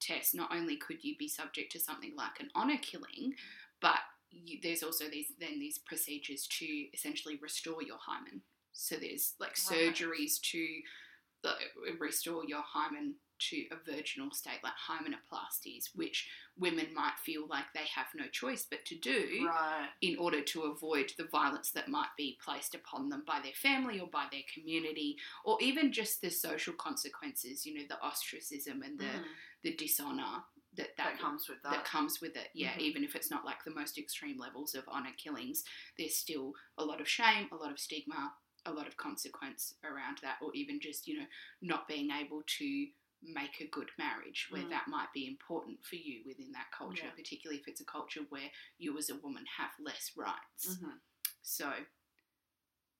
[0.00, 3.34] tests, not only could you be subject to something like an honor killing,
[3.80, 3.98] but
[4.30, 8.42] you, there's also these then these procedures to essentially restore your hymen.
[8.72, 9.94] So there's like Right.
[9.94, 10.66] surgeries to
[11.44, 11.54] uh,
[11.98, 17.86] restore your hymen to a virginal state, like hymenoplasties, which women might feel like they
[17.94, 19.88] have no choice but to do Right.
[20.00, 24.00] in order to avoid the violence that might be placed upon them by their family
[24.00, 28.98] or by their community, or even just the social consequences, you know, the ostracism and
[28.98, 29.24] the, Mm.
[29.62, 30.44] the dishonor
[30.74, 31.84] that, that, That comes with that that.
[31.84, 32.50] comes with it.
[32.54, 32.80] Yeah, Mhm.
[32.80, 35.64] even if it's not like the most extreme levels of honor killings,
[35.96, 38.34] there's still a lot of shame, a lot of stigma,
[38.66, 41.26] a lot of consequence around that, or even just, you know,
[41.62, 42.88] not being able to
[43.22, 44.70] make a good marriage where Mm.
[44.70, 47.10] that might be important for you within that culture, Yeah.
[47.12, 50.66] particularly if it's a culture where you as a woman have less rights.
[50.76, 51.00] Mhm.
[51.42, 51.86] So,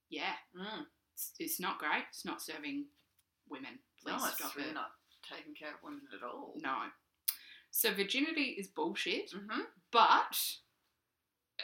[0.09, 0.87] yeah, Mm.
[1.15, 2.05] it's, it's not great.
[2.09, 2.91] It's not serving
[3.47, 3.79] women.
[3.99, 4.75] Please No, it's stop really it.
[4.75, 4.93] not
[5.23, 6.55] taking care of women at all.
[6.57, 6.93] No.
[7.71, 9.63] So virginity is bullshit, Mm-hmm.
[9.91, 10.59] but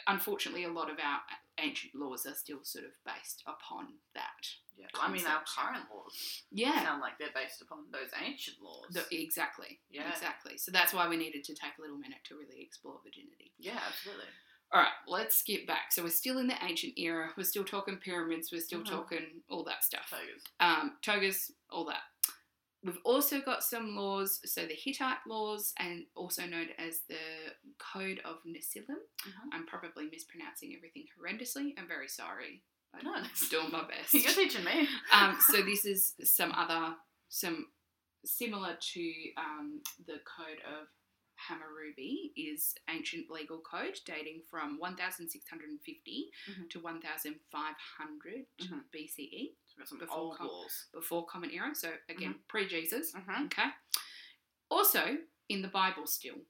[0.07, 1.23] unfortunately, a lot of our
[1.59, 4.47] ancient laws are still sort of based upon that.
[4.77, 4.87] Yeah.
[4.99, 6.83] I mean, our current laws Yeah.
[6.83, 8.87] sound like they're based upon those ancient laws.
[8.91, 9.79] The- exactly.
[9.89, 10.09] Yeah.
[10.11, 10.57] Exactly.
[10.57, 13.53] So that's why we needed to take a little minute to really explore virginity.
[13.57, 14.25] yeah, absolutely.
[14.71, 15.91] All right, let's skip back.
[15.93, 17.31] So we're still in the ancient era.
[17.37, 18.51] We're still talking pyramids.
[18.51, 18.89] We're still Mhm.
[18.89, 20.09] talking all that stuff.
[20.09, 20.43] Togas.
[20.59, 22.01] um, togas, all that.
[22.85, 27.17] We've also got some laws, so the Hittite laws, and also known as the
[27.79, 29.01] Code of Nesilim.
[29.25, 29.33] Mhm.
[29.53, 31.73] I'm probably mispronouncing everything horrendously.
[31.79, 32.63] I'm very sorry.
[32.93, 33.23] I'm No.
[33.49, 34.13] doing my best.
[34.13, 34.87] You're teaching me.
[35.11, 36.95] um, so this is some other,
[37.27, 37.67] some
[38.23, 40.87] similar to um, the Code of
[41.35, 46.69] Hammurabi is ancient legal code dating from 1650 Mhm.
[46.69, 48.83] to 1500 Mhm.
[48.91, 51.75] BCE, So we've got some Before com- before Common Era.
[51.75, 53.11] So again, pre Jesus.
[53.13, 53.45] Mhm.
[53.45, 53.69] Okay.
[54.69, 56.45] Also in the Bible, still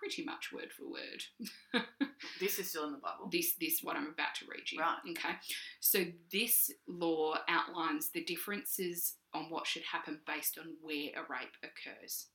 [0.00, 1.24] pretty much word for word.
[2.40, 3.28] This is still in the Bible.
[3.28, 4.80] this this what I'm about to read you.
[4.80, 4.98] Right.
[5.10, 5.38] Okay.
[5.80, 11.56] So this law outlines the differences on what should happen based on where a rape
[11.62, 12.28] occurs.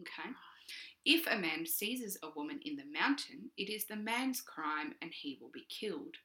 [0.00, 0.30] Okay.
[1.04, 5.12] If a man seizes a woman in the mountain, it is the man's crime and
[5.12, 6.16] he will be killed.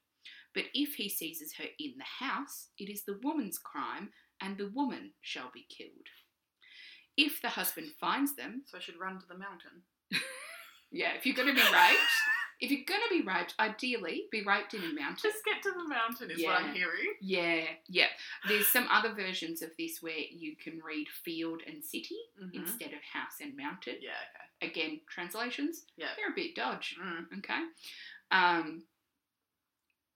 [0.53, 4.09] But if he seizes her in the house, it is the woman's crime
[4.41, 6.07] and the woman shall be killed.
[7.17, 9.83] If the husband finds them, So I should run to the mountain.
[10.91, 11.99] yeah, if you're going to be raped,
[12.63, 15.17] if you're going to be raped, ideally be raped in a mountain.
[15.31, 16.73] Just get to the mountain is what I'm Yeah.
[16.73, 17.13] hearing.
[17.19, 18.07] Yeah, yeah.
[18.47, 22.53] There's some other versions of this where you can read field and city Mhm.
[22.53, 23.97] instead of house and mountain.
[24.01, 24.17] Yeah,
[24.61, 24.67] okay.
[24.69, 26.13] Again, translations, Yeah.
[26.15, 26.95] they're a bit dodge.
[26.97, 27.37] Mm.
[27.39, 27.67] Okay.
[28.31, 28.87] Um,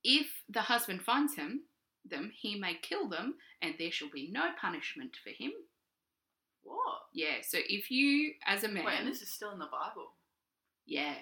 [0.03, 1.67] if the husband finds him,
[2.05, 5.51] them, he may kill them, and there shall be no punishment for him.
[6.61, 7.09] What?
[7.13, 7.41] Yeah.
[7.41, 10.15] So if you, as a man, Wait, and this is still in the Bible.
[10.85, 11.15] yeah,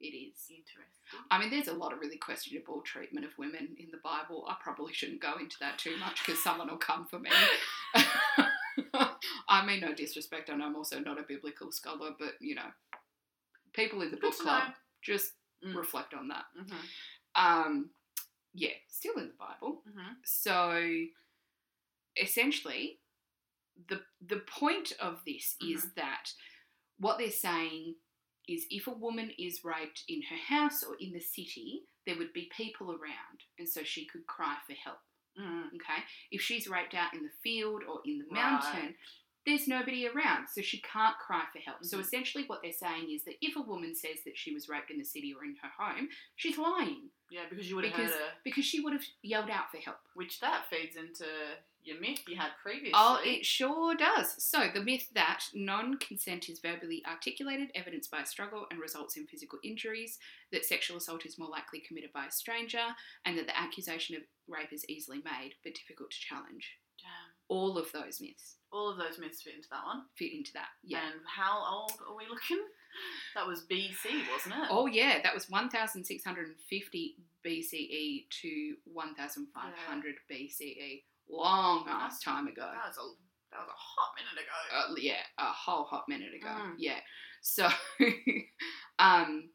[0.00, 0.38] it is.
[0.48, 1.20] Interesting.
[1.30, 4.44] I mean, there's a lot of really questionable treatment of women in the Bible.
[4.48, 7.30] I probably shouldn't go into that too much because someone will come for me.
[9.48, 10.50] I mean, no disrespect.
[10.50, 12.70] I know I'm also not a biblical scholar, but you know,
[13.72, 14.74] people in the book club know.
[15.02, 15.32] just
[15.62, 15.76] Mm.
[15.76, 16.44] reflect on that.
[16.58, 16.76] Mm-hmm.
[17.34, 17.90] Um,
[18.54, 19.82] yeah, still in the Bible.
[19.86, 20.12] Mm-hmm.
[20.24, 21.04] So
[22.16, 22.98] essentially,
[23.88, 25.88] the the point of this is Mm-hmm.
[25.96, 26.32] that
[26.98, 27.96] what they're saying
[28.50, 32.32] is if a woman is raped in her house or in the city, there would
[32.32, 34.98] be people around, and so she could cry for help.
[35.38, 35.68] Mm.
[35.76, 36.02] Okay,
[36.32, 38.34] if she's raped out in the field or in the Right.
[38.34, 38.96] mountain.
[39.46, 41.82] There's nobody around, so she can't cry for help.
[41.82, 42.00] So Mhm.
[42.02, 44.98] essentially, what they're saying is that if a woman says that she was raped in
[44.98, 48.64] the city or in her home, she's lying Yeah, because you would have Because- because
[48.66, 50.00] she would have yelled out for help.
[50.14, 51.24] which that feeds into
[51.82, 52.92] your myth you had previously.
[52.94, 54.42] Oh, it sure does.
[54.42, 59.16] So, the myth that non consent is verbally articulated, evidenced by a struggle, and results
[59.16, 60.18] in physical injuries,
[60.52, 62.84] that sexual assault is more likely committed by a stranger,
[63.24, 66.78] and that the accusation of rape is easily made but difficult to challenge.
[67.00, 67.32] Damn.
[67.48, 70.02] All of those myths All of those myths fit into that one.
[70.16, 70.68] fit into that.
[70.84, 70.98] Yeah.
[71.04, 72.62] And how old are we looking?
[73.34, 74.68] That was BC, wasn't it?
[74.68, 77.16] Oh, yeah, that was 1650
[77.46, 81.02] BCE to 1500 BCE.
[81.30, 82.62] Long ass time ago.
[82.72, 83.06] That was a
[83.52, 84.92] that was a hot minute ago.
[84.92, 86.48] uh, yeah, a whole hot minute ago.
[86.48, 86.74] Mm.
[86.78, 86.98] Yeah.
[87.42, 87.68] So,
[88.98, 89.50] um,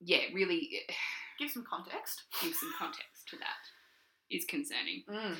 [0.00, 0.92] yeah, really eh,
[1.38, 2.22] Give some context.
[2.40, 3.62] give some context to that
[4.30, 5.02] is concerning.
[5.10, 5.36] Mm.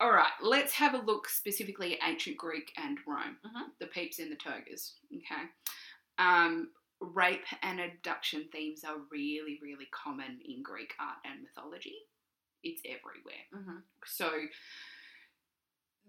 [0.00, 3.66] All right, let's have a look specifically at ancient Greek and Rome, Mhm.
[3.80, 4.94] the peeps and the togas.
[5.14, 5.42] Okay.
[6.18, 11.96] Um, rape and abduction themes are really, really common in Greek art and mythology.
[12.62, 13.44] It's everywhere.
[13.52, 14.30] hmm So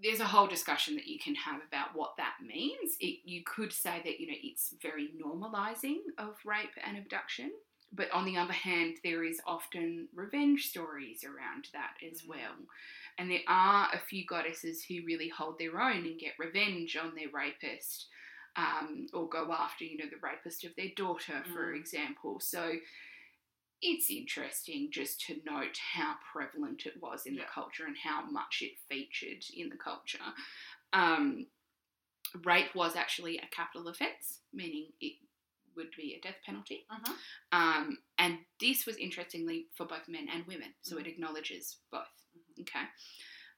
[0.02, 2.96] there's a whole discussion that you can have about what that means.
[3.00, 7.52] It, you could say that you know it's very normalizing of rape and abduction,
[7.92, 12.30] but on the other hand, there is often revenge stories around that as Mm.
[12.30, 12.56] well.
[13.18, 17.14] And there are a few goddesses who really hold their own and get revenge on
[17.14, 18.08] their rapist,
[18.56, 21.80] um, or go after you know the rapist of their daughter, for Mm.
[21.80, 22.40] example.
[22.40, 22.74] So
[23.82, 27.44] it's interesting just to note how prevalent it was in Yeah.
[27.46, 30.34] the culture and how much it featured in the culture.
[30.94, 31.48] Um,
[32.44, 35.18] rape was actually a capital offence, meaning it
[35.76, 36.86] would be a death penalty.
[36.90, 37.18] Mhm.
[37.52, 41.02] Um, and this was interestingly for both men and women, so Mhm.
[41.02, 42.12] it acknowledges both.
[42.36, 42.62] Mhm.
[42.62, 42.88] Okay,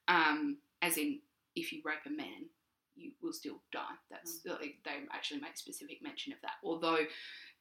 [0.08, 1.22] um, as in
[1.56, 2.50] if you rape a man,
[2.96, 3.98] you will still die.
[4.10, 6.60] That's like, they actually make specific mention of that.
[6.64, 7.08] Although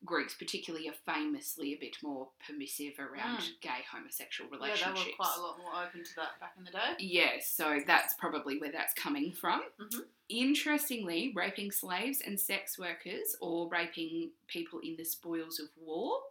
[0.05, 4.87] Greeks, particularly, are famously a bit more permissive around gay homosexual relationships.
[4.87, 6.95] Yeah, they were quite a lot more open to that back in the day.
[6.99, 9.63] Yeah, so that's probably where that's coming from.
[9.79, 10.09] Mhm.
[10.31, 16.23] Interestingly, raping slaves and sex workers or raping people in the spoils of war,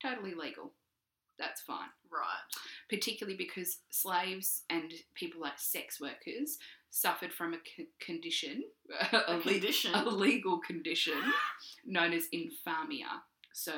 [0.00, 0.72] totally legal.
[1.36, 1.90] That's fine.
[2.08, 2.44] Right.
[2.88, 6.58] Particularly because slaves and people like sex workers
[6.90, 7.58] suffered from a
[8.00, 8.64] condition,
[9.12, 9.60] a, A le-
[9.94, 11.20] a legal condition
[11.84, 13.20] known as infamia.
[13.52, 13.72] So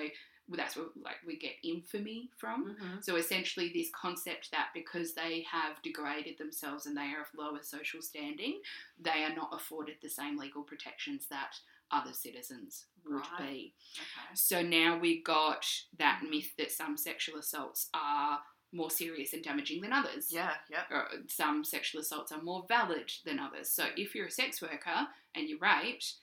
[0.51, 2.77] that's where like we get infamy from.
[2.81, 3.05] Mhm.
[3.05, 7.63] So essentially, this concept that because they have degraded themselves and they are of lower
[7.63, 8.61] social standing,
[8.99, 11.55] they are not afforded the same legal protections that
[11.91, 13.39] other citizens would Right.
[13.39, 13.75] be.
[13.95, 14.35] Okay.
[14.35, 15.67] So now we got
[15.99, 18.41] that myth that some sexual assaults are
[18.73, 20.29] more serious and damaging than others.
[20.31, 20.53] Yeah.
[20.71, 20.81] Yep.
[20.91, 23.71] Or uh, some sexual assaults are more valid than others.
[23.71, 23.93] So mm.
[23.97, 26.15] if you're a sex worker and you're raped,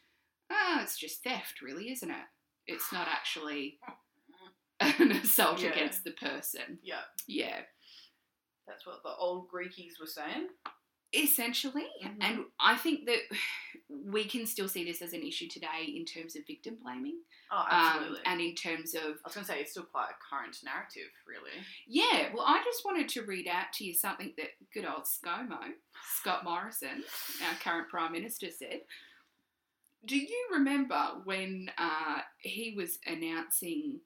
[0.52, 2.26] oh, it's just theft, really, isn't it?
[2.68, 3.80] It's not actually
[4.80, 5.70] an assault Yeah.
[5.72, 6.80] against the person.
[6.84, 7.62] Yeah, Yeah.
[8.68, 10.48] that's what the old Greekies were saying.
[11.16, 12.18] Essentially, Mhm.
[12.22, 13.20] and I think that
[13.90, 17.20] we can still see this as an issue today in terms of victim blaming,
[17.52, 18.22] Oh, um, absolutely.
[18.26, 21.12] and in terms of I was going to say it's still quite a current narrative,
[21.28, 21.52] really.
[21.88, 22.34] yeah.
[22.34, 25.76] Well, I just wanted to read out to you something that good old ScoMo,
[26.20, 27.04] Scott Morrison,
[27.48, 28.82] our current Prime Minister, said.
[30.06, 34.02] Do you remember when uh, he was announcing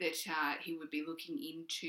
[0.00, 1.88] that uh, he would be looking into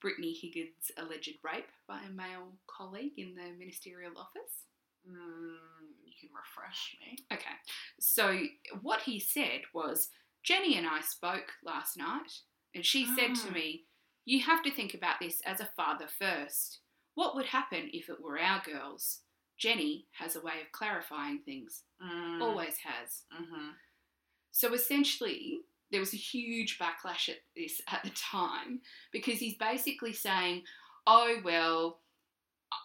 [0.00, 4.64] Brittany Higgins' alleged rape by a male colleague in the ministerial office?
[5.08, 5.56] Mm,
[6.04, 7.18] you can refresh me.
[7.32, 7.54] Okay,
[8.00, 8.40] so
[8.82, 10.08] what he said was
[10.42, 12.32] Jenny and I spoke last night,
[12.74, 13.52] and she said to Ah.
[13.52, 13.84] me,
[14.24, 16.78] You have to think about this as a father first.
[17.14, 19.22] What would happen if it were our girls?
[19.58, 22.40] Jenny has a way of clarifying things, Mm.
[22.40, 23.24] always has.
[23.32, 23.70] Mm-hmm.
[24.52, 25.62] So essentially,
[25.92, 28.80] there was a huge backlash at this at the time
[29.12, 30.62] because he's basically saying,
[31.06, 31.98] "Oh well,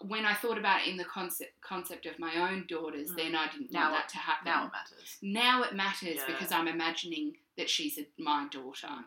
[0.02, 3.16] when I thought about it in the concept concept of my own daughters, Mm.
[3.16, 4.46] then I didn't Now want it- that to happen.
[4.46, 5.18] Now it matters.
[5.22, 6.26] Now it matters Yeah.
[6.28, 9.06] because I'm imagining that she's a, my daughter.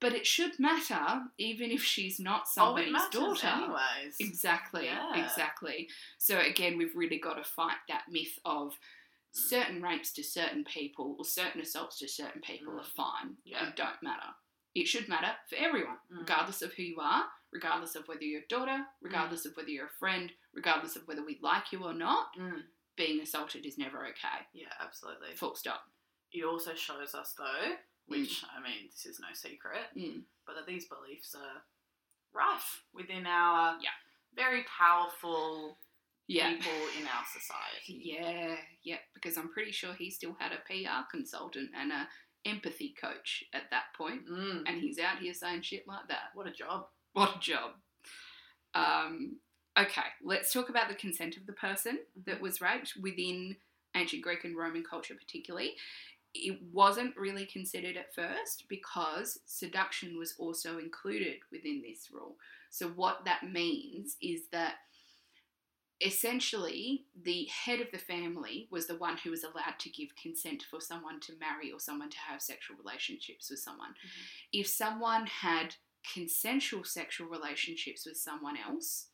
[0.00, 3.46] But it should matter even if she's not Oh, it somebody's matters daughter.
[3.48, 4.16] anyways.
[4.20, 5.14] Exactly, Yeah.
[5.24, 5.88] exactly.
[6.18, 8.78] So again, we've really got to fight that myth of
[9.34, 12.80] certain rapes to certain people or certain assaults to certain people Mm.
[12.80, 13.64] are fine Yeah.
[13.66, 14.34] and don't matter.
[14.74, 16.18] It should matter for everyone, Mm.
[16.20, 19.86] regardless of who you are, regardless of whether you're a daughter, regardless of whether you're
[19.86, 22.32] a friend, regardless of whether we like you or not.
[22.36, 22.68] Mm.
[22.96, 24.46] Being assaulted is never okay.
[24.52, 25.34] Yeah, absolutely.
[25.34, 25.90] Full stop.
[26.32, 30.24] It also shows us, though, which, I mean, this is no secret, Mm.
[30.46, 31.64] but that these beliefs are
[32.32, 33.94] rife within our Yeah.
[34.32, 35.78] very powerful
[36.26, 36.50] Yeah.
[36.54, 38.00] people in our society.
[38.02, 42.08] Yeah, yeah, because I'm pretty sure he still had a PR consultant and a
[42.46, 44.64] empathy coach at that point, Mm.
[44.66, 46.30] and he's out here saying shit like that.
[46.34, 46.88] What a job.
[47.12, 47.72] What a job.
[48.74, 49.36] Um,
[49.78, 53.56] okay, let's talk about the consent of the person that was raped within
[53.94, 55.76] ancient Greek and Roman culture, particularly.
[56.34, 62.36] It wasn't really considered at first because seduction was also included within this rule.
[62.70, 64.74] So, what that means is that
[66.00, 70.64] essentially the head of the family was the one who was allowed to give consent
[70.68, 73.94] for someone to marry or someone to have sexual relationships with someone.
[74.52, 75.76] If someone had
[76.12, 79.08] consensual sexual relationships with someone else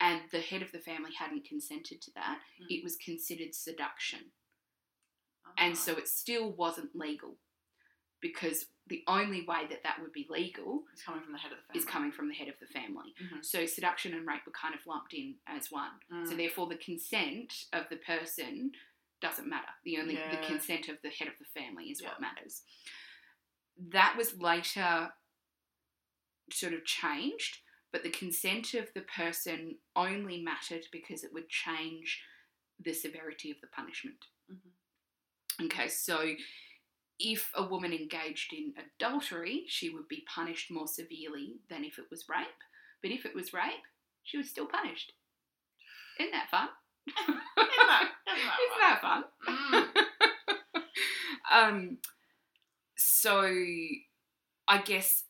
[0.00, 2.66] and the head of the family hadn't consented to that, Mm.
[2.70, 4.32] it was considered seduction.
[5.46, 5.52] Ah.
[5.58, 7.38] And so it still wasn't legal
[8.20, 11.58] because the only way that that would be legal it's coming from the head of
[11.58, 11.78] the family.
[11.78, 13.14] is coming from the head of the family.
[13.20, 13.44] Mhm.
[13.44, 16.00] So seduction and rape were kind of lumped in as one.
[16.26, 16.36] So Mm.
[16.36, 18.74] therefore, the consent of the person
[19.20, 19.72] doesn't matter.
[19.84, 22.08] The only the consent of the head of the family is Yeah.
[22.08, 22.64] what matters.
[23.76, 25.14] That was later
[26.50, 27.60] sort of changed,
[27.92, 32.22] but the consent of the person only mattered because it would change
[32.80, 34.26] the severity of the punishment.
[34.50, 34.72] Mhm.
[35.66, 36.34] Okay, so
[37.24, 42.06] if a woman engaged in adultery, she would be punished more severely than if it
[42.10, 42.46] was rape.
[43.00, 43.86] But if it was rape,
[44.24, 45.12] she was still punished.
[46.18, 46.68] Isn't that fun?
[47.06, 47.40] Isn't
[47.88, 49.24] that- isn't that fun?
[49.48, 50.82] Mm.
[51.52, 51.98] um,
[52.96, 53.40] so
[54.68, 55.24] I guess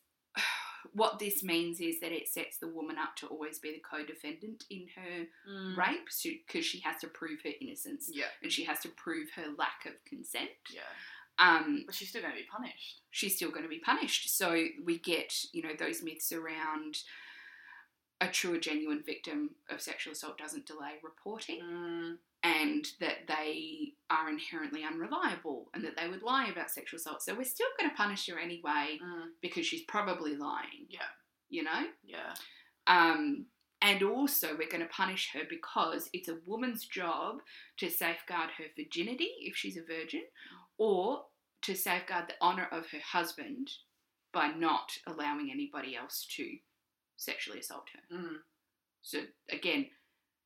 [0.93, 4.63] what this means is that it sets the woman up to always be the co-defendant
[4.69, 5.75] in her Mm.
[5.77, 6.07] rape
[6.47, 8.25] because she has to prove her innocence Yeah.
[8.43, 10.51] and she has to prove her lack of consent.
[10.71, 10.81] Yeah.
[11.39, 13.01] Um, But she's still going to be punished.
[13.09, 14.35] she's still going to be punished.
[14.37, 16.99] So we get, you know, those myths around
[18.21, 22.17] a true or genuine victim of sexual assault doesn't delay reporting Mm.
[22.43, 27.21] and that they are inherently unreliable and that they would lie about sexual assault.
[27.21, 29.31] So we're still going to punish her anyway Mm.
[29.41, 31.09] because she's probably lying, Yeah.
[31.49, 31.91] you know?
[32.03, 32.33] Yeah.
[32.87, 33.47] Um,
[33.81, 37.41] and also, we're going to punish her because it's a woman's job
[37.77, 40.23] to safeguard her virginity if she's a virgin,
[40.83, 41.23] or
[41.61, 43.69] to safeguard the honour of her husband
[44.33, 46.57] by not allowing anybody else to
[47.15, 48.17] sexually assault her.
[48.17, 48.37] Mm.
[49.01, 49.19] So,
[49.49, 49.89] again,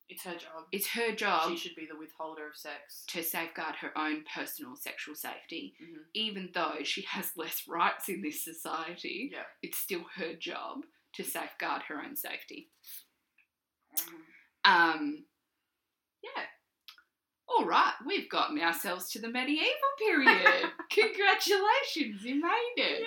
[0.10, 0.68] It's her job.
[0.72, 3.04] it's her job she should be the withholder of sex.
[3.08, 5.76] to safeguard her own personal sexual safety.
[5.82, 6.06] Mhm.
[6.14, 9.46] Even though she has less rights in this society, Yeah.
[9.62, 12.70] it's still her job to safeguard her own safety.
[13.96, 14.26] Mhm.
[14.66, 15.26] Um,
[16.22, 16.48] yeah.
[17.58, 20.66] All right, we've gotten ourselves to the medieval period.
[20.92, 23.04] Congratulations, you made it.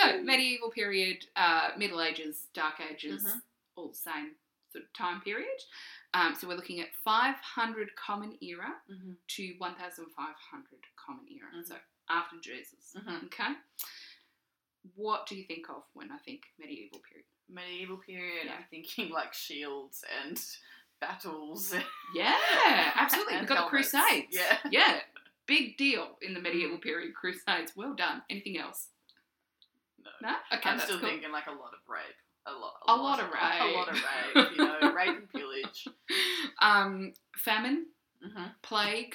[0.00, 3.42] So, medieval period, uh, Middle Ages, Dark Ages, Mhm.
[3.76, 4.32] all the same
[4.72, 5.60] sort of time period.
[6.12, 9.12] Um, so we're looking at 500 Common Era Mm-hmm.
[9.28, 11.50] to 1500 Common Era.
[11.54, 11.66] Mhm.
[11.66, 11.76] So
[12.08, 12.94] after Jesus.
[12.96, 13.24] Mhm.
[13.26, 13.54] Okay.
[14.96, 17.26] What do you think of when I think medieval period?
[17.48, 18.46] Medieval period.
[18.46, 18.56] Yeah.
[18.56, 20.38] I'm thinking like shields and
[21.06, 21.74] battles.
[22.14, 22.34] Yeah,
[22.94, 23.38] absolutely.
[23.38, 23.70] We've got the.
[23.70, 24.28] Crusades.
[24.30, 24.58] Yeah.
[24.70, 24.96] Yeah.
[25.46, 27.14] Big deal in the medieval period.
[27.14, 27.72] Crusades.
[27.76, 28.22] Well done.
[28.30, 28.88] Anything else?
[30.02, 30.10] No.
[30.30, 30.34] No?
[30.56, 30.70] Okay.
[30.70, 31.08] I'm that's still cool.
[31.10, 32.16] thinking like a lot of rape.
[32.46, 32.74] A lot.
[32.88, 33.60] A lot of rape.
[33.60, 34.48] A lot of rape.
[34.52, 35.88] You know, rape and pillage.
[36.60, 37.86] Um, famine,
[38.24, 38.44] Mm-hmm.
[38.62, 39.14] plague,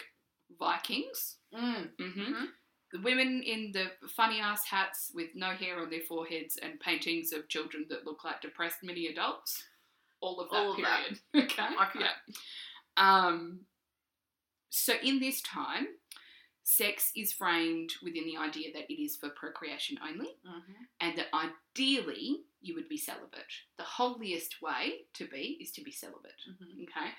[0.60, 1.38] Vikings.
[1.53, 1.90] Mm.
[1.98, 2.45] hmm Mhm.
[2.91, 3.86] The women in the
[4.16, 8.24] funny ass hats with no hair on their foreheads and paintings of children that look
[8.24, 9.64] like depressed mini adults.
[10.22, 11.00] All of that All of that.
[11.06, 11.20] period.
[11.52, 11.64] okay.
[11.64, 12.00] Okay.
[12.00, 12.14] Yeah.
[12.98, 13.62] Um,
[14.70, 15.88] so in this time,
[16.64, 20.84] sex is framed within the idea that it is for procreation only, Mm-hmm.
[21.02, 23.54] and that ideally you would be celibate.
[23.78, 26.41] The holiest way to be is to be celibate.
[26.50, 26.84] Mm-hmm.
[26.84, 27.12] Okay.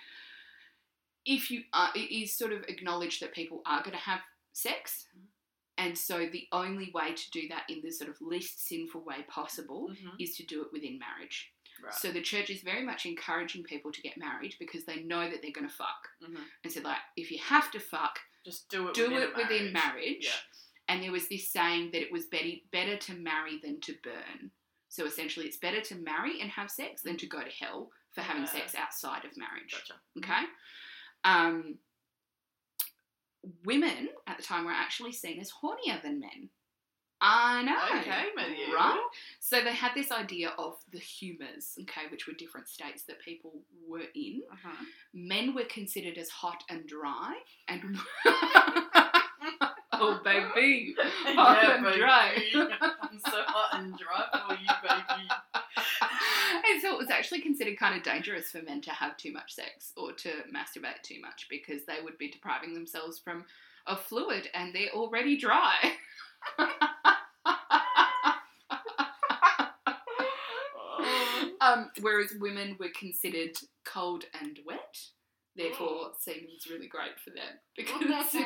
[1.27, 4.21] If you are, it is sort of acknowledged that people are going to have
[4.53, 5.27] sex, Mhm.
[5.79, 9.23] and so the only way to do that in the sort of least sinful way
[9.29, 10.17] possible Mm-hmm.
[10.19, 11.53] is to do it within marriage.
[11.83, 11.95] Right.
[11.95, 15.41] So the church is very much encouraging people to get married because they know that
[15.43, 16.43] they're going to fuck, mm-hmm.
[16.65, 18.95] and so like if you have to fuck, Just do it.
[18.95, 20.25] do within it a within marriage.
[20.25, 20.31] Yeah.
[20.89, 24.51] And there was this saying that it was better, better to marry than to burn.
[24.89, 28.23] So essentially, it's better to marry and have sex than to go to hell for
[28.23, 28.49] having Yeah.
[28.51, 29.73] sex outside of marriage.
[29.73, 30.01] Gotcha.
[30.19, 30.43] Okay.
[31.23, 31.79] Um,
[33.65, 36.51] women at the time were actually seen as hornier than men.
[37.21, 38.01] I know.
[38.01, 38.75] Okay, medieval.
[38.75, 39.01] Right?
[39.41, 43.61] So they had this idea of the humours, okay, which were different states that people
[43.87, 44.43] were in.
[44.51, 44.85] Uh-huh.
[45.13, 47.35] Men were considered as hot and dry,
[47.69, 47.99] and
[49.93, 51.99] oh baby, hot yeah, and baby.
[51.99, 52.43] dry.
[53.03, 55.29] I'm so hot and dry for you, baby.
[56.73, 59.55] and so it was actually considered kind of dangerous for men to have too much
[59.55, 63.45] sex or to masturbate too much because they would be depriving themselves from
[63.87, 65.93] a fluid and they're already dry.
[71.61, 74.97] Um, whereas women were considered cold and wet.
[75.57, 78.03] Therefore, semen's really great for them because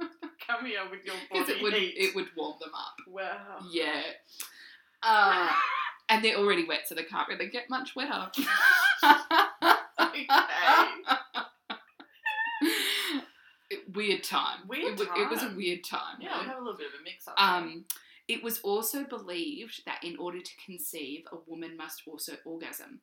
[0.46, 1.94] Come here with your body it would heat.
[1.96, 2.94] it would warm them up.
[3.06, 3.58] wow.
[3.70, 4.02] Yeah.
[5.02, 5.48] Uh,
[6.08, 8.30] and they're already wet, so they can't really get much wetter.
[10.00, 10.26] okay.
[13.94, 14.60] Weird time.
[14.66, 16.16] Weird it, wa- it was a weird time.
[16.20, 16.40] Yeah, right?
[16.40, 17.34] we have a little bit of a mix up.
[17.36, 17.84] Um,
[18.28, 23.00] it was also believed that in order to conceive, a woman must also orgasm.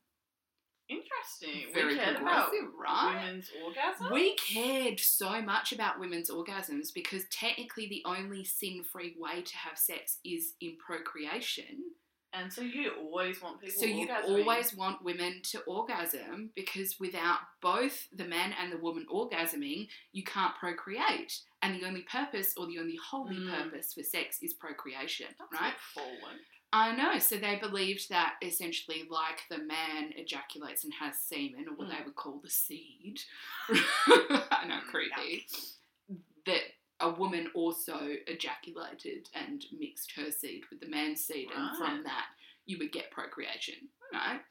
[0.87, 1.73] Interesting.
[1.73, 3.15] Very we cared about right?
[3.15, 4.13] women's orgasm.
[4.13, 9.57] We cared so much about women's orgasms because technically the only sin free way to
[9.57, 11.85] have sex is in procreation.
[12.33, 13.79] and so you always want people.
[13.79, 14.29] So you orgasming.
[14.29, 20.23] always want women to orgasm because without both the man and the woman orgasming, you
[20.23, 21.39] can't procreate.
[21.65, 23.49] And the only purpose or the only holy Mm.
[23.63, 25.73] purpose for sex is procreation, That's right?
[25.93, 26.39] forward.
[26.71, 27.17] I know.
[27.19, 31.97] So they believed that essentially, like the man ejaculates and has semen, or what Mm.
[31.97, 33.21] they would call the seed.
[33.69, 35.47] I know, Mm, creepy.
[36.45, 36.61] That
[36.99, 37.97] a woman also
[38.27, 42.27] ejaculated and mixed her seed with the man's seed, and from that
[42.67, 44.41] you would get procreation, right?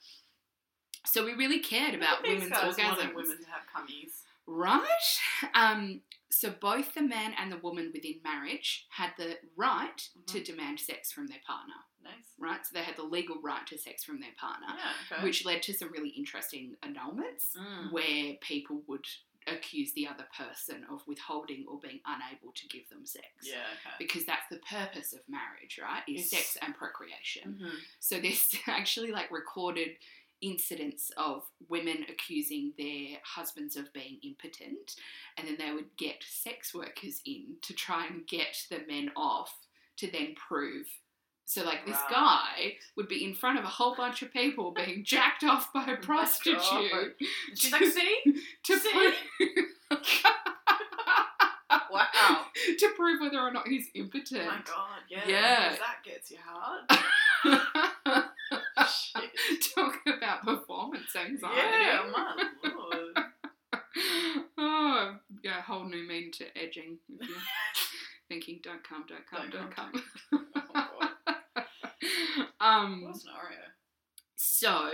[1.07, 3.15] So we really cared about women's orgasms.
[3.15, 4.23] women to have cummies.
[4.47, 5.21] Right.
[5.55, 6.01] Um,
[6.35, 10.45] so both the man and the woman within marriage had the right to Mm-hmm.
[10.45, 11.75] demand sex from their partner.
[12.03, 12.13] Nice.
[12.39, 12.61] Right.
[12.67, 15.17] So they had the legal right to sex from their partner, Yeah.
[15.17, 15.25] Okay.
[15.25, 17.93] which led to some really interesting annulments Mm.
[17.93, 19.07] where people would
[19.47, 23.27] accuse the other person of withholding or being unable to give them sex.
[23.43, 23.57] Yeah.
[23.75, 23.95] Okay.
[23.99, 26.03] Because that's the purpose of marriage, right?
[26.09, 26.31] Is Yes.
[26.31, 27.59] sex and procreation.
[27.63, 27.79] Mhm.
[28.01, 29.97] So there's actually like recorded
[30.45, 34.97] incidents of women accusing their husbands of being impotent,
[35.39, 39.55] and then they would get sex workers in to try and get the men off
[39.97, 40.87] to then prove.
[41.47, 45.05] So like this guy would be in front of a whole bunch of people being
[45.07, 47.13] jacked off by a oh prostitute God.
[47.55, 48.23] She's like, see,
[48.65, 48.91] to see?
[48.91, 49.15] prove
[51.91, 52.47] wow.
[52.79, 54.47] to prove whether or not he's Oh impotent.
[54.47, 55.01] my god.
[55.09, 55.23] Yeah.
[55.27, 55.77] Yeah.
[55.77, 58.25] That gets you hard.
[59.75, 61.57] Talk about performance anxiety.
[61.81, 63.27] Yeah, my lord.
[64.59, 66.99] oh, yeah, whole new meaning to edging.
[67.21, 67.39] If you're
[68.29, 70.03] thinking, don't come, don't come, Don't don't, come.
[70.75, 70.99] Oh,
[71.57, 71.65] God.
[72.61, 73.59] um, What scenario.
[74.37, 74.91] so,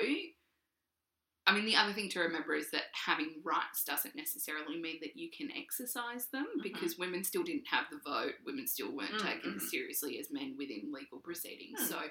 [1.47, 5.17] I mean, the other thing to remember is that having rights doesn't necessarily mean that
[5.17, 6.63] you can exercise them Mhm.
[6.63, 8.35] because women still didn't have the vote.
[8.45, 9.57] Women still weren't Mm, taken mhm.
[9.57, 11.81] as seriously as men within legal proceedings.
[11.81, 11.87] Hmm.
[11.87, 12.11] So,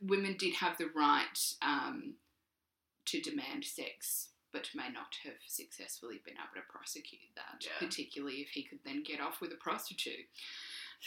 [0.00, 2.14] women did have the right um,
[3.06, 7.72] to demand sex but may not have successfully been able to prosecute that, Yeah.
[7.78, 10.24] particularly if he could then get off with a prostitute.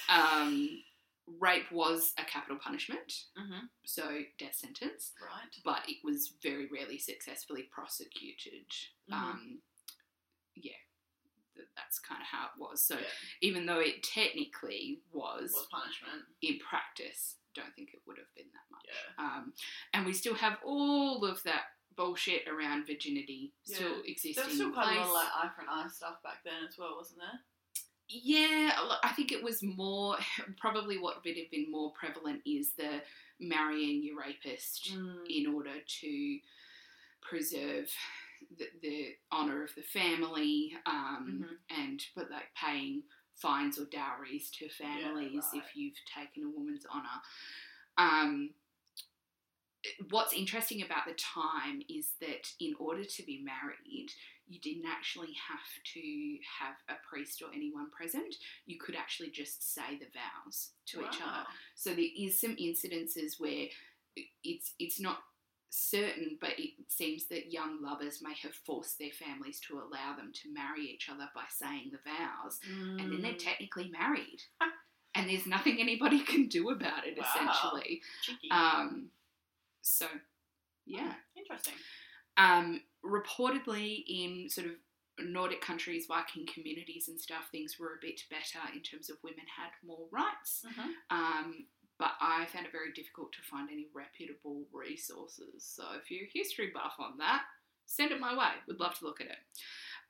[0.08, 0.84] Um,
[1.40, 3.66] rape was a capital punishment, Mm-hmm.
[3.84, 5.56] so death sentence, Right.
[5.66, 8.68] but it was very rarely successfully prosecuted.
[9.10, 9.14] Mhm.
[9.14, 9.62] Um,
[10.56, 10.78] yeah,
[11.76, 12.84] that's kind of how it was.
[12.84, 13.08] So Yeah.
[13.42, 16.24] even though it technically was, Was punishment.
[16.42, 18.86] in practice, don't think it would have been that much.
[18.88, 19.24] Yeah.
[19.26, 19.54] Um,
[19.94, 21.66] and we still have all of that
[21.96, 24.12] bullshit around virginity still Yeah.
[24.12, 24.98] existing There was still quite place.
[24.98, 27.40] a lot of like eye for an eye stuff back then as well, wasn't there?
[28.08, 30.18] Yeah, I think it was more
[30.58, 33.02] probably what would have been more prevalent is the
[33.40, 35.26] marrying your rapist Mm.
[35.30, 36.40] in order to
[37.22, 37.92] preserve
[38.58, 41.78] the, the honor of the family, um, Mhm.
[41.78, 43.04] and but like paying
[43.36, 45.64] fines or dowries to families right.
[45.64, 47.22] if you've taken a woman's honor.
[47.98, 48.54] Um,
[50.10, 54.12] what's interesting about the time is that in order to be married,
[54.48, 58.36] you didn't actually have to have a priest or anyone present.
[58.66, 61.46] You could actually just say the vows to each other.
[61.74, 63.68] So there is some incidences where
[64.44, 65.24] it's it's not
[65.74, 70.32] certain, but it seems that young lovers may have forced their families to allow them
[70.34, 73.40] to marry each other by saying the vows, and then they're Mm.
[73.44, 74.42] technically married.
[75.16, 77.26] and there's nothing anybody can do about it, Wow.
[77.36, 78.02] essentially.
[78.50, 79.12] Um,
[79.82, 80.08] so,
[80.86, 81.16] yeah.
[81.36, 81.74] Interesting.
[82.38, 84.74] Um, reportedly, in sort of
[85.20, 89.46] Nordic countries, Viking communities and stuff, things were a bit better in terms of women
[89.58, 90.64] had more rights.
[90.66, 90.90] Mm-hmm.
[91.10, 91.66] Um,
[92.02, 95.64] but I found it very difficult to find any reputable resources.
[95.64, 97.44] So if you're a history buff on that,
[97.86, 98.50] send it my way.
[98.68, 99.38] We'd love to look at it.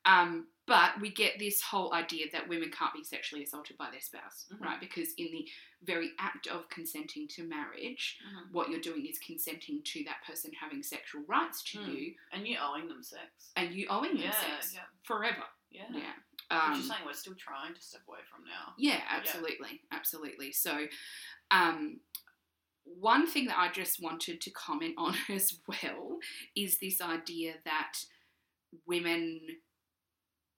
[0.06, 4.00] Um, but we get this whole idea that women can't be sexually assaulted by their
[4.00, 4.62] spouse, Mhm.
[4.62, 4.80] right?
[4.80, 5.48] Because in the
[5.84, 8.52] very act of consenting to marriage, Mhm.
[8.52, 11.94] what you're doing is consenting to that person having sexual rights to Mm.
[11.94, 13.52] you And you owing them sex.
[13.58, 14.86] and you owing them Yeah, sex yeah.
[15.04, 15.46] forever.
[15.70, 15.88] Yeah.
[15.92, 16.14] Yeah.
[16.52, 18.74] Which Um, is something we're still trying to step away from now.
[18.78, 20.52] Yeah, absolutely, absolutely.
[20.52, 20.88] So,
[21.52, 22.00] um,
[22.84, 26.20] one thing that I just wanted to comment on as well
[26.56, 28.00] is this idea that
[28.86, 29.40] women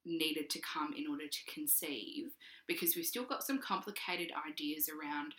[0.06, 2.32] needed to come in order to conceive
[2.66, 5.34] because we've still got some complicated ideas around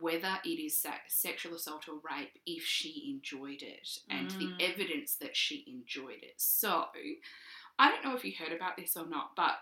[0.00, 4.38] whether it is se- sexual assault or rape if she enjoyed it and Mm.
[4.58, 6.34] the evidence that she enjoyed it.
[6.40, 6.86] So,
[7.78, 9.58] I don't know if you heard about this or not, but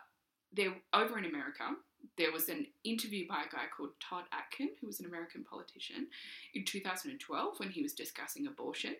[0.52, 1.76] there over in America,
[2.16, 6.08] there was an interview by a guy called Todd Akin, who was an American politician,
[6.54, 8.96] in 2012 when he was discussing abortion,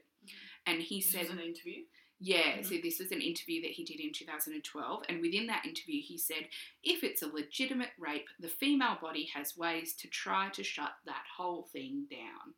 [0.66, 1.84] and he This said, an interview.
[2.20, 2.64] yeah, Mhm.
[2.64, 6.16] so this was an interview that he did in 2012, and within that interview, he
[6.16, 6.48] said,
[6.84, 11.24] if it's a legitimate rape, the female body has ways to try to shut that
[11.36, 12.54] whole thing down.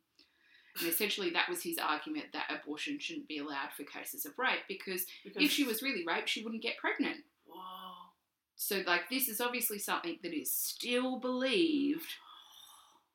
[0.77, 4.67] And essentially, that was his argument that abortion shouldn't be allowed for cases of rape
[4.67, 7.25] because Because if she was really raped, she wouldn't get pregnant.
[8.55, 12.07] So, like, this is obviously something that is still believed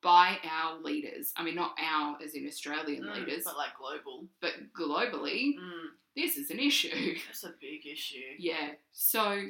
[0.01, 1.31] by our leaders.
[1.35, 4.27] I mean, not our as in Australian Mm, leaders, But like global.
[4.39, 7.15] but globally, Mm, this is an issue.
[7.27, 8.35] that's a big issue.
[8.37, 9.49] Yeah, so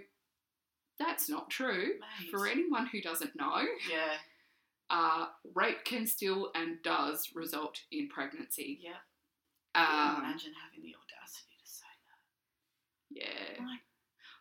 [0.98, 2.00] that's not true.
[2.00, 2.30] Mate.
[2.32, 4.18] For anyone who doesn't know, Yeah.
[4.90, 8.80] uh, rape can still and does result in pregnancy.
[8.82, 8.98] Yeah.
[9.74, 13.24] Um, Imagine having the audacity to say that.
[13.58, 13.66] yeah.
[13.66, 13.80] that.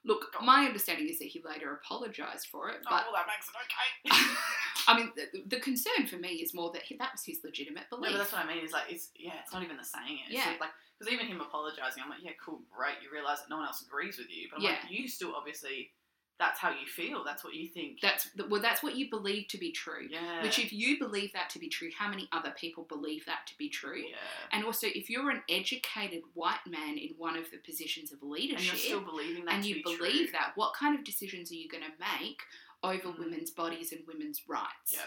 [0.04, 3.28] Look, my understanding is that he later apologised for it, oh, but oh, well, that
[3.28, 4.34] makes it okay.
[4.88, 7.84] I mean, the, the concern for me is more that he, that was his legitimate
[7.92, 8.12] No, belief.
[8.12, 8.64] but that's what I mean.
[8.64, 10.32] Is like it's yeah, it's not even the saying it.
[10.32, 10.56] It's Yeah.
[10.58, 12.96] like because even him apologizing, I'm like, yeah, cool, great.
[13.04, 14.80] You realize that no one else agrees with you, but I'm Yeah.
[14.82, 15.92] like, you still obviously
[16.40, 17.22] that's how you feel.
[17.24, 18.00] That's what you think.
[18.00, 20.08] That's well, that's what you believe to be true.
[20.10, 20.42] yeah.
[20.42, 23.56] Which, if you believe that to be true, how many other people believe that to
[23.58, 23.98] be true?
[23.98, 24.16] yeah.
[24.50, 28.58] And also, if you're an educated white man in one of the positions of leadership,
[28.58, 30.32] And you're still believing that and you be believe true.
[30.32, 32.40] that, what kind of decisions are you going to make
[32.82, 33.18] over Mm.
[33.18, 34.90] women's bodies and women's rights?
[34.92, 35.00] Yeah.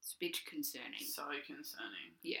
[0.00, 1.00] It's a bit concerning.
[1.00, 2.12] So concerning.
[2.22, 2.36] Yeah.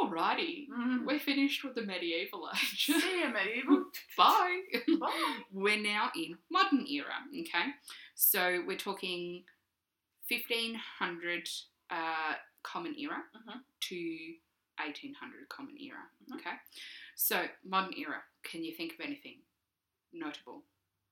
[0.00, 0.68] Alrighty.
[0.68, 1.04] Mm.
[1.06, 2.86] We're finished with the medieval age.
[2.86, 3.84] See ya, medieval.
[4.16, 4.60] Bye.
[5.00, 5.36] Bye.
[5.52, 7.12] we're now in modern era.
[7.40, 7.66] Okay,
[8.14, 9.44] so we're talking
[10.26, 11.48] fifteen hundred
[11.90, 13.60] uh, common era Mhm.
[13.88, 14.34] to
[14.86, 15.98] eighteen hundred common era.
[16.30, 16.36] Mhm.
[16.36, 16.56] Okay,
[17.14, 18.22] so modern era.
[18.44, 19.38] Can you think of anything
[20.12, 20.62] notable?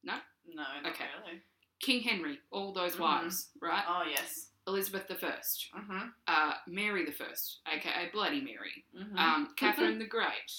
[0.03, 0.15] No,
[0.47, 1.05] No, not Okay.
[1.23, 1.43] really.
[1.81, 3.01] King Henry, all those Mhm.
[3.01, 3.85] wives, right?
[3.87, 4.50] Oh yes.
[4.71, 5.99] Elizabeth the First, Mm-hmm.
[6.29, 9.17] uh, Mary the First, aka Bloody Mary, Mm-hmm.
[9.19, 10.53] um, Catherine the Great,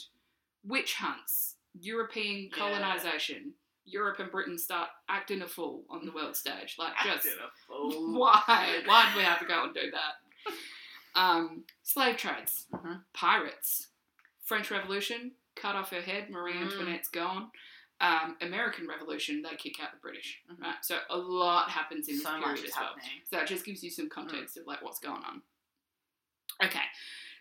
[0.64, 2.58] witch hunts, European Yeah.
[2.58, 3.54] colonization.
[3.84, 6.76] Europe and Britain start acting a fool on the world stage.
[6.78, 7.28] Like, just
[7.68, 8.14] fool.
[8.20, 8.82] why?
[8.86, 11.20] Why'd we have to go and do that?
[11.20, 13.02] Um, slave trades, Mhm.
[13.14, 13.88] pirates,
[14.44, 16.30] French Revolution, cut off her head.
[16.30, 16.72] Marie Mm.
[16.72, 17.52] Antoinette's gone.
[18.02, 20.42] Um, American Revolution, they kick out the British.
[20.50, 20.60] Mhm.
[20.60, 22.86] Right, so a lot happens in this so period much as well.
[22.88, 23.22] happening.
[23.30, 25.44] So that just gives you some context of like what's going on.
[26.64, 26.84] Okay,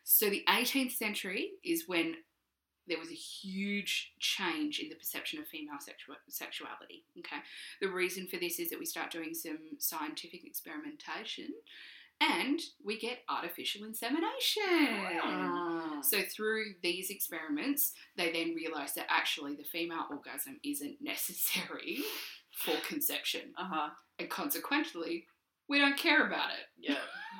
[0.04, 2.16] so the 18th century is when
[2.86, 7.04] there was a huge change in the perception of female sexual, sexuality.
[7.18, 7.36] Okay,
[7.80, 11.54] the reason for this is that we start doing some scientific experimentation,
[12.20, 14.62] and we get artificial insemination.
[15.24, 16.04] Mm.
[16.04, 21.98] So through these experiments, they then realised that actually the female orgasm isn't necessary
[22.52, 23.88] for conception, Uh huh.
[24.18, 25.26] and consequently,
[25.68, 26.66] we don't care about it.
[26.78, 26.96] Yeah.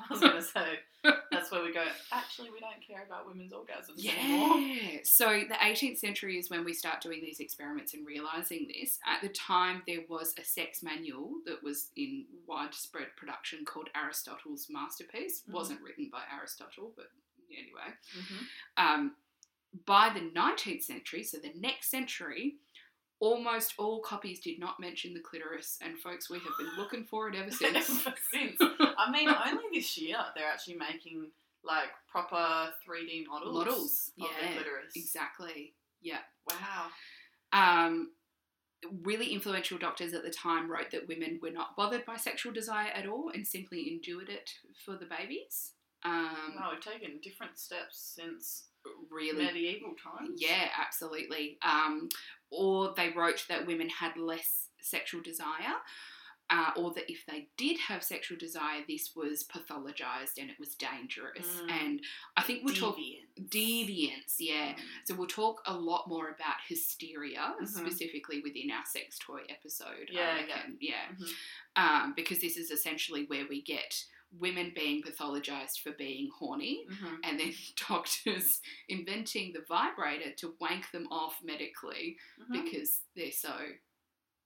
[0.09, 0.79] I was gonna say
[1.31, 1.83] that's where we go.
[2.11, 4.57] Actually, we don't care about women's orgasms anymore.
[4.57, 4.99] Yeah.
[5.03, 8.99] So the 18th century is when we start doing these experiments and realizing this.
[9.05, 14.67] At the time, there was a sex manual that was in widespread production called Aristotle's
[14.69, 15.43] Masterpiece.
[15.49, 15.53] Mhm.
[15.53, 17.07] wasn't written by Aristotle, but
[17.51, 17.95] anyway.
[18.17, 18.85] Mm-hmm.
[18.85, 19.15] Um,
[19.85, 22.55] by the 19th century, so the next century,
[23.21, 27.29] almost all copies did not mention the clitoris, and folks, we have been looking for
[27.29, 27.89] it ever since.
[28.05, 28.57] Ever since.
[28.61, 31.27] I mean, only this year they're actually making
[31.63, 34.93] like proper 3D models, Models, of yeah, the clitoris.
[34.95, 35.73] exactly.
[36.01, 36.17] Yeah.
[36.49, 36.87] Wow.
[37.53, 38.09] Um,
[39.03, 42.89] really influential doctors at the time wrote that women were not bothered by sexual desire
[42.95, 44.49] at all and simply endured it
[44.83, 45.73] for the babies.
[46.03, 48.63] Um, No, we've taken different steps since
[49.09, 50.41] really, medieval times.
[50.41, 51.57] yeah, absolutely.
[51.61, 52.09] Um,
[52.49, 55.75] or they wrote that women had less sexual desire.
[56.53, 60.75] Uh, or that if they did have sexual desire, this was pathologized and it was
[60.75, 61.47] dangerous.
[61.47, 61.71] Mm.
[61.71, 62.01] And
[62.35, 63.49] I think we'll talk Deviant.
[63.49, 64.75] deviance, yeah.
[65.05, 67.67] So we'll talk a lot more about hysteria, Mhm.
[67.69, 70.09] specifically within our sex toy episode.
[70.11, 70.63] Yeah, yeah.
[70.81, 71.07] yeah.
[71.13, 71.33] Mhm.
[71.77, 74.03] Um, because this is essentially where we get
[74.39, 77.19] women being pathologized for being horny, Mhm.
[77.23, 77.53] and then
[77.89, 82.63] doctors inventing the vibrator to wank them off medically Mhm.
[82.63, 83.73] because they're so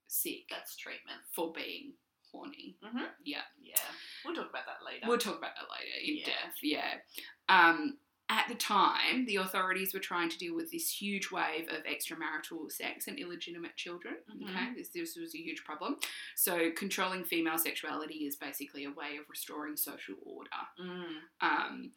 [0.07, 1.21] sick That's treatment.
[1.31, 1.93] for being
[2.31, 2.77] horny.
[2.83, 3.09] Mhm.
[3.23, 3.43] Yeah.
[3.61, 3.75] Yeah.
[4.23, 5.07] We'll talk about that later.
[5.07, 6.25] We'll talk about that later in Yeah.
[6.25, 6.63] depth.
[6.63, 7.01] Yeah.
[7.47, 11.83] Um, at the time, the authorities were trying to deal with this huge wave of
[11.83, 14.15] extramarital sex and illegitimate children.
[14.29, 14.49] Mhm.
[14.49, 15.97] Okay, this, this was a huge problem.
[16.35, 20.49] So, controlling female sexuality is basically a way of restoring social order.
[20.79, 21.21] Mm.
[21.41, 21.91] Um,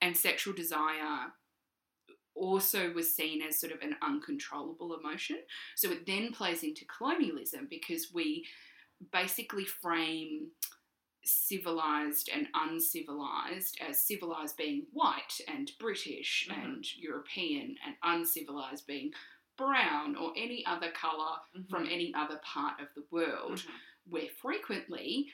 [0.00, 1.32] and sexual desire
[2.34, 5.38] also was seen as sort of an uncontrollable emotion.
[5.76, 8.46] So, it then plays into colonialism because we
[9.12, 10.50] basically frame
[11.24, 16.64] civilized and uncivilized as civilized being white and British Mhm.
[16.64, 19.12] and European and uncivilized being
[19.56, 21.38] brown or any other color
[21.70, 21.92] from Mhm.
[21.92, 23.80] any other part of the world Mhm.
[24.06, 25.32] where frequently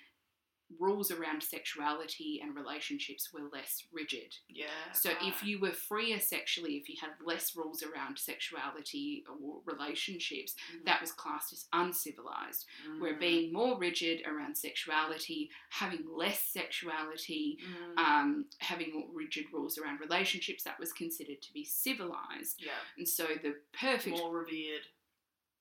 [0.78, 4.34] rules around sexuality and relationships were less rigid.
[4.48, 4.66] Yeah.
[4.92, 10.54] So if you were freer sexually, if you had less rules around sexuality or relationships,
[10.72, 10.84] Mhm.
[10.84, 12.66] that was classed as uncivilized.
[12.98, 13.20] Where Mm.
[13.20, 17.98] being more rigid around sexuality, having less sexuality, Mm.
[17.98, 22.62] um, having more rigid rules around relationships, that was considered to be civilized.
[22.62, 22.78] yeah.
[22.96, 24.86] And so the perfect More revered.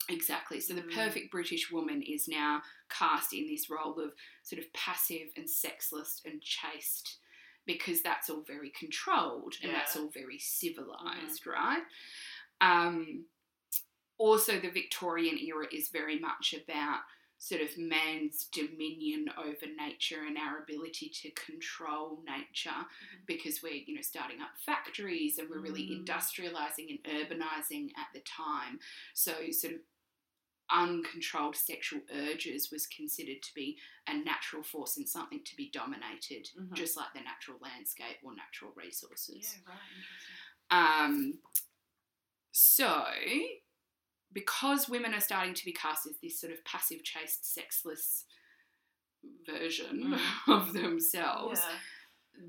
[0.09, 0.59] Exactly.
[0.59, 0.93] So the Mm.
[0.93, 4.13] perfect British woman is now cast in this role of
[4.43, 7.19] sort of passive and sexless and chaste
[7.65, 11.83] because that's all very controlled and that's all very civilized, right?
[12.61, 13.25] Um,
[14.17, 17.01] also, the Victorian era is very much about
[17.37, 22.85] sort of man's dominion over nature and our ability to control nature
[23.27, 26.03] because we're you know starting up factories and we're really Mm.
[26.03, 28.77] industrializing and urbanizing at the time
[29.13, 29.79] so sort of
[30.71, 33.77] uncontrolled sexual urges was considered to be
[34.07, 36.73] a natural force and something to be dominated Mhm.
[36.73, 39.73] just like the natural landscape or natural resources Yeah.
[39.73, 41.05] Right.
[41.05, 41.39] Um,
[42.51, 43.05] so,
[44.31, 48.25] because women are starting to be cast as this sort of passive, chaste, sexless
[49.45, 50.19] version Mm.
[50.47, 51.79] of themselves, Yeah.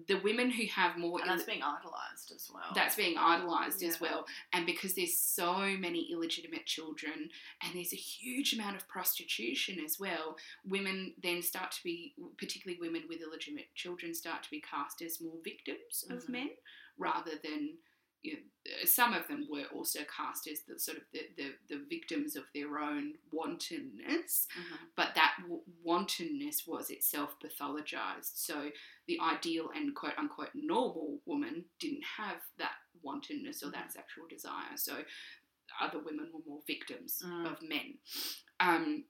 [0.06, 2.72] The women who have more And Ill- that's being idolized as well.
[2.74, 7.30] that's being idolized as well, and because there's so many illegitimate children,
[7.62, 12.80] and there's a huge amount of prostitution as well, women then start to be, particularly
[12.80, 16.28] women with illegitimate children, start to be cast as more victims of Mhm.
[16.28, 16.50] men
[16.96, 17.78] rather than.
[18.22, 18.40] You know,
[18.84, 22.44] some of them were also cast as the sort of the, the, the victims of
[22.54, 24.78] their own wantonness, Mhm.
[24.96, 28.32] but that w- wantonness was itself pathologized.
[28.36, 28.70] So
[29.06, 34.76] the ideal and quote unquote normal woman didn't have that wantonness or that sexual desire.
[34.76, 35.04] So
[35.80, 37.50] other women were more victims Mm.
[37.50, 37.98] of men.
[38.58, 39.04] Um,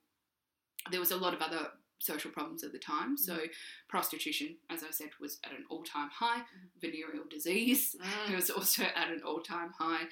[0.89, 1.71] there was a lot of other
[2.01, 3.15] social problems at the time.
[3.15, 3.37] So,
[3.87, 6.41] prostitution, as I said, was at an all time high.
[6.81, 7.95] Venereal disease
[8.27, 8.35] Mm.
[8.35, 10.05] was also at an all time high.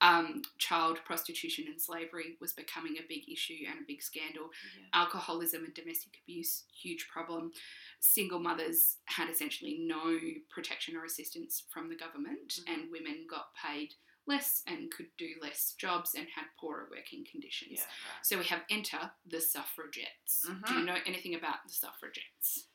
[0.00, 4.50] Um, child prostitution and slavery was becoming a big issue and a big scandal.
[4.78, 5.00] Yeah.
[5.00, 7.52] Alcoholism and domestic abuse, huge problem.
[8.00, 10.18] Single mothers had essentially no
[10.50, 12.72] protection or assistance from the government, Mhm.
[12.74, 13.94] and women got paid
[14.26, 17.72] less and could do less jobs and had poorer working conditions.
[17.74, 18.24] Yeah, right.
[18.26, 20.46] So we have enter the suffragettes.
[20.46, 20.84] Do you Mhm.
[20.86, 22.68] know anything about the suffragettes?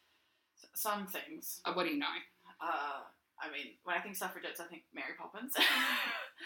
[0.62, 1.62] S- Some things.
[1.66, 2.16] Uh, what do you know?
[2.60, 3.04] Uh,
[3.40, 5.56] I mean, when I think suffragettes, I think Mary Poppins.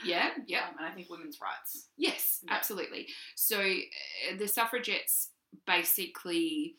[0.06, 0.70] Yeah, yeah.
[0.70, 1.90] Um, and I think women's rights.
[1.98, 2.54] Yes, Yeah.
[2.54, 3.10] absolutely.
[3.36, 5.32] So uh, the suffragettes
[5.66, 6.78] basically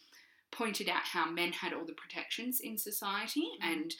[0.50, 3.64] pointed out how men had all the protections in society Mhm.
[3.72, 3.94] and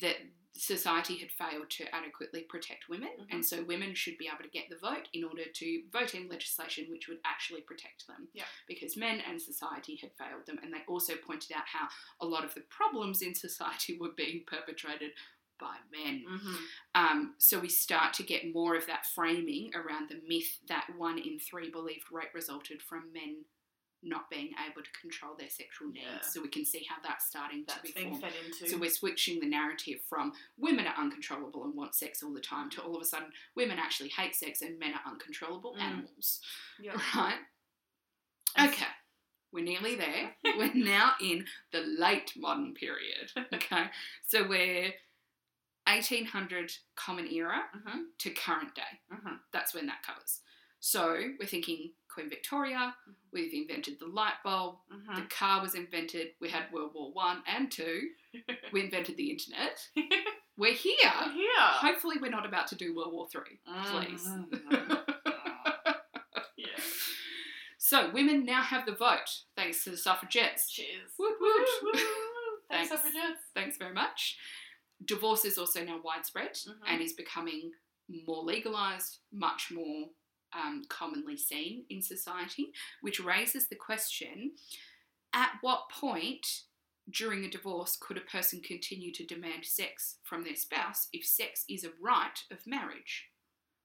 [0.00, 0.16] that
[0.54, 3.26] society had failed to adequately protect women Mhm.
[3.30, 6.28] and so women should be able to get the vote in order to vote in
[6.28, 8.44] legislation which would actually protect them Yeah.
[8.66, 11.88] because men and society had failed them and they also pointed out how
[12.20, 15.14] a lot of the problems in society were being perpetrated
[15.58, 16.56] by men Mm-hmm.
[16.94, 21.18] um, so we start to get more of that framing around the myth that one
[21.18, 23.44] in three believed rape resulted from men
[24.02, 26.06] not being able to control their sexual needs.
[26.10, 26.20] Yeah.
[26.28, 28.68] So we can see how that's starting to be being fed into.
[28.68, 32.68] So we're switching the narrative from women are uncontrollable and want sex all the time
[32.70, 35.80] to all of a sudden women actually hate sex and men are uncontrollable Mm.
[35.82, 36.40] animals.
[36.80, 36.92] yeah.
[37.16, 37.38] Right?
[38.68, 38.86] Okay.
[39.52, 40.34] We're nearly there.
[40.58, 43.30] we're now in the late modern period.
[43.54, 43.84] Okay.
[44.26, 44.92] So we're
[45.86, 47.98] 1800 common era Mm-hmm.
[48.18, 49.00] to current day.
[49.12, 49.34] Mm-hmm.
[49.52, 50.40] That's when that covers.
[50.80, 53.14] So we're thinking Queen Victoria, Mhm.
[53.32, 55.14] we've invented the light bulb, Mm-hmm.
[55.14, 58.10] the car was invented, we had World War One and Two,
[58.72, 59.88] we invented the internet.
[60.56, 60.94] We're here.
[61.02, 61.72] yeah.
[61.80, 64.26] Hopefully we're not about to do World War Three, please.
[64.26, 65.04] Mhm.
[66.56, 66.66] yeah.
[67.78, 70.70] So women now have the vote, thanks to the suffragettes.
[70.70, 71.12] Cheers.
[71.18, 71.68] Woot Woo, woot.
[71.82, 71.98] woo, woo.
[72.70, 73.02] Thanks, Thanks.
[73.04, 73.40] suffragettes.
[73.54, 74.38] Thanks very much.
[75.04, 76.78] Divorce is also now widespread Mhm.
[76.86, 77.72] and is becoming
[78.08, 80.10] more legalised, much more
[80.54, 84.52] um, commonly seen in society, which raises the question
[85.32, 86.62] at what point
[87.10, 91.64] during a divorce could a person continue to demand sex from their spouse if sex
[91.68, 93.28] is a right of marriage?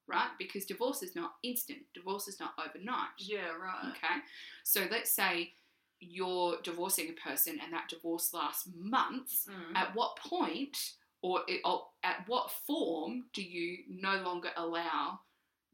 [0.07, 0.30] Right?
[0.39, 3.10] Because divorce is not instant, divorce is not overnight.
[3.18, 3.91] Yeah, right.
[3.91, 4.22] Okay,
[4.64, 5.52] so let's say
[5.99, 9.48] you're divorcing a person and that divorce lasts months.
[9.49, 9.76] Mm.
[9.76, 10.77] At what point
[11.22, 15.19] or, or at what form do you no longer allow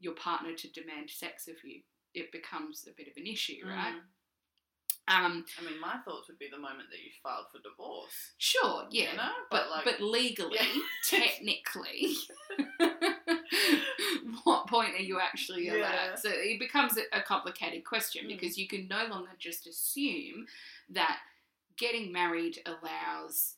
[0.04, 1.80] your partner to demand sex of you?
[2.14, 3.94] It becomes a bit of an issue, right?
[3.94, 4.00] Mm.
[5.06, 8.32] Um, I mean, my thoughts would be the moment that you filed for divorce.
[8.38, 9.30] sure, yeah, You know?
[9.50, 10.80] but like, but legally, Yeah.
[11.04, 12.14] technically,
[14.44, 15.80] what point are you actually allowed?
[15.80, 16.14] Yeah.
[16.14, 18.28] So it becomes a, complicated question Mm.
[18.28, 20.46] because you can no longer just assume
[20.88, 21.18] that
[21.76, 23.56] getting married allows,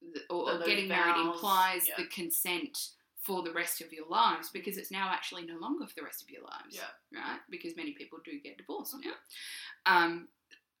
[0.00, 1.94] the, or, or getting married implies yeah.
[1.96, 2.90] the consent
[3.28, 6.22] for the rest of your lives because it's now actually no longer for the rest
[6.22, 7.20] of your lives yeah.
[7.20, 7.40] right?
[7.50, 9.04] Because many people do get divorced Mhm.
[9.04, 9.16] now.
[9.94, 10.28] Um,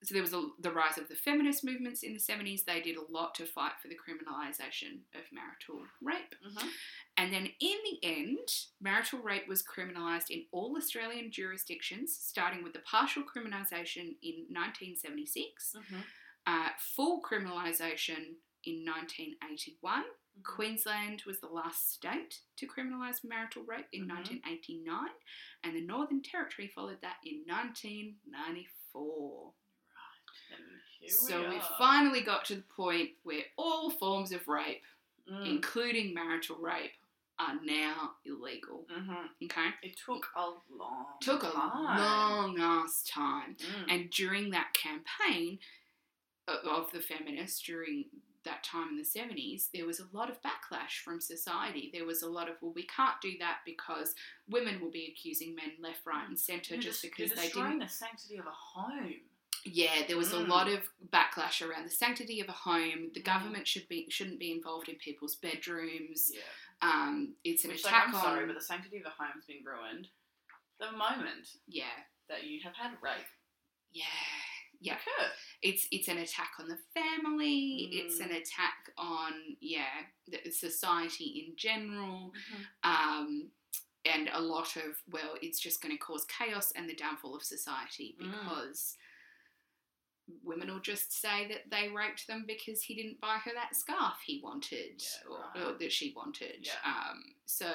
[0.04, 2.64] so there was a, the rise of the feminist movements in the 70s.
[2.64, 6.34] They did a lot to fight for the criminalisation of marital rape.
[6.46, 6.68] Mm-hmm.
[7.16, 8.48] And then in the end,
[8.80, 15.74] marital rape was criminalised in all Australian jurisdictions, starting with the partial criminalisation in 1976,
[15.76, 16.00] Mm-hmm.
[16.46, 20.04] uh, full criminalisation in 1981.
[20.38, 20.54] Mm-hmm.
[20.56, 24.08] Queensland was the last state to criminalise marital rape in Mhm.
[24.08, 25.10] 1989,
[25.64, 29.52] and the Northern Territory followed that in 1994.
[30.50, 34.84] And here so we we finally got to the point where all forms of rape,
[35.30, 35.46] Mm.
[35.46, 36.94] including marital rape,
[37.38, 38.86] are now illegal.
[38.90, 39.44] Mm-hmm.
[39.44, 39.74] Okay?
[39.82, 41.98] It took a long Took a time.
[41.98, 43.54] long ass time.
[43.56, 43.90] Mm.
[43.92, 45.60] And during that campaign
[46.46, 48.06] of the feminists during
[48.48, 51.90] that time in the 70s, there was a lot of backlash from society.
[51.92, 54.14] There was a lot of, well, we can't do that because
[54.48, 57.78] women will be accusing men left, right, and centre You're just because they didn't.
[57.80, 59.14] the sanctity of a home.
[59.64, 60.48] Yeah, there was a Mm.
[60.48, 63.10] lot of backlash around the sanctity of a home.
[63.12, 63.24] The Mm.
[63.24, 66.30] government should be shouldn't be involved in people's bedrooms.
[66.32, 66.40] Yeah.
[66.80, 68.22] Um, it's an Which, like, attack I'm on.
[68.22, 70.08] sorry, but the sanctity of a home's been ruined
[70.78, 73.26] the moment yeah, that you have had rape
[73.92, 74.04] yeah,
[74.80, 74.96] yeah.
[75.62, 78.26] it's it's an attack on the family it's Mm.
[78.26, 82.90] an attack on yeah the society in general Mm-hmm.
[82.90, 83.50] um
[84.04, 87.42] and a lot of well it's just going to cause chaos and the downfall of
[87.42, 88.30] society Mm.
[88.30, 88.96] because
[90.44, 94.18] women will just say that they raped them because he didn't buy her that scarf
[94.26, 95.74] he wanted Yeah, or, right.
[95.74, 96.72] or that she wanted Yeah.
[96.84, 97.72] um so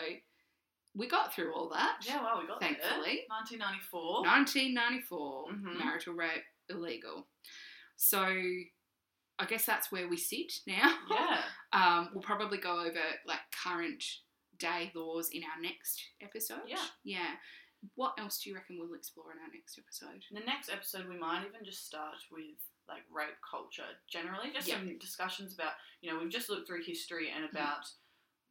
[0.95, 3.25] we got through all that Yeah, well, we got Thankfully.
[3.27, 3.37] there.
[3.57, 4.21] 1994.
[4.21, 5.77] 1994 Mhm.
[5.79, 7.27] marital rape illegal
[7.95, 8.21] So
[9.39, 10.95] I guess that's where we sit now.
[11.09, 11.37] Yeah.
[11.73, 14.03] Um, we'll probably go over like current
[14.59, 16.61] day laws in our next episode.
[16.67, 16.85] Yeah.
[17.03, 17.31] Yeah.
[17.95, 20.23] What else do you reckon we'll explore in our next episode?
[20.29, 24.67] In the next episode, we might even just start with like rape culture generally, just
[24.67, 24.75] Yeah.
[24.75, 25.71] some discussions about,
[26.01, 27.57] you know, we've just looked through history and Mm-hmm.
[27.57, 27.89] about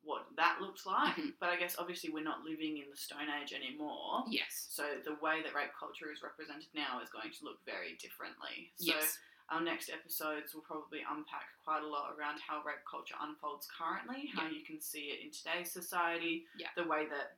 [0.04, 1.14] what that looks like.
[1.16, 1.34] Mhm.
[1.38, 4.24] But I guess obviously we're not living in the Stone Age anymore.
[4.28, 4.66] Yes.
[4.70, 8.72] So the way that rape culture is represented now is going to look very differently.
[8.76, 9.18] So yes.
[9.48, 14.26] our next episodes will probably unpack quite a lot around how rape culture unfolds currently,
[14.26, 16.70] how you can see it in today's society, Yeah.
[16.74, 17.36] the way that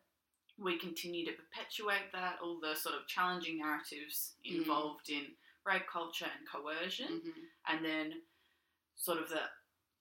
[0.56, 4.56] we continue to perpetuate that, all the sort of challenging narratives Mm.
[4.58, 7.50] involved in rape culture and coercion, Mhm.
[7.66, 8.22] and then
[8.94, 9.50] sort of the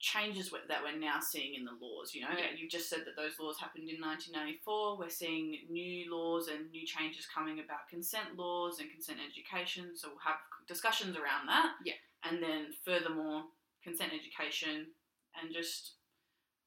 [0.03, 2.13] changes that we're now seeing in the laws.
[2.13, 2.51] You know, Yeah.
[2.51, 4.97] you've just said that those laws happened in 1994.
[4.97, 9.95] We're seeing new laws and new changes coming about consent laws and consent education.
[9.95, 11.77] So we'll have discussions around that.
[11.85, 11.95] Yeah.
[12.23, 13.45] And then furthermore,
[13.81, 14.93] consent education
[15.41, 15.93] and just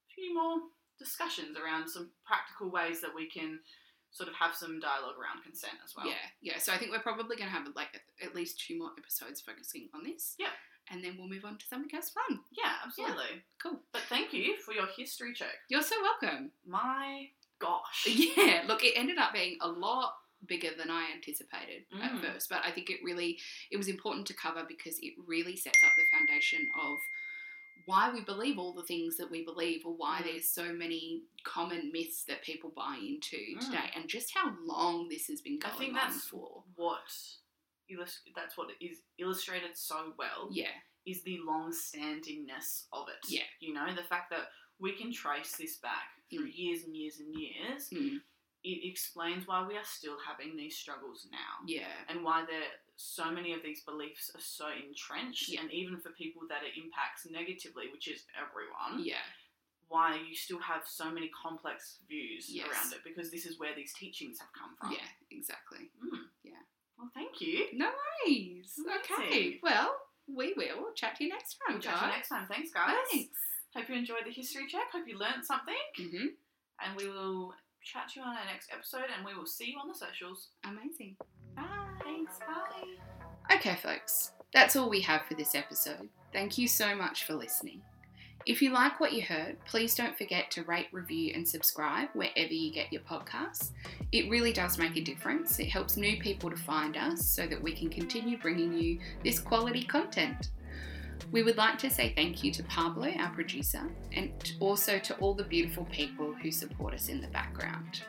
[0.09, 0.57] a few more
[0.97, 3.59] discussions around some practical ways that we can
[4.09, 6.07] sort of have some dialogue around consent as well.
[6.07, 6.57] Yeah, yeah.
[6.57, 9.41] So I think we're probably going to have like at- at least two more episodes
[9.41, 10.33] focusing on this.
[10.39, 10.49] Yeah.
[10.91, 12.39] And then we'll move on to something else fun.
[12.57, 13.43] Yeah, absolutely.
[13.61, 13.79] Cool.
[13.91, 15.53] But thank you for your history check.
[15.69, 16.51] You're so welcome.
[16.65, 17.27] My
[17.59, 18.07] gosh.
[18.37, 20.13] Yeah, look, it ended up being a lot
[20.47, 22.21] bigger than I anticipated at Mm.
[22.21, 23.39] first, but I think it really
[23.71, 26.97] it was important to cover because it really sets up the foundation of
[27.85, 30.25] why we believe all the things that we believe or why Mm.
[30.25, 33.59] there's so many common myths that people buy into Mm.
[33.65, 36.63] today and just how long this has been I going think on that's for.
[36.75, 37.01] what
[37.89, 40.71] illus- that's what is illustrated so well Yeah,
[41.05, 43.25] is the long standingness of it.
[43.27, 43.43] Yeah.
[43.59, 44.49] You know, the fact that
[44.79, 48.21] we can trace this back through years and years and years, Mm.
[48.63, 51.59] it explains why we are still having these struggles now.
[51.65, 55.61] yeah, And why there so many of these beliefs are so entrenched Yeah.
[55.61, 59.21] and even for people that it impacts negatively, which is everyone, yeah,
[59.87, 62.67] why you still have so many complex views Yes.
[62.67, 64.91] around it because this is where these teachings have come from.
[64.91, 65.89] yeah, exactly.
[66.03, 66.29] Mm.
[66.97, 67.65] Well, thank you.
[67.73, 67.89] No
[68.25, 68.73] worries.
[69.03, 69.95] Okay, well,
[70.27, 72.47] we will chat to you next time, We'll chat to you next time.
[72.49, 72.95] Thanks, guys.
[73.11, 73.29] Thanks.
[73.75, 74.91] Hope you enjoyed the history check.
[74.91, 75.75] Hope you learned something.
[75.97, 76.27] hmm
[76.83, 77.53] And we will
[77.83, 80.49] chat to you on our next episode and we will see you on the socials.
[80.65, 81.15] Amazing.
[81.55, 81.63] Bye.
[82.03, 82.39] Thanks.
[82.39, 83.55] Bye.
[83.55, 86.09] Okay, folks, that's all we have for this episode.
[86.33, 87.81] Thank you so much for listening.
[88.47, 92.53] If you like what you heard, please don't forget to rate, review, and subscribe wherever
[92.53, 93.71] you get your podcasts.
[94.13, 95.59] It really does make a difference.
[95.59, 99.37] It helps new people to find us so that we can continue bringing you this
[99.37, 100.51] quality content.
[101.29, 103.81] We would like to say thank you to Pablo, our producer,
[104.13, 108.03] and also to all the beautiful people who support us in the background.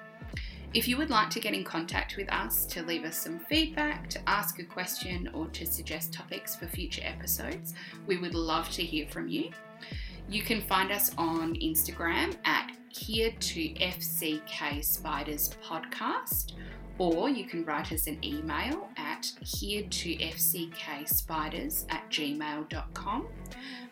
[0.72, 4.08] If you would like to get in contact with us to leave us some feedback,
[4.10, 7.74] to ask a question, or to suggest topics for future episodes,
[8.06, 9.50] we would love to hear from you.
[10.30, 16.52] You can find us on Instagram at here to FCK Spiders Podcast,
[16.98, 23.26] or you can write us an email at here to FCK Spiders at gmail.com.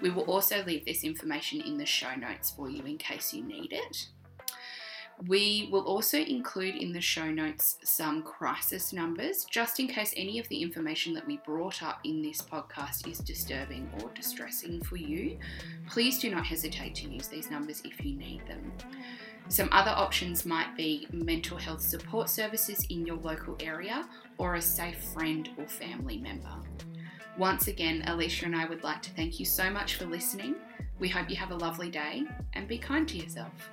[0.03, 3.43] We will also leave this information in the show notes for you in case you
[3.43, 4.09] need it.
[5.25, 10.39] We will also include in the show notes some crisis numbers just in case any
[10.39, 14.97] of the information that we brought up in this podcast is disturbing or distressing for
[14.97, 15.39] you.
[15.89, 18.71] Please do not hesitate to use these numbers if you need them.
[19.49, 24.07] Some other options might be mental health support services in your local area
[24.37, 26.53] or a safe friend or family member.
[27.39, 30.57] Once again, Alysha and I would like to thank you so much for listening.
[30.99, 33.71] We hope you have a lovely day and be kind to yourself.